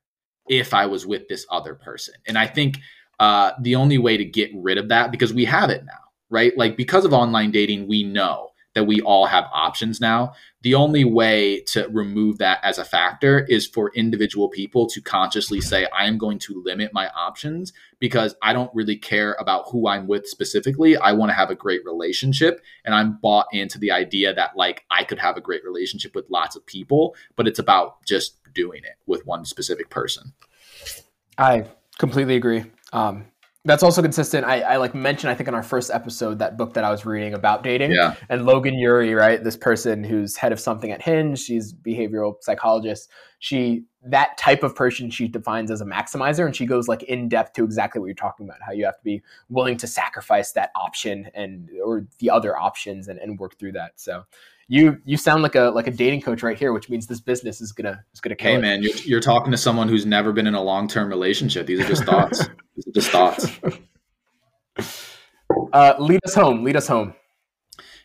if 0.48 0.74
I 0.74 0.86
was 0.86 1.06
with 1.06 1.28
this 1.28 1.46
other 1.50 1.74
person. 1.74 2.14
And 2.26 2.38
I 2.38 2.46
think 2.46 2.78
uh, 3.18 3.52
the 3.62 3.74
only 3.74 3.98
way 3.98 4.16
to 4.16 4.24
get 4.24 4.50
rid 4.54 4.78
of 4.78 4.88
that, 4.88 5.10
because 5.10 5.32
we 5.32 5.44
have 5.44 5.70
it 5.70 5.84
now, 5.84 5.92
right? 6.30 6.56
Like 6.56 6.76
because 6.76 7.04
of 7.04 7.12
online 7.12 7.50
dating, 7.50 7.88
we 7.88 8.02
know 8.02 8.50
that 8.76 8.84
we 8.84 9.00
all 9.00 9.24
have 9.24 9.48
options 9.54 10.02
now. 10.02 10.34
The 10.60 10.74
only 10.74 11.02
way 11.02 11.62
to 11.68 11.88
remove 11.88 12.36
that 12.38 12.60
as 12.62 12.76
a 12.76 12.84
factor 12.84 13.46
is 13.46 13.66
for 13.66 13.90
individual 13.94 14.50
people 14.50 14.86
to 14.88 15.00
consciously 15.00 15.62
say, 15.62 15.86
I 15.96 16.04
am 16.04 16.18
going 16.18 16.38
to 16.40 16.62
limit 16.62 16.92
my 16.92 17.08
options 17.08 17.72
because 18.00 18.36
I 18.42 18.52
don't 18.52 18.70
really 18.74 18.96
care 18.96 19.34
about 19.40 19.64
who 19.70 19.88
I'm 19.88 20.06
with 20.06 20.26
specifically. 20.26 20.94
I 20.94 21.12
want 21.12 21.30
to 21.30 21.34
have 21.34 21.48
a 21.48 21.54
great 21.54 21.86
relationship. 21.86 22.60
And 22.84 22.94
I'm 22.94 23.18
bought 23.22 23.46
into 23.50 23.78
the 23.78 23.92
idea 23.92 24.34
that, 24.34 24.58
like, 24.58 24.84
I 24.90 25.04
could 25.04 25.20
have 25.20 25.38
a 25.38 25.40
great 25.40 25.64
relationship 25.64 26.14
with 26.14 26.26
lots 26.28 26.54
of 26.54 26.66
people, 26.66 27.16
but 27.34 27.48
it's 27.48 27.58
about 27.58 28.04
just 28.04 28.36
doing 28.52 28.84
it 28.84 28.96
with 29.06 29.24
one 29.24 29.46
specific 29.46 29.88
person. 29.88 30.34
I 31.38 31.64
completely 31.96 32.36
agree. 32.36 32.66
Um, 32.92 33.24
that's 33.66 33.82
also 33.82 34.00
consistent. 34.00 34.46
I, 34.46 34.60
I, 34.60 34.76
like 34.76 34.94
mentioned, 34.94 35.30
I 35.30 35.34
think 35.34 35.48
in 35.48 35.54
our 35.54 35.62
first 35.62 35.90
episode, 35.90 36.38
that 36.38 36.56
book 36.56 36.72
that 36.74 36.84
I 36.84 36.90
was 36.90 37.04
reading 37.04 37.34
about 37.34 37.64
dating, 37.64 37.90
yeah. 37.90 38.14
and 38.28 38.46
Logan 38.46 38.78
Ury, 38.78 39.12
right, 39.12 39.42
this 39.42 39.56
person 39.56 40.04
who's 40.04 40.36
head 40.36 40.52
of 40.52 40.60
something 40.60 40.92
at 40.92 41.02
Hinge, 41.02 41.40
she's 41.40 41.74
behavioral 41.74 42.36
psychologist. 42.40 43.10
She 43.40 43.84
that 44.08 44.38
type 44.38 44.62
of 44.62 44.76
person 44.76 45.10
she 45.10 45.26
defines 45.26 45.70
as 45.72 45.80
a 45.80 45.84
maximizer, 45.84 46.46
and 46.46 46.54
she 46.54 46.64
goes 46.64 46.86
like 46.86 47.02
in 47.02 47.28
depth 47.28 47.54
to 47.54 47.64
exactly 47.64 48.00
what 48.00 48.06
you're 48.06 48.14
talking 48.14 48.46
about, 48.46 48.62
how 48.64 48.72
you 48.72 48.84
have 48.84 48.96
to 48.98 49.04
be 49.04 49.20
willing 49.48 49.76
to 49.78 49.86
sacrifice 49.88 50.52
that 50.52 50.70
option 50.76 51.28
and 51.34 51.68
or 51.84 52.06
the 52.20 52.30
other 52.30 52.56
options 52.56 53.08
and, 53.08 53.18
and 53.18 53.38
work 53.38 53.58
through 53.58 53.72
that. 53.72 53.92
So 53.96 54.24
you 54.68 55.00
you 55.04 55.16
sound 55.16 55.42
like 55.42 55.54
a 55.54 55.70
like 55.74 55.86
a 55.86 55.90
dating 55.90 56.22
coach 56.22 56.42
right 56.42 56.58
here, 56.58 56.72
which 56.72 56.88
means 56.88 57.06
this 57.06 57.20
business 57.20 57.60
is 57.60 57.72
gonna 57.72 58.04
is 58.12 58.20
gonna. 58.20 58.36
Hey 58.38 58.58
man, 58.58 58.82
you're, 58.82 58.96
you're 59.04 59.20
talking 59.20 59.52
to 59.52 59.58
someone 59.58 59.88
who's 59.88 60.06
never 60.06 60.32
been 60.32 60.46
in 60.46 60.54
a 60.54 60.62
long 60.62 60.88
term 60.88 61.08
relationship. 61.08 61.66
These 61.66 61.80
are 61.80 61.88
just 61.88 62.04
thoughts. 62.04 62.48
These 62.76 62.86
are 62.88 62.92
just 62.92 63.10
thoughts. 63.10 63.46
Uh, 65.72 65.94
lead 65.98 66.20
us 66.24 66.34
home. 66.34 66.64
Lead 66.64 66.76
us 66.76 66.88
home. 66.88 67.14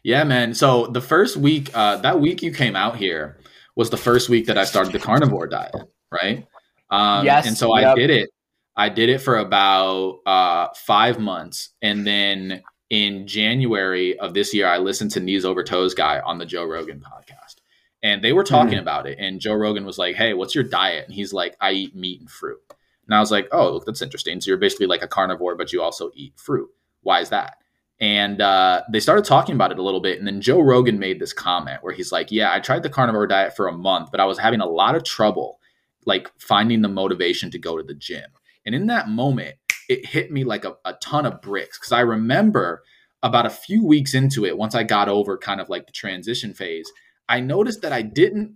Yeah, 0.03 0.23
man. 0.23 0.53
So 0.53 0.87
the 0.87 1.01
first 1.01 1.37
week, 1.37 1.69
uh, 1.73 1.97
that 1.97 2.19
week 2.19 2.41
you 2.41 2.51
came 2.51 2.75
out 2.75 2.95
here 2.95 3.37
was 3.75 3.89
the 3.89 3.97
first 3.97 4.29
week 4.29 4.47
that 4.47 4.57
I 4.57 4.63
started 4.63 4.93
the 4.93 4.99
carnivore 4.99 5.47
diet, 5.47 5.75
right? 6.11 6.47
Um, 6.89 7.25
yes. 7.25 7.47
And 7.47 7.57
so 7.57 7.75
yep. 7.77 7.87
I 7.87 7.95
did 7.95 8.09
it. 8.09 8.29
I 8.75 8.89
did 8.89 9.09
it 9.09 9.19
for 9.19 9.37
about 9.37 10.19
uh, 10.25 10.67
five 10.75 11.19
months, 11.19 11.69
and 11.81 12.07
then 12.07 12.61
in 12.91 13.25
January 13.25 14.19
of 14.19 14.33
this 14.33 14.53
year, 14.53 14.67
I 14.67 14.77
listened 14.77 15.11
to 15.11 15.21
Knees 15.21 15.45
Over 15.45 15.63
Toes 15.63 15.93
guy 15.93 16.19
on 16.19 16.39
the 16.39 16.45
Joe 16.45 16.65
Rogan 16.65 16.99
podcast. 16.99 17.55
And 18.03 18.21
they 18.21 18.33
were 18.33 18.43
talking 18.43 18.73
mm-hmm. 18.73 18.79
about 18.79 19.07
it. 19.07 19.17
And 19.17 19.39
Joe 19.39 19.53
Rogan 19.53 19.85
was 19.85 19.97
like, 19.97 20.17
Hey, 20.17 20.33
what's 20.33 20.53
your 20.53 20.65
diet? 20.65 21.05
And 21.05 21.13
he's 21.13 21.31
like, 21.31 21.55
I 21.61 21.71
eat 21.71 21.95
meat 21.95 22.19
and 22.19 22.29
fruit. 22.29 22.59
And 23.07 23.15
I 23.15 23.21
was 23.21 23.31
like, 23.31 23.47
Oh, 23.53 23.71
look, 23.71 23.85
that's 23.85 24.01
interesting. 24.01 24.41
So 24.41 24.51
you're 24.51 24.57
basically 24.57 24.87
like 24.87 25.01
a 25.01 25.07
carnivore, 25.07 25.55
but 25.55 25.71
you 25.71 25.81
also 25.81 26.11
eat 26.15 26.33
fruit. 26.37 26.69
Why 27.01 27.21
is 27.21 27.29
that? 27.29 27.59
And 28.01 28.41
uh, 28.41 28.81
they 28.91 28.99
started 28.99 29.23
talking 29.23 29.55
about 29.55 29.71
it 29.71 29.79
a 29.79 29.83
little 29.83 30.01
bit. 30.01 30.17
And 30.19 30.27
then 30.27 30.41
Joe 30.41 30.59
Rogan 30.59 30.99
made 30.99 31.19
this 31.19 31.31
comment 31.31 31.83
where 31.83 31.93
he's 31.93 32.11
like, 32.11 32.29
Yeah, 32.29 32.51
I 32.51 32.59
tried 32.59 32.83
the 32.83 32.89
carnivore 32.89 33.25
diet 33.25 33.55
for 33.55 33.69
a 33.69 33.73
month, 33.73 34.11
but 34.11 34.19
I 34.19 34.25
was 34.25 34.37
having 34.37 34.59
a 34.59 34.65
lot 34.65 34.95
of 34.95 35.05
trouble 35.05 35.59
like 36.05 36.29
finding 36.39 36.81
the 36.81 36.89
motivation 36.89 37.51
to 37.51 37.59
go 37.59 37.77
to 37.77 37.83
the 37.83 37.93
gym. 37.93 38.31
And 38.65 38.75
in 38.75 38.87
that 38.87 39.07
moment, 39.07 39.55
it 39.91 40.05
hit 40.05 40.31
me 40.31 40.45
like 40.45 40.63
a, 40.63 40.77
a 40.85 40.93
ton 40.93 41.25
of 41.25 41.41
bricks 41.41 41.77
because 41.77 41.91
I 41.91 41.99
remember 41.99 42.83
about 43.21 43.45
a 43.45 43.49
few 43.49 43.85
weeks 43.85 44.13
into 44.13 44.45
it, 44.45 44.57
once 44.57 44.73
I 44.73 44.83
got 44.83 45.09
over 45.09 45.37
kind 45.37 45.59
of 45.59 45.69
like 45.69 45.85
the 45.85 45.91
transition 45.91 46.53
phase, 46.53 46.89
I 47.27 47.41
noticed 47.41 47.81
that 47.81 47.91
I 47.91 48.01
didn't 48.01 48.55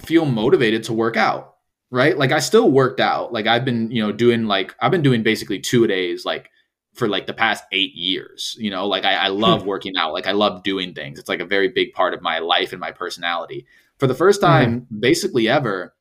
feel 0.00 0.26
motivated 0.26 0.82
to 0.84 0.92
work 0.92 1.16
out. 1.16 1.54
Right. 1.90 2.18
Like 2.18 2.32
I 2.32 2.40
still 2.40 2.68
worked 2.68 2.98
out. 2.98 3.32
Like 3.32 3.46
I've 3.46 3.64
been, 3.64 3.92
you 3.92 4.02
know, 4.02 4.10
doing 4.10 4.46
like, 4.46 4.74
I've 4.80 4.90
been 4.90 5.02
doing 5.02 5.22
basically 5.22 5.60
two 5.60 5.84
a 5.84 5.88
days, 5.88 6.24
like 6.24 6.50
for 6.94 7.06
like 7.06 7.26
the 7.26 7.32
past 7.32 7.62
eight 7.70 7.94
years. 7.94 8.56
You 8.58 8.70
know, 8.70 8.88
like 8.88 9.04
I, 9.04 9.14
I 9.14 9.28
love 9.28 9.62
hmm. 9.62 9.68
working 9.68 9.96
out. 9.96 10.12
Like 10.12 10.26
I 10.26 10.32
love 10.32 10.64
doing 10.64 10.94
things. 10.94 11.20
It's 11.20 11.28
like 11.28 11.40
a 11.40 11.46
very 11.46 11.68
big 11.68 11.92
part 11.92 12.12
of 12.12 12.22
my 12.22 12.40
life 12.40 12.72
and 12.72 12.80
my 12.80 12.90
personality. 12.90 13.66
For 13.98 14.08
the 14.08 14.14
first 14.14 14.40
hmm. 14.40 14.46
time, 14.46 14.80
mm-hmm. 14.80 15.00
basically 15.00 15.48
ever, 15.48 15.94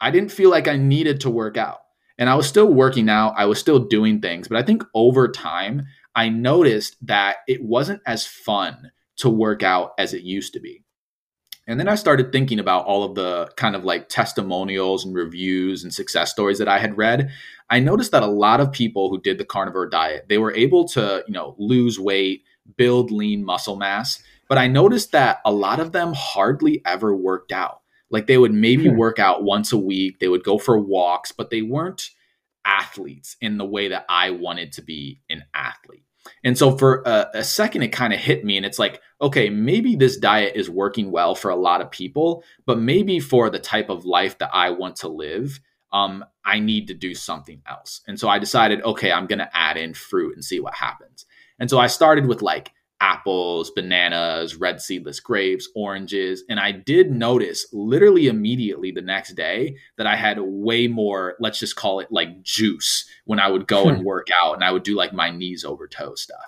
I 0.00 0.10
didn't 0.10 0.32
feel 0.32 0.50
like 0.50 0.68
I 0.68 0.76
needed 0.76 1.22
to 1.22 1.30
work 1.30 1.56
out. 1.56 1.80
And 2.20 2.28
I 2.28 2.34
was 2.34 2.46
still 2.46 2.72
working 2.72 3.08
out, 3.08 3.34
I 3.36 3.46
was 3.46 3.58
still 3.58 3.78
doing 3.78 4.20
things, 4.20 4.46
but 4.46 4.58
I 4.58 4.62
think 4.62 4.84
over 4.94 5.26
time, 5.26 5.86
I 6.14 6.28
noticed 6.28 6.96
that 7.06 7.38
it 7.48 7.64
wasn't 7.64 8.02
as 8.06 8.26
fun 8.26 8.92
to 9.16 9.30
work 9.30 9.62
out 9.62 9.92
as 9.98 10.12
it 10.12 10.22
used 10.22 10.52
to 10.52 10.60
be. 10.60 10.84
And 11.66 11.80
then 11.80 11.88
I 11.88 11.94
started 11.94 12.30
thinking 12.30 12.58
about 12.58 12.84
all 12.84 13.04
of 13.04 13.14
the 13.14 13.50
kind 13.56 13.74
of 13.74 13.84
like 13.84 14.08
testimonials 14.08 15.04
and 15.04 15.14
reviews 15.14 15.82
and 15.82 15.94
success 15.94 16.30
stories 16.30 16.58
that 16.58 16.68
I 16.68 16.78
had 16.78 16.98
read. 16.98 17.30
I 17.70 17.80
noticed 17.80 18.12
that 18.12 18.22
a 18.22 18.26
lot 18.26 18.60
of 18.60 18.72
people 18.72 19.08
who 19.08 19.20
did 19.20 19.38
the 19.38 19.44
carnivore 19.44 19.88
diet, 19.88 20.26
they 20.28 20.38
were 20.38 20.54
able 20.54 20.86
to, 20.88 21.24
you 21.26 21.32
know, 21.32 21.54
lose 21.58 21.98
weight, 21.98 22.42
build 22.76 23.10
lean 23.10 23.44
muscle 23.44 23.76
mass, 23.76 24.22
but 24.48 24.58
I 24.58 24.66
noticed 24.66 25.12
that 25.12 25.40
a 25.44 25.52
lot 25.52 25.80
of 25.80 25.92
them 25.92 26.12
hardly 26.14 26.82
ever 26.84 27.14
worked 27.14 27.52
out. 27.52 27.79
Like 28.10 28.26
they 28.26 28.38
would 28.38 28.52
maybe 28.52 28.88
hmm. 28.88 28.96
work 28.96 29.18
out 29.18 29.42
once 29.42 29.72
a 29.72 29.78
week, 29.78 30.18
they 30.18 30.28
would 30.28 30.44
go 30.44 30.58
for 30.58 30.78
walks, 30.78 31.32
but 31.32 31.50
they 31.50 31.62
weren't 31.62 32.10
athletes 32.64 33.36
in 33.40 33.58
the 33.58 33.64
way 33.64 33.88
that 33.88 34.04
I 34.08 34.30
wanted 34.30 34.72
to 34.72 34.82
be 34.82 35.20
an 35.30 35.44
athlete. 35.54 36.04
And 36.44 36.56
so 36.56 36.76
for 36.76 37.02
a, 37.06 37.28
a 37.34 37.44
second, 37.44 37.82
it 37.82 37.88
kind 37.88 38.12
of 38.12 38.18
hit 38.18 38.44
me, 38.44 38.56
and 38.56 38.66
it's 38.66 38.78
like, 38.78 39.00
okay, 39.22 39.48
maybe 39.48 39.96
this 39.96 40.18
diet 40.18 40.52
is 40.54 40.68
working 40.68 41.10
well 41.10 41.34
for 41.34 41.50
a 41.50 41.56
lot 41.56 41.80
of 41.80 41.90
people, 41.90 42.44
but 42.66 42.78
maybe 42.78 43.20
for 43.20 43.48
the 43.48 43.58
type 43.58 43.88
of 43.88 44.04
life 44.04 44.38
that 44.38 44.50
I 44.52 44.70
want 44.70 44.96
to 44.96 45.08
live, 45.08 45.60
um, 45.92 46.24
I 46.44 46.60
need 46.60 46.88
to 46.88 46.94
do 46.94 47.14
something 47.14 47.62
else. 47.68 48.02
And 48.06 48.18
so 48.18 48.28
I 48.28 48.38
decided, 48.38 48.82
okay, 48.82 49.10
I'm 49.10 49.26
going 49.26 49.38
to 49.40 49.56
add 49.56 49.76
in 49.76 49.94
fruit 49.94 50.34
and 50.34 50.44
see 50.44 50.60
what 50.60 50.74
happens. 50.74 51.26
And 51.58 51.68
so 51.68 51.78
I 51.78 51.88
started 51.88 52.26
with 52.26 52.42
like 52.42 52.72
apples, 53.00 53.70
bananas, 53.70 54.56
red 54.56 54.80
seedless 54.80 55.20
grapes, 55.20 55.68
oranges. 55.74 56.44
And 56.48 56.60
I 56.60 56.72
did 56.72 57.10
notice 57.10 57.66
literally 57.72 58.28
immediately 58.28 58.90
the 58.90 59.00
next 59.00 59.34
day 59.34 59.76
that 59.96 60.06
I 60.06 60.16
had 60.16 60.38
way 60.40 60.86
more, 60.86 61.36
let's 61.40 61.58
just 61.58 61.76
call 61.76 62.00
it 62.00 62.12
like 62.12 62.42
juice 62.42 63.08
when 63.24 63.40
I 63.40 63.50
would 63.50 63.66
go 63.66 63.88
and 63.88 63.98
hmm. 63.98 64.04
work 64.04 64.28
out 64.42 64.54
and 64.54 64.64
I 64.64 64.70
would 64.70 64.82
do 64.82 64.94
like 64.94 65.12
my 65.12 65.30
knees 65.30 65.64
over 65.64 65.88
toes 65.88 66.22
stuff. 66.22 66.38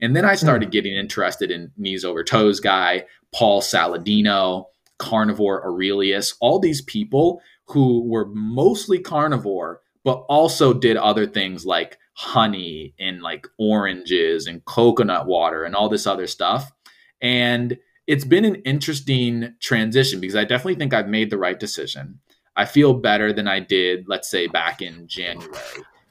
And 0.00 0.14
then 0.14 0.24
I 0.24 0.34
started 0.34 0.66
hmm. 0.66 0.72
getting 0.72 0.94
interested 0.94 1.50
in 1.50 1.72
knees 1.76 2.04
over 2.04 2.24
toes 2.24 2.60
guy, 2.60 3.04
Paul 3.34 3.60
Saladino, 3.60 4.66
carnivore 4.98 5.64
Aurelius, 5.64 6.34
all 6.40 6.58
these 6.58 6.82
people 6.82 7.40
who 7.66 8.02
were 8.08 8.26
mostly 8.32 8.98
carnivore, 8.98 9.82
but 10.04 10.24
also 10.28 10.72
did 10.72 10.96
other 10.96 11.26
things 11.26 11.66
like 11.66 11.98
honey 12.18 12.92
and 12.98 13.22
like 13.22 13.46
oranges 13.58 14.48
and 14.48 14.64
coconut 14.64 15.28
water 15.28 15.62
and 15.62 15.76
all 15.76 15.88
this 15.88 16.04
other 16.04 16.26
stuff. 16.26 16.72
And 17.20 17.78
it's 18.08 18.24
been 18.24 18.44
an 18.44 18.56
interesting 18.56 19.54
transition 19.60 20.18
because 20.18 20.34
I 20.34 20.42
definitely 20.42 20.74
think 20.74 20.92
I've 20.92 21.06
made 21.06 21.30
the 21.30 21.38
right 21.38 21.58
decision. 21.58 22.18
I 22.56 22.64
feel 22.64 22.92
better 22.92 23.32
than 23.32 23.46
I 23.46 23.60
did, 23.60 24.06
let's 24.08 24.28
say, 24.28 24.48
back 24.48 24.82
in 24.82 25.06
January. 25.06 25.54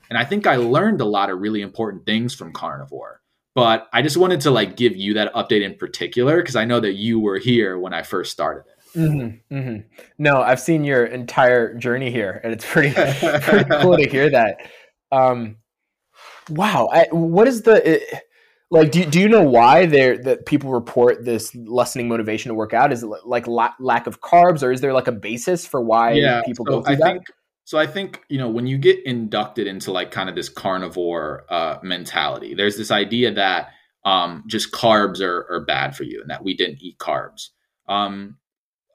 And 0.09 0.17
I 0.17 0.23
think 0.23 0.47
I 0.47 0.55
learned 0.55 1.01
a 1.01 1.05
lot 1.05 1.29
of 1.29 1.41
really 1.41 1.59
important 1.59 2.05
things 2.05 2.33
from 2.33 2.53
carnivore. 2.53 3.19
But 3.53 3.89
I 3.91 4.01
just 4.01 4.15
wanted 4.15 4.39
to 4.41 4.51
like 4.51 4.77
give 4.77 4.95
you 4.95 5.15
that 5.15 5.33
update 5.33 5.61
in 5.61 5.75
particular 5.75 6.37
because 6.37 6.55
I 6.55 6.63
know 6.63 6.79
that 6.79 6.93
you 6.93 7.19
were 7.19 7.37
here 7.37 7.77
when 7.77 7.93
I 7.93 8.03
first 8.03 8.31
started 8.31 8.63
it. 8.71 8.97
Mm-hmm, 8.97 9.53
mm-hmm. 9.53 10.03
No, 10.17 10.41
I've 10.41 10.61
seen 10.61 10.85
your 10.85 11.03
entire 11.03 11.73
journey 11.73 12.11
here, 12.11 12.39
and 12.45 12.53
it's 12.53 12.65
pretty 12.65 12.93
pretty 13.41 13.69
cool 13.81 13.97
to 13.97 14.07
hear 14.07 14.29
that. 14.29 14.59
Um, 15.11 15.57
Wow. 16.49 16.89
I, 16.91 17.07
what 17.11 17.47
is 17.47 17.63
the 17.63 17.95
it, 17.95 18.23
like? 18.69 18.91
Do 18.91 19.05
do 19.05 19.19
you 19.19 19.29
know 19.29 19.43
why 19.43 19.85
there 19.85 20.17
that 20.17 20.45
people 20.45 20.71
report 20.71 21.25
this 21.25 21.55
lessening 21.55 22.07
motivation 22.07 22.49
to 22.49 22.55
work 22.55 22.73
out? 22.73 22.91
Is 22.91 23.03
it 23.03 23.09
like 23.25 23.47
la- 23.47 23.73
lack 23.79 24.07
of 24.07 24.21
carbs, 24.21 24.63
or 24.63 24.71
is 24.71 24.81
there 24.81 24.93
like 24.93 25.07
a 25.07 25.11
basis 25.11 25.65
for 25.65 25.81
why 25.81 26.13
yeah, 26.13 26.41
people 26.45 26.65
so 26.65 26.71
go 26.71 26.83
through 26.83 26.93
I 26.93 26.97
that? 26.97 27.13
Think, 27.13 27.25
so 27.63 27.77
I 27.77 27.87
think 27.87 28.21
you 28.29 28.37
know 28.37 28.49
when 28.49 28.67
you 28.67 28.77
get 28.77 29.05
inducted 29.05 29.67
into 29.67 29.91
like 29.91 30.11
kind 30.11 30.29
of 30.29 30.35
this 30.35 30.49
carnivore 30.49 31.45
uh, 31.49 31.79
mentality, 31.83 32.53
there's 32.53 32.77
this 32.77 32.91
idea 32.91 33.33
that 33.33 33.69
um, 34.05 34.43
just 34.47 34.71
carbs 34.71 35.21
are, 35.21 35.45
are 35.51 35.65
bad 35.65 35.95
for 35.95 36.03
you, 36.03 36.21
and 36.21 36.29
that 36.29 36.43
we 36.43 36.55
didn't 36.55 36.81
eat 36.81 36.97
carbs. 36.97 37.49
Um, 37.89 38.37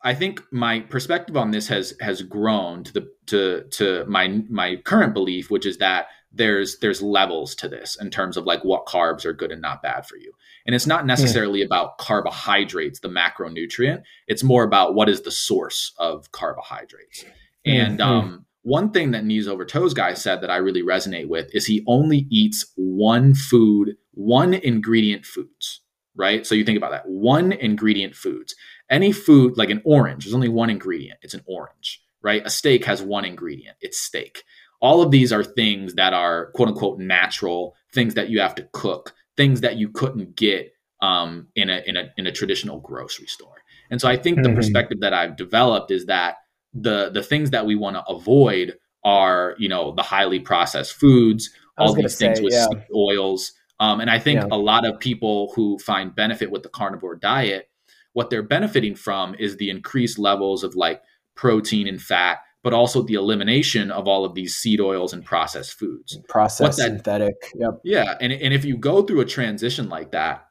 I 0.04 0.14
think 0.14 0.42
my 0.50 0.80
perspective 0.80 1.36
on 1.36 1.50
this 1.50 1.68
has 1.68 1.94
has 2.00 2.22
grown 2.22 2.84
to 2.84 2.92
the 2.92 3.12
to 3.26 3.64
to 3.72 4.04
my 4.06 4.42
my 4.48 4.76
current 4.76 5.14
belief, 5.14 5.50
which 5.50 5.66
is 5.66 5.78
that 5.78 6.06
there's 6.34 6.78
there's 6.78 7.02
levels 7.02 7.54
to 7.56 7.68
this 7.68 7.96
in 8.00 8.10
terms 8.10 8.36
of 8.36 8.46
like 8.46 8.64
what 8.64 8.86
carbs 8.86 9.24
are 9.24 9.32
good 9.32 9.52
and 9.52 9.60
not 9.60 9.82
bad 9.82 10.06
for 10.06 10.16
you. 10.16 10.32
And 10.66 10.74
it's 10.74 10.86
not 10.86 11.06
necessarily 11.06 11.60
yeah. 11.60 11.66
about 11.66 11.98
carbohydrates 11.98 13.00
the 13.00 13.08
macronutrient. 13.08 14.02
It's 14.26 14.42
more 14.42 14.64
about 14.64 14.94
what 14.94 15.08
is 15.08 15.22
the 15.22 15.30
source 15.30 15.92
of 15.98 16.32
carbohydrates. 16.32 17.24
And 17.64 17.98
mm-hmm. 17.98 18.10
um, 18.10 18.46
one 18.62 18.90
thing 18.90 19.10
that 19.10 19.24
knees 19.24 19.48
over 19.48 19.64
toes 19.64 19.92
guy 19.92 20.14
said 20.14 20.40
that 20.40 20.50
i 20.50 20.56
really 20.56 20.82
resonate 20.82 21.26
with 21.26 21.52
is 21.52 21.66
he 21.66 21.82
only 21.88 22.26
eats 22.30 22.72
one 22.76 23.34
food 23.34 23.96
one 24.12 24.54
ingredient 24.54 25.26
foods 25.26 25.80
right? 26.14 26.46
So 26.46 26.54
you 26.54 26.64
think 26.64 26.76
about 26.76 26.90
that 26.90 27.08
one 27.08 27.52
ingredient 27.52 28.14
foods. 28.14 28.54
Any 28.90 29.12
food 29.12 29.56
like 29.56 29.70
an 29.70 29.82
orange 29.84 30.24
there's 30.24 30.34
only 30.34 30.48
one 30.48 30.70
ingredient. 30.70 31.18
It's 31.22 31.34
an 31.34 31.42
orange 31.46 32.00
right? 32.22 32.42
A 32.44 32.50
steak 32.50 32.84
has 32.84 33.02
one 33.02 33.24
ingredient. 33.24 33.76
It's 33.80 34.00
steak 34.00 34.44
all 34.82 35.00
of 35.00 35.12
these 35.12 35.32
are 35.32 35.44
things 35.44 35.94
that 35.94 36.12
are 36.12 36.50
quote 36.52 36.68
unquote 36.68 36.98
natural 36.98 37.74
things 37.94 38.14
that 38.14 38.28
you 38.28 38.40
have 38.40 38.54
to 38.54 38.68
cook 38.72 39.14
things 39.36 39.62
that 39.62 39.76
you 39.76 39.88
couldn't 39.88 40.36
get 40.36 40.72
um, 41.00 41.48
in 41.56 41.70
a 41.70 41.82
in 41.86 41.96
a 41.96 42.12
in 42.18 42.26
a 42.26 42.32
traditional 42.32 42.80
grocery 42.80 43.26
store 43.26 43.62
and 43.90 44.00
so 44.00 44.08
i 44.08 44.16
think 44.16 44.38
mm-hmm. 44.38 44.50
the 44.50 44.56
perspective 44.56 45.00
that 45.00 45.14
i've 45.14 45.36
developed 45.36 45.90
is 45.90 46.06
that 46.06 46.36
the 46.74 47.10
the 47.10 47.22
things 47.22 47.50
that 47.50 47.64
we 47.64 47.74
want 47.74 47.96
to 47.96 48.04
avoid 48.06 48.76
are 49.04 49.54
you 49.58 49.68
know 49.68 49.92
the 49.94 50.02
highly 50.02 50.38
processed 50.38 50.92
foods 50.92 51.50
all 51.78 51.94
these 51.94 52.16
things 52.16 52.38
say, 52.38 52.44
with 52.44 52.52
yeah. 52.52 52.66
oils 52.94 53.52
um, 53.80 54.00
and 54.00 54.10
i 54.10 54.18
think 54.18 54.40
yeah. 54.40 54.48
a 54.50 54.58
lot 54.58 54.84
of 54.84 54.98
people 55.00 55.52
who 55.56 55.78
find 55.78 56.14
benefit 56.14 56.50
with 56.50 56.62
the 56.62 56.68
carnivore 56.68 57.16
diet 57.16 57.68
what 58.12 58.30
they're 58.30 58.42
benefiting 58.42 58.94
from 58.94 59.34
is 59.38 59.56
the 59.56 59.70
increased 59.70 60.18
levels 60.18 60.62
of 60.62 60.76
like 60.76 61.02
protein 61.34 61.88
and 61.88 62.00
fat 62.00 62.38
but 62.62 62.72
also 62.72 63.02
the 63.02 63.14
elimination 63.14 63.90
of 63.90 64.06
all 64.06 64.24
of 64.24 64.34
these 64.34 64.54
seed 64.54 64.80
oils 64.80 65.12
and 65.12 65.24
processed 65.24 65.78
foods. 65.78 66.18
Processed 66.28 66.78
that, 66.78 66.84
synthetic. 66.84 67.34
Yep. 67.54 67.80
Yeah. 67.84 68.14
And, 68.20 68.32
and 68.32 68.54
if 68.54 68.64
you 68.64 68.76
go 68.76 69.02
through 69.02 69.20
a 69.20 69.24
transition 69.26 69.88
like 69.88 70.12
that 70.12 70.46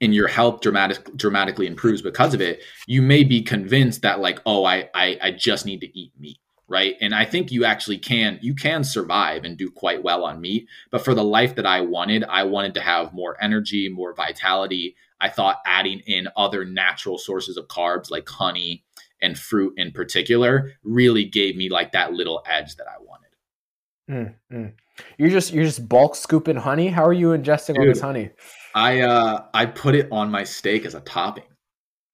and 0.00 0.14
your 0.14 0.28
health 0.28 0.60
dramatic, 0.60 1.16
dramatically 1.16 1.66
improves 1.66 2.02
because 2.02 2.34
of 2.34 2.40
it, 2.40 2.62
you 2.86 3.00
may 3.00 3.22
be 3.22 3.42
convinced 3.42 4.02
that 4.02 4.20
like, 4.20 4.40
oh, 4.44 4.64
I, 4.64 4.88
I, 4.94 5.18
I 5.22 5.30
just 5.30 5.66
need 5.66 5.80
to 5.82 5.98
eat 5.98 6.12
meat. 6.18 6.38
Right. 6.68 6.94
And 7.00 7.12
I 7.12 7.24
think 7.24 7.50
you 7.50 7.64
actually 7.64 7.98
can, 7.98 8.38
you 8.42 8.54
can 8.54 8.84
survive 8.84 9.42
and 9.44 9.58
do 9.58 9.72
quite 9.72 10.04
well 10.04 10.24
on 10.24 10.40
meat. 10.40 10.68
But 10.92 11.04
for 11.04 11.14
the 11.14 11.24
life 11.24 11.56
that 11.56 11.66
I 11.66 11.80
wanted, 11.80 12.22
I 12.22 12.44
wanted 12.44 12.74
to 12.74 12.80
have 12.80 13.12
more 13.12 13.36
energy, 13.42 13.88
more 13.88 14.14
vitality. 14.14 14.94
I 15.20 15.30
thought 15.30 15.58
adding 15.66 16.00
in 16.06 16.28
other 16.36 16.64
natural 16.64 17.18
sources 17.18 17.56
of 17.56 17.66
carbs 17.66 18.08
like 18.08 18.28
honey, 18.28 18.84
and 19.22 19.38
fruit 19.38 19.74
in 19.76 19.92
particular 19.92 20.72
really 20.82 21.24
gave 21.24 21.56
me 21.56 21.68
like 21.68 21.92
that 21.92 22.12
little 22.12 22.42
edge 22.46 22.76
that 22.76 22.86
I 22.88 22.98
wanted. 23.00 24.34
Mm, 24.50 24.72
You're 25.18 25.30
just 25.30 25.52
you're 25.52 25.64
just 25.64 25.88
bulk 25.88 26.16
scooping 26.16 26.56
honey. 26.56 26.88
How 26.88 27.04
are 27.04 27.12
you 27.12 27.28
ingesting 27.28 27.74
Dude, 27.74 27.78
all 27.78 27.86
this 27.86 28.00
honey? 28.00 28.30
I 28.74 29.00
uh 29.00 29.44
I 29.54 29.66
put 29.66 29.94
it 29.94 30.08
on 30.10 30.30
my 30.30 30.44
steak 30.44 30.84
as 30.84 30.94
a 30.94 31.00
topping. 31.00 31.44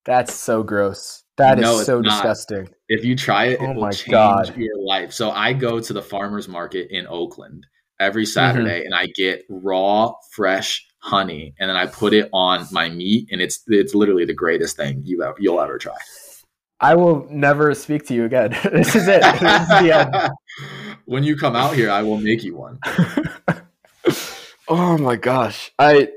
That's 0.04 0.34
so 0.34 0.62
gross. 0.62 1.24
That 1.36 1.59
no, 1.59 1.80
is 1.80 1.86
so 1.86 2.00
disgusting. 2.00 2.68
If 2.88 3.04
you 3.04 3.16
try 3.16 3.46
it, 3.46 3.59
oh 3.61 3.70
it 3.70 3.76
will 3.76 3.90
change 3.90 4.11
God. 4.11 4.57
your 4.57 4.78
life. 4.78 5.12
So 5.12 5.30
I 5.30 5.52
go 5.52 5.80
to 5.80 5.92
the 5.92 6.02
farmers 6.02 6.48
market 6.48 6.88
in 6.90 7.07
Oakland 7.07 7.66
every 7.98 8.24
mm-hmm. 8.24 8.30
Saturday 8.30 8.80
mm-hmm. 8.80 8.86
and 8.86 8.94
I 8.94 9.07
get 9.14 9.44
raw, 9.48 10.12
fresh 10.32 10.86
honey 10.98 11.54
and 11.59 11.70
then 11.70 11.76
I 11.76 11.86
put 11.86 12.12
it 12.12 12.28
on 12.32 12.66
my 12.72 12.88
meat 12.88 13.28
and 13.30 13.40
it's 13.40 13.62
it's 13.68 13.94
literally 13.94 14.24
the 14.24 14.34
greatest 14.34 14.76
thing 14.76 15.02
you 15.04 15.22
ever, 15.22 15.36
you'll 15.38 15.61
ever 15.61 15.78
try. 15.78 15.96
I 16.80 16.94
will 16.94 17.26
never 17.30 17.74
speak 17.74 18.06
to 18.06 18.14
you 18.14 18.24
again. 18.24 18.50
this 18.72 18.94
is 18.94 19.08
it. 19.08 19.22
This 19.22 19.70
is 19.70 20.30
when 21.04 21.24
you 21.24 21.36
come 21.36 21.56
out 21.56 21.74
here, 21.74 21.90
I 21.90 22.02
will 22.02 22.18
make 22.18 22.44
you 22.44 22.56
one. 22.56 22.78
oh 24.68 24.98
my 24.98 25.16
gosh. 25.16 25.72
I 25.78 26.08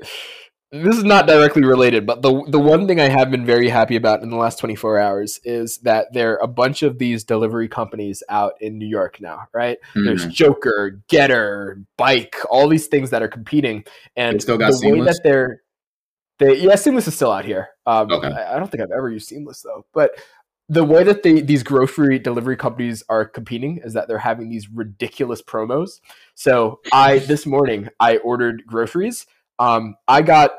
this 0.72 0.96
is 0.96 1.04
not 1.04 1.26
directly 1.26 1.64
related, 1.64 2.06
but 2.06 2.22
the 2.22 2.44
the 2.46 2.60
one 2.60 2.86
thing 2.86 3.00
I 3.00 3.08
have 3.08 3.30
been 3.30 3.44
very 3.44 3.68
happy 3.68 3.96
about 3.96 4.22
in 4.22 4.30
the 4.30 4.36
last 4.36 4.58
24 4.58 4.98
hours 4.98 5.40
is 5.42 5.78
that 5.78 6.12
there 6.12 6.34
are 6.34 6.44
a 6.44 6.46
bunch 6.46 6.82
of 6.82 6.98
these 6.98 7.24
delivery 7.24 7.66
companies 7.66 8.22
out 8.28 8.52
in 8.60 8.78
New 8.78 8.86
York 8.86 9.20
now, 9.20 9.48
right? 9.52 9.78
Mm-hmm. 9.94 10.04
There's 10.04 10.26
Jokr, 10.26 11.00
Getir, 11.08 11.84
Buyk, 11.98 12.34
all 12.50 12.68
these 12.68 12.86
things 12.86 13.10
that 13.10 13.22
are 13.22 13.28
competing, 13.28 13.84
and 14.14 14.40
the 14.40 14.72
seamless? 14.72 14.82
way 14.82 15.00
that 15.00 15.20
they're 15.24 15.62
they 16.40 16.58
yeah, 16.60 16.74
Seamless 16.74 17.06
is 17.06 17.14
still 17.14 17.30
out 17.30 17.44
here. 17.44 17.68
Um, 17.86 18.10
okay. 18.10 18.28
I, 18.28 18.56
I 18.56 18.58
don't 18.58 18.70
think 18.70 18.82
I've 18.82 18.96
ever 18.96 19.10
used 19.10 19.28
Seamless 19.28 19.62
though, 19.62 19.84
but 19.92 20.12
the 20.70 20.84
way 20.84 21.02
that 21.02 21.24
they 21.24 21.40
these 21.40 21.64
grocery 21.64 22.18
delivery 22.18 22.56
companies 22.56 23.02
are 23.08 23.24
competing 23.24 23.80
is 23.84 23.92
that 23.92 24.06
they're 24.06 24.18
having 24.18 24.48
these 24.48 24.70
ridiculous 24.70 25.42
promos. 25.42 26.00
So 26.36 26.78
I 26.92 27.18
this 27.18 27.44
morning 27.44 27.88
I 27.98 28.18
ordered 28.18 28.62
groceries. 28.66 29.26
Um, 29.58 29.96
I 30.06 30.22
got 30.22 30.52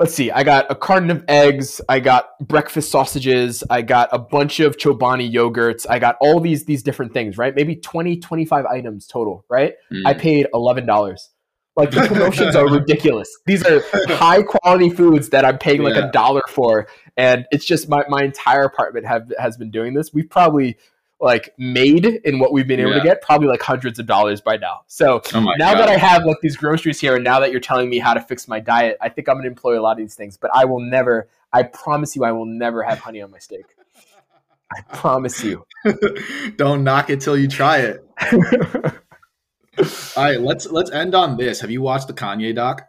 let's 0.00 0.12
see, 0.12 0.32
I 0.32 0.42
got 0.42 0.68
a 0.68 0.74
carton 0.74 1.10
of 1.10 1.24
eggs, 1.28 1.80
I 1.88 2.00
got 2.00 2.30
breakfast 2.40 2.90
sausages, 2.90 3.62
I 3.70 3.82
got 3.82 4.08
a 4.10 4.18
bunch 4.18 4.58
of 4.58 4.76
Chobani 4.76 5.32
yogurts, 5.32 5.86
I 5.88 6.00
got 6.00 6.16
all 6.20 6.40
these 6.40 6.64
these 6.64 6.82
different 6.82 7.12
things, 7.12 7.38
right? 7.38 7.54
Maybe 7.54 7.76
20, 7.76 8.18
25 8.18 8.66
items 8.66 9.06
total, 9.06 9.44
right? 9.48 9.74
Mm. 9.92 10.02
I 10.04 10.14
paid 10.14 10.48
$11. 10.52 11.28
Like 11.74 11.90
the 11.90 12.06
promotions 12.06 12.54
are 12.54 12.68
ridiculous. 12.68 13.34
These 13.46 13.64
are 13.64 13.82
high 14.08 14.42
quality 14.42 14.90
foods 14.90 15.30
that 15.30 15.44
I'm 15.44 15.56
paying 15.56 15.82
like 15.82 15.96
yeah. 15.96 16.08
a 16.08 16.12
dollar 16.12 16.42
for, 16.48 16.86
and 17.16 17.46
it's 17.50 17.64
just 17.64 17.88
my, 17.88 18.04
my 18.08 18.22
entire 18.22 18.62
apartment 18.62 19.06
have 19.06 19.32
has 19.38 19.56
been 19.56 19.70
doing 19.70 19.94
this. 19.94 20.12
We've 20.12 20.28
probably 20.28 20.76
like 21.18 21.54
made 21.56 22.04
in 22.04 22.40
what 22.40 22.52
we've 22.52 22.66
been 22.66 22.80
able 22.80 22.90
yeah. 22.90 22.98
to 22.98 23.04
get 23.04 23.22
probably 23.22 23.46
like 23.46 23.62
hundreds 23.62 23.98
of 23.98 24.06
dollars 24.06 24.40
by 24.40 24.56
now. 24.56 24.80
So 24.88 25.22
oh 25.32 25.40
now 25.56 25.72
God. 25.72 25.78
that 25.78 25.88
I 25.88 25.96
have 25.96 26.26
like 26.26 26.40
these 26.42 26.56
groceries 26.56 27.00
here, 27.00 27.14
and 27.14 27.24
now 27.24 27.40
that 27.40 27.50
you're 27.52 27.60
telling 27.60 27.88
me 27.88 27.98
how 27.98 28.12
to 28.12 28.20
fix 28.20 28.46
my 28.48 28.60
diet, 28.60 28.98
I 29.00 29.08
think 29.08 29.28
I'm 29.28 29.36
gonna 29.36 29.48
employ 29.48 29.78
a 29.78 29.80
lot 29.80 29.92
of 29.92 29.98
these 29.98 30.14
things. 30.14 30.36
But 30.36 30.50
I 30.52 30.66
will 30.66 30.80
never. 30.80 31.28
I 31.54 31.62
promise 31.62 32.16
you, 32.16 32.24
I 32.24 32.32
will 32.32 32.46
never 32.46 32.82
have 32.82 32.98
honey 32.98 33.22
on 33.22 33.30
my 33.30 33.38
steak. 33.38 33.64
I 34.74 34.96
promise 34.96 35.42
you. 35.44 35.66
Don't 36.56 36.82
knock 36.82 37.10
it 37.10 37.20
till 37.20 37.36
you 37.36 37.48
try 37.48 37.78
it. 37.78 38.06
All 39.78 40.24
right, 40.24 40.40
let's 40.40 40.66
let's 40.70 40.90
end 40.90 41.14
on 41.14 41.36
this. 41.36 41.60
Have 41.60 41.70
you 41.70 41.82
watched 41.82 42.08
the 42.08 42.14
Kanye 42.14 42.54
doc? 42.54 42.86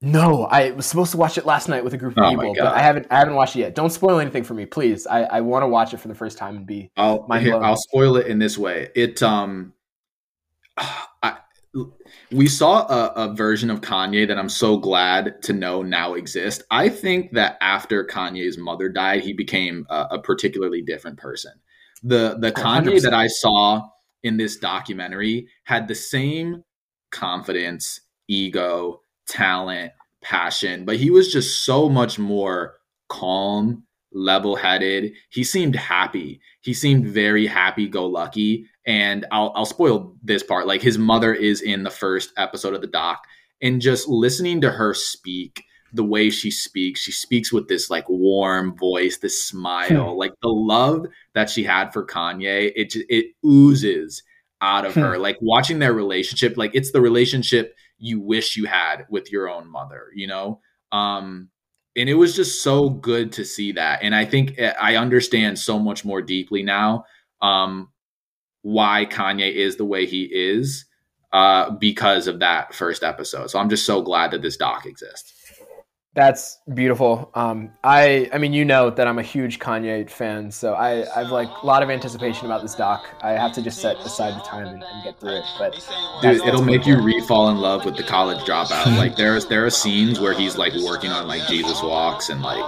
No, 0.00 0.44
I 0.44 0.70
was 0.72 0.86
supposed 0.86 1.10
to 1.10 1.16
watch 1.16 1.38
it 1.38 1.44
last 1.44 1.68
night 1.68 1.82
with 1.82 1.92
a 1.92 1.96
group 1.96 2.16
of 2.16 2.24
oh 2.24 2.30
people, 2.30 2.54
but 2.56 2.68
I 2.68 2.80
haven't 2.80 3.06
I 3.10 3.18
haven't 3.18 3.34
watched 3.34 3.56
it 3.56 3.60
yet. 3.60 3.74
Don't 3.74 3.90
spoil 3.90 4.20
anything 4.20 4.44
for 4.44 4.54
me, 4.54 4.64
please. 4.64 5.06
I, 5.06 5.22
I 5.24 5.40
want 5.40 5.64
to 5.64 5.68
watch 5.68 5.92
it 5.92 5.98
for 5.98 6.06
the 6.08 6.14
first 6.14 6.38
time 6.38 6.56
and 6.56 6.66
be 6.66 6.90
I'll 6.96 7.26
here, 7.40 7.56
I'll 7.56 7.76
spoil 7.76 8.16
it 8.16 8.28
in 8.28 8.38
this 8.38 8.56
way. 8.56 8.90
It 8.94 9.22
um 9.22 9.72
I 10.76 11.38
we 12.30 12.46
saw 12.46 12.86
a, 12.86 13.28
a, 13.28 13.34
version 13.34 13.70
of 13.70 13.80
Kanye 13.80 14.26
that 14.26 14.38
I'm 14.38 14.48
so 14.48 14.78
glad 14.78 15.42
to 15.42 15.52
know 15.52 15.82
now 15.82 16.14
exists. 16.14 16.64
I 16.70 16.88
think 16.88 17.32
that 17.32 17.58
after 17.60 18.04
Kanye's 18.04 18.56
mother 18.56 18.88
died, 18.88 19.22
he 19.22 19.32
became 19.32 19.86
a, 19.90 20.08
a 20.12 20.18
particularly 20.18 20.82
different 20.82 21.18
person. 21.18 21.52
The 22.02 22.36
the 22.38 22.52
Kanye 22.52 22.98
100%. 22.98 23.02
that 23.02 23.14
I 23.14 23.26
saw 23.26 23.88
in 24.22 24.36
this 24.36 24.56
documentary 24.56 25.48
had 25.64 25.88
the 25.88 25.94
same 25.94 26.64
confidence, 27.10 28.00
ego, 28.28 29.00
talent, 29.26 29.92
passion, 30.22 30.84
but 30.84 30.96
he 30.96 31.10
was 31.10 31.32
just 31.32 31.64
so 31.64 31.88
much 31.88 32.18
more 32.18 32.74
calm, 33.08 33.84
level 34.12 34.56
headed. 34.56 35.12
He 35.30 35.44
seemed 35.44 35.76
happy. 35.76 36.40
He 36.60 36.74
seemed 36.74 37.06
very 37.06 37.46
happy 37.46 37.88
go 37.88 38.06
lucky. 38.06 38.66
And 38.86 39.26
I'll, 39.30 39.52
I'll 39.54 39.66
spoil 39.66 40.16
this 40.22 40.42
part. 40.42 40.66
Like 40.66 40.82
his 40.82 40.98
mother 40.98 41.34
is 41.34 41.60
in 41.60 41.82
the 41.82 41.90
first 41.90 42.32
episode 42.36 42.74
of 42.74 42.80
the 42.80 42.86
doc, 42.86 43.22
and 43.60 43.80
just 43.80 44.08
listening 44.08 44.60
to 44.62 44.70
her 44.70 44.94
speak 44.94 45.62
the 45.92 46.04
way 46.04 46.30
she 46.30 46.50
speaks, 46.50 47.00
she 47.00 47.12
speaks 47.12 47.52
with 47.52 47.68
this 47.68 47.90
like 47.90 48.08
warm 48.08 48.76
voice, 48.76 49.18
this 49.18 49.42
smile, 49.44 50.12
hmm. 50.12 50.18
like 50.18 50.32
the 50.42 50.48
love 50.48 51.06
that 51.34 51.48
she 51.48 51.64
had 51.64 51.92
for 51.92 52.04
Kanye, 52.04 52.72
it 52.76 52.94
it 53.08 53.34
oozes 53.44 54.22
out 54.60 54.84
of 54.84 54.94
hmm. 54.94 55.00
her. 55.00 55.18
Like 55.18 55.38
watching 55.40 55.78
their 55.78 55.94
relationship, 55.94 56.56
like 56.56 56.74
it's 56.74 56.92
the 56.92 57.00
relationship 57.00 57.74
you 57.98 58.20
wish 58.20 58.56
you 58.56 58.66
had 58.66 59.06
with 59.08 59.32
your 59.32 59.48
own 59.48 59.68
mother, 59.68 60.08
you 60.14 60.26
know? 60.26 60.60
Um 60.92 61.48
and 61.96 62.08
it 62.08 62.14
was 62.14 62.36
just 62.36 62.62
so 62.62 62.90
good 62.90 63.32
to 63.32 63.44
see 63.44 63.72
that. 63.72 64.00
And 64.02 64.14
I 64.14 64.24
think 64.24 64.54
eh, 64.58 64.74
I 64.80 64.96
understand 64.96 65.58
so 65.58 65.78
much 65.78 66.04
more 66.04 66.22
deeply 66.22 66.62
now 66.62 67.04
um 67.40 67.90
why 68.62 69.06
Kanye 69.06 69.52
is 69.52 69.76
the 69.76 69.84
way 69.84 70.04
he 70.04 70.24
is 70.24 70.84
uh 71.32 71.70
because 71.70 72.26
of 72.26 72.40
that 72.40 72.74
first 72.74 73.02
episode. 73.02 73.50
So 73.50 73.58
I'm 73.58 73.70
just 73.70 73.86
so 73.86 74.02
glad 74.02 74.32
that 74.32 74.42
this 74.42 74.56
doc 74.56 74.84
exists. 74.84 75.37
That's 76.14 76.58
beautiful. 76.74 77.30
Um, 77.34 77.70
I 77.84 78.28
I 78.32 78.38
mean, 78.38 78.52
you 78.52 78.64
know 78.64 78.90
that 78.90 79.06
I'm 79.06 79.18
a 79.18 79.22
huge 79.22 79.58
Kanye 79.58 80.10
fan, 80.10 80.50
so 80.50 80.74
I 80.74 81.06
I've 81.14 81.30
like 81.30 81.48
a 81.62 81.66
lot 81.66 81.82
of 81.82 81.90
anticipation 81.90 82.46
about 82.46 82.62
this 82.62 82.74
doc. 82.74 83.06
I 83.22 83.32
have 83.32 83.52
to 83.52 83.62
just 83.62 83.80
set 83.80 83.96
aside 83.98 84.34
the 84.34 84.42
time 84.42 84.66
and, 84.66 84.82
and 84.82 85.04
get 85.04 85.20
through 85.20 85.36
it. 85.36 85.44
But 85.58 85.74
dude, 86.22 86.44
it'll 86.46 86.64
make 86.64 86.86
you 86.86 87.00
re-fall 87.00 87.50
in 87.50 87.58
love 87.58 87.84
with 87.84 87.96
the 87.96 88.02
college 88.02 88.38
dropout. 88.38 88.86
like 88.98 89.16
there's 89.16 89.46
there 89.46 89.64
are 89.64 89.70
scenes 89.70 90.18
where 90.18 90.32
he's 90.32 90.56
like 90.56 90.72
working 90.82 91.12
on 91.12 91.28
like 91.28 91.46
Jesus 91.46 91.82
Walks 91.82 92.30
and 92.30 92.42
like 92.42 92.64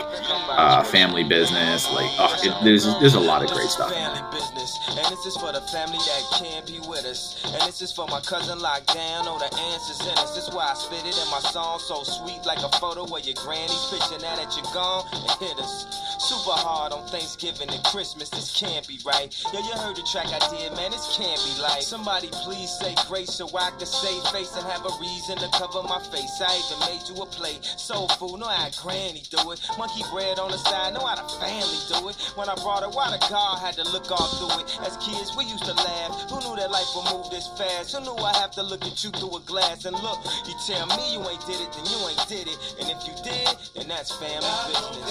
uh, 0.50 0.84
Family 0.84 1.24
Business. 1.24 1.90
Like 1.92 2.10
oh, 2.18 2.36
it, 2.44 2.64
there's 2.64 2.84
there's 3.00 3.14
a 3.14 3.20
lot 3.20 3.42
of 3.42 3.50
great 3.50 3.70
stuff. 3.70 3.92
And 3.92 5.06
this 5.06 5.24
is 5.24 5.36
for 5.36 5.52
the 5.52 5.60
family 5.72 5.98
that 5.98 6.22
can't 6.38 6.66
be 6.66 6.78
with 6.88 7.04
us. 7.04 7.42
And 7.44 7.62
this 7.62 7.80
is 7.80 7.92
for 7.92 8.06
my 8.08 8.20
cousin 8.20 8.58
locked 8.58 8.94
down 8.94 9.26
on 9.26 9.38
the 9.38 9.50
answers 9.56 10.00
in 10.00 10.12
us. 10.18 10.34
This 10.34 10.48
is 10.48 10.54
why 10.54 10.70
I 10.70 10.74
spit 10.74 11.06
it 11.06 11.16
in 11.16 11.30
my 11.30 11.40
song 11.40 11.78
so 11.78 12.02
sweet 12.02 12.44
like 12.44 12.58
a 12.58 12.68
photo 12.78 13.06
where 13.06 13.22
your 13.30 13.44
granny's 13.46 13.86
picture 13.90 14.18
now 14.18 14.34
that 14.34 14.50
you're 14.58 14.74
gone 14.74 15.06
and 15.12 15.30
hit 15.38 15.54
us. 15.62 15.86
Super 16.18 16.58
hard 16.58 16.92
on 16.92 17.06
Thanksgiving 17.08 17.70
and 17.70 17.82
Christmas, 17.84 18.28
this 18.30 18.50
can't 18.50 18.86
be 18.86 18.98
right. 19.06 19.30
Yeah, 19.54 19.62
you 19.62 19.72
heard 19.78 19.96
the 19.96 20.02
track 20.02 20.26
I 20.26 20.42
did, 20.50 20.74
man, 20.74 20.90
this 20.90 21.16
can't 21.16 21.38
be 21.46 21.62
like. 21.62 21.82
Somebody 21.82 22.28
please 22.42 22.70
say 22.70 22.94
grace 23.06 23.30
so 23.30 23.46
I 23.54 23.70
can 23.78 23.86
save 23.86 24.22
face 24.34 24.54
and 24.58 24.66
have 24.66 24.82
a 24.82 24.92
reason 25.00 25.38
to 25.38 25.48
cover 25.54 25.82
my 25.86 26.02
face. 26.10 26.42
I 26.42 26.50
even 26.58 26.78
made 26.90 27.06
you 27.06 27.22
a 27.22 27.26
plate. 27.26 27.62
Soul 27.62 28.08
food, 28.18 28.42
know 28.42 28.50
how 28.50 28.70
granny 28.82 29.22
do 29.30 29.38
it. 29.54 29.62
Monkey 29.78 30.02
bread 30.10 30.38
on 30.38 30.50
the 30.50 30.58
side, 30.58 30.94
know 30.94 31.06
how 31.06 31.14
the 31.14 31.26
family 31.38 31.80
do 31.86 32.10
it. 32.10 32.18
When 32.34 32.50
I 32.50 32.54
brought 32.58 32.82
her, 32.82 32.90
why 32.90 33.14
the 33.14 33.22
car 33.22 33.58
had 33.58 33.78
to 33.78 33.86
look 33.94 34.10
all 34.10 34.26
through 34.38 34.58
it. 34.60 34.66
As 34.82 34.98
kids, 34.98 35.34
we 35.38 35.46
used 35.46 35.64
to 35.70 35.74
laugh. 35.74 36.30
Who 36.30 36.42
knew 36.42 36.56
that 36.58 36.70
life 36.70 36.90
would 36.98 37.06
move 37.14 37.30
this 37.30 37.46
fast? 37.54 37.94
Who 37.94 38.02
knew 38.02 38.18
I 38.18 38.34
have 38.42 38.50
to 38.58 38.62
look 38.62 38.82
at 38.82 39.02
you 39.02 39.10
through 39.14 39.38
a 39.38 39.42
glass 39.46 39.86
and 39.86 39.94
look? 40.02 40.18
You 40.46 40.54
tell 40.66 40.86
me 40.98 41.14
you 41.14 41.22
ain't 41.26 41.44
did 41.46 41.58
it, 41.62 41.70
then 41.72 41.86
you 41.86 41.98
ain't 42.06 42.26
did 42.28 42.46
it. 42.46 42.58
And 42.78 42.86
if 42.90 43.02
you 43.06 43.14
then 43.24 43.88
that's 43.88 44.12
family 44.12 44.48
business. 44.68 45.10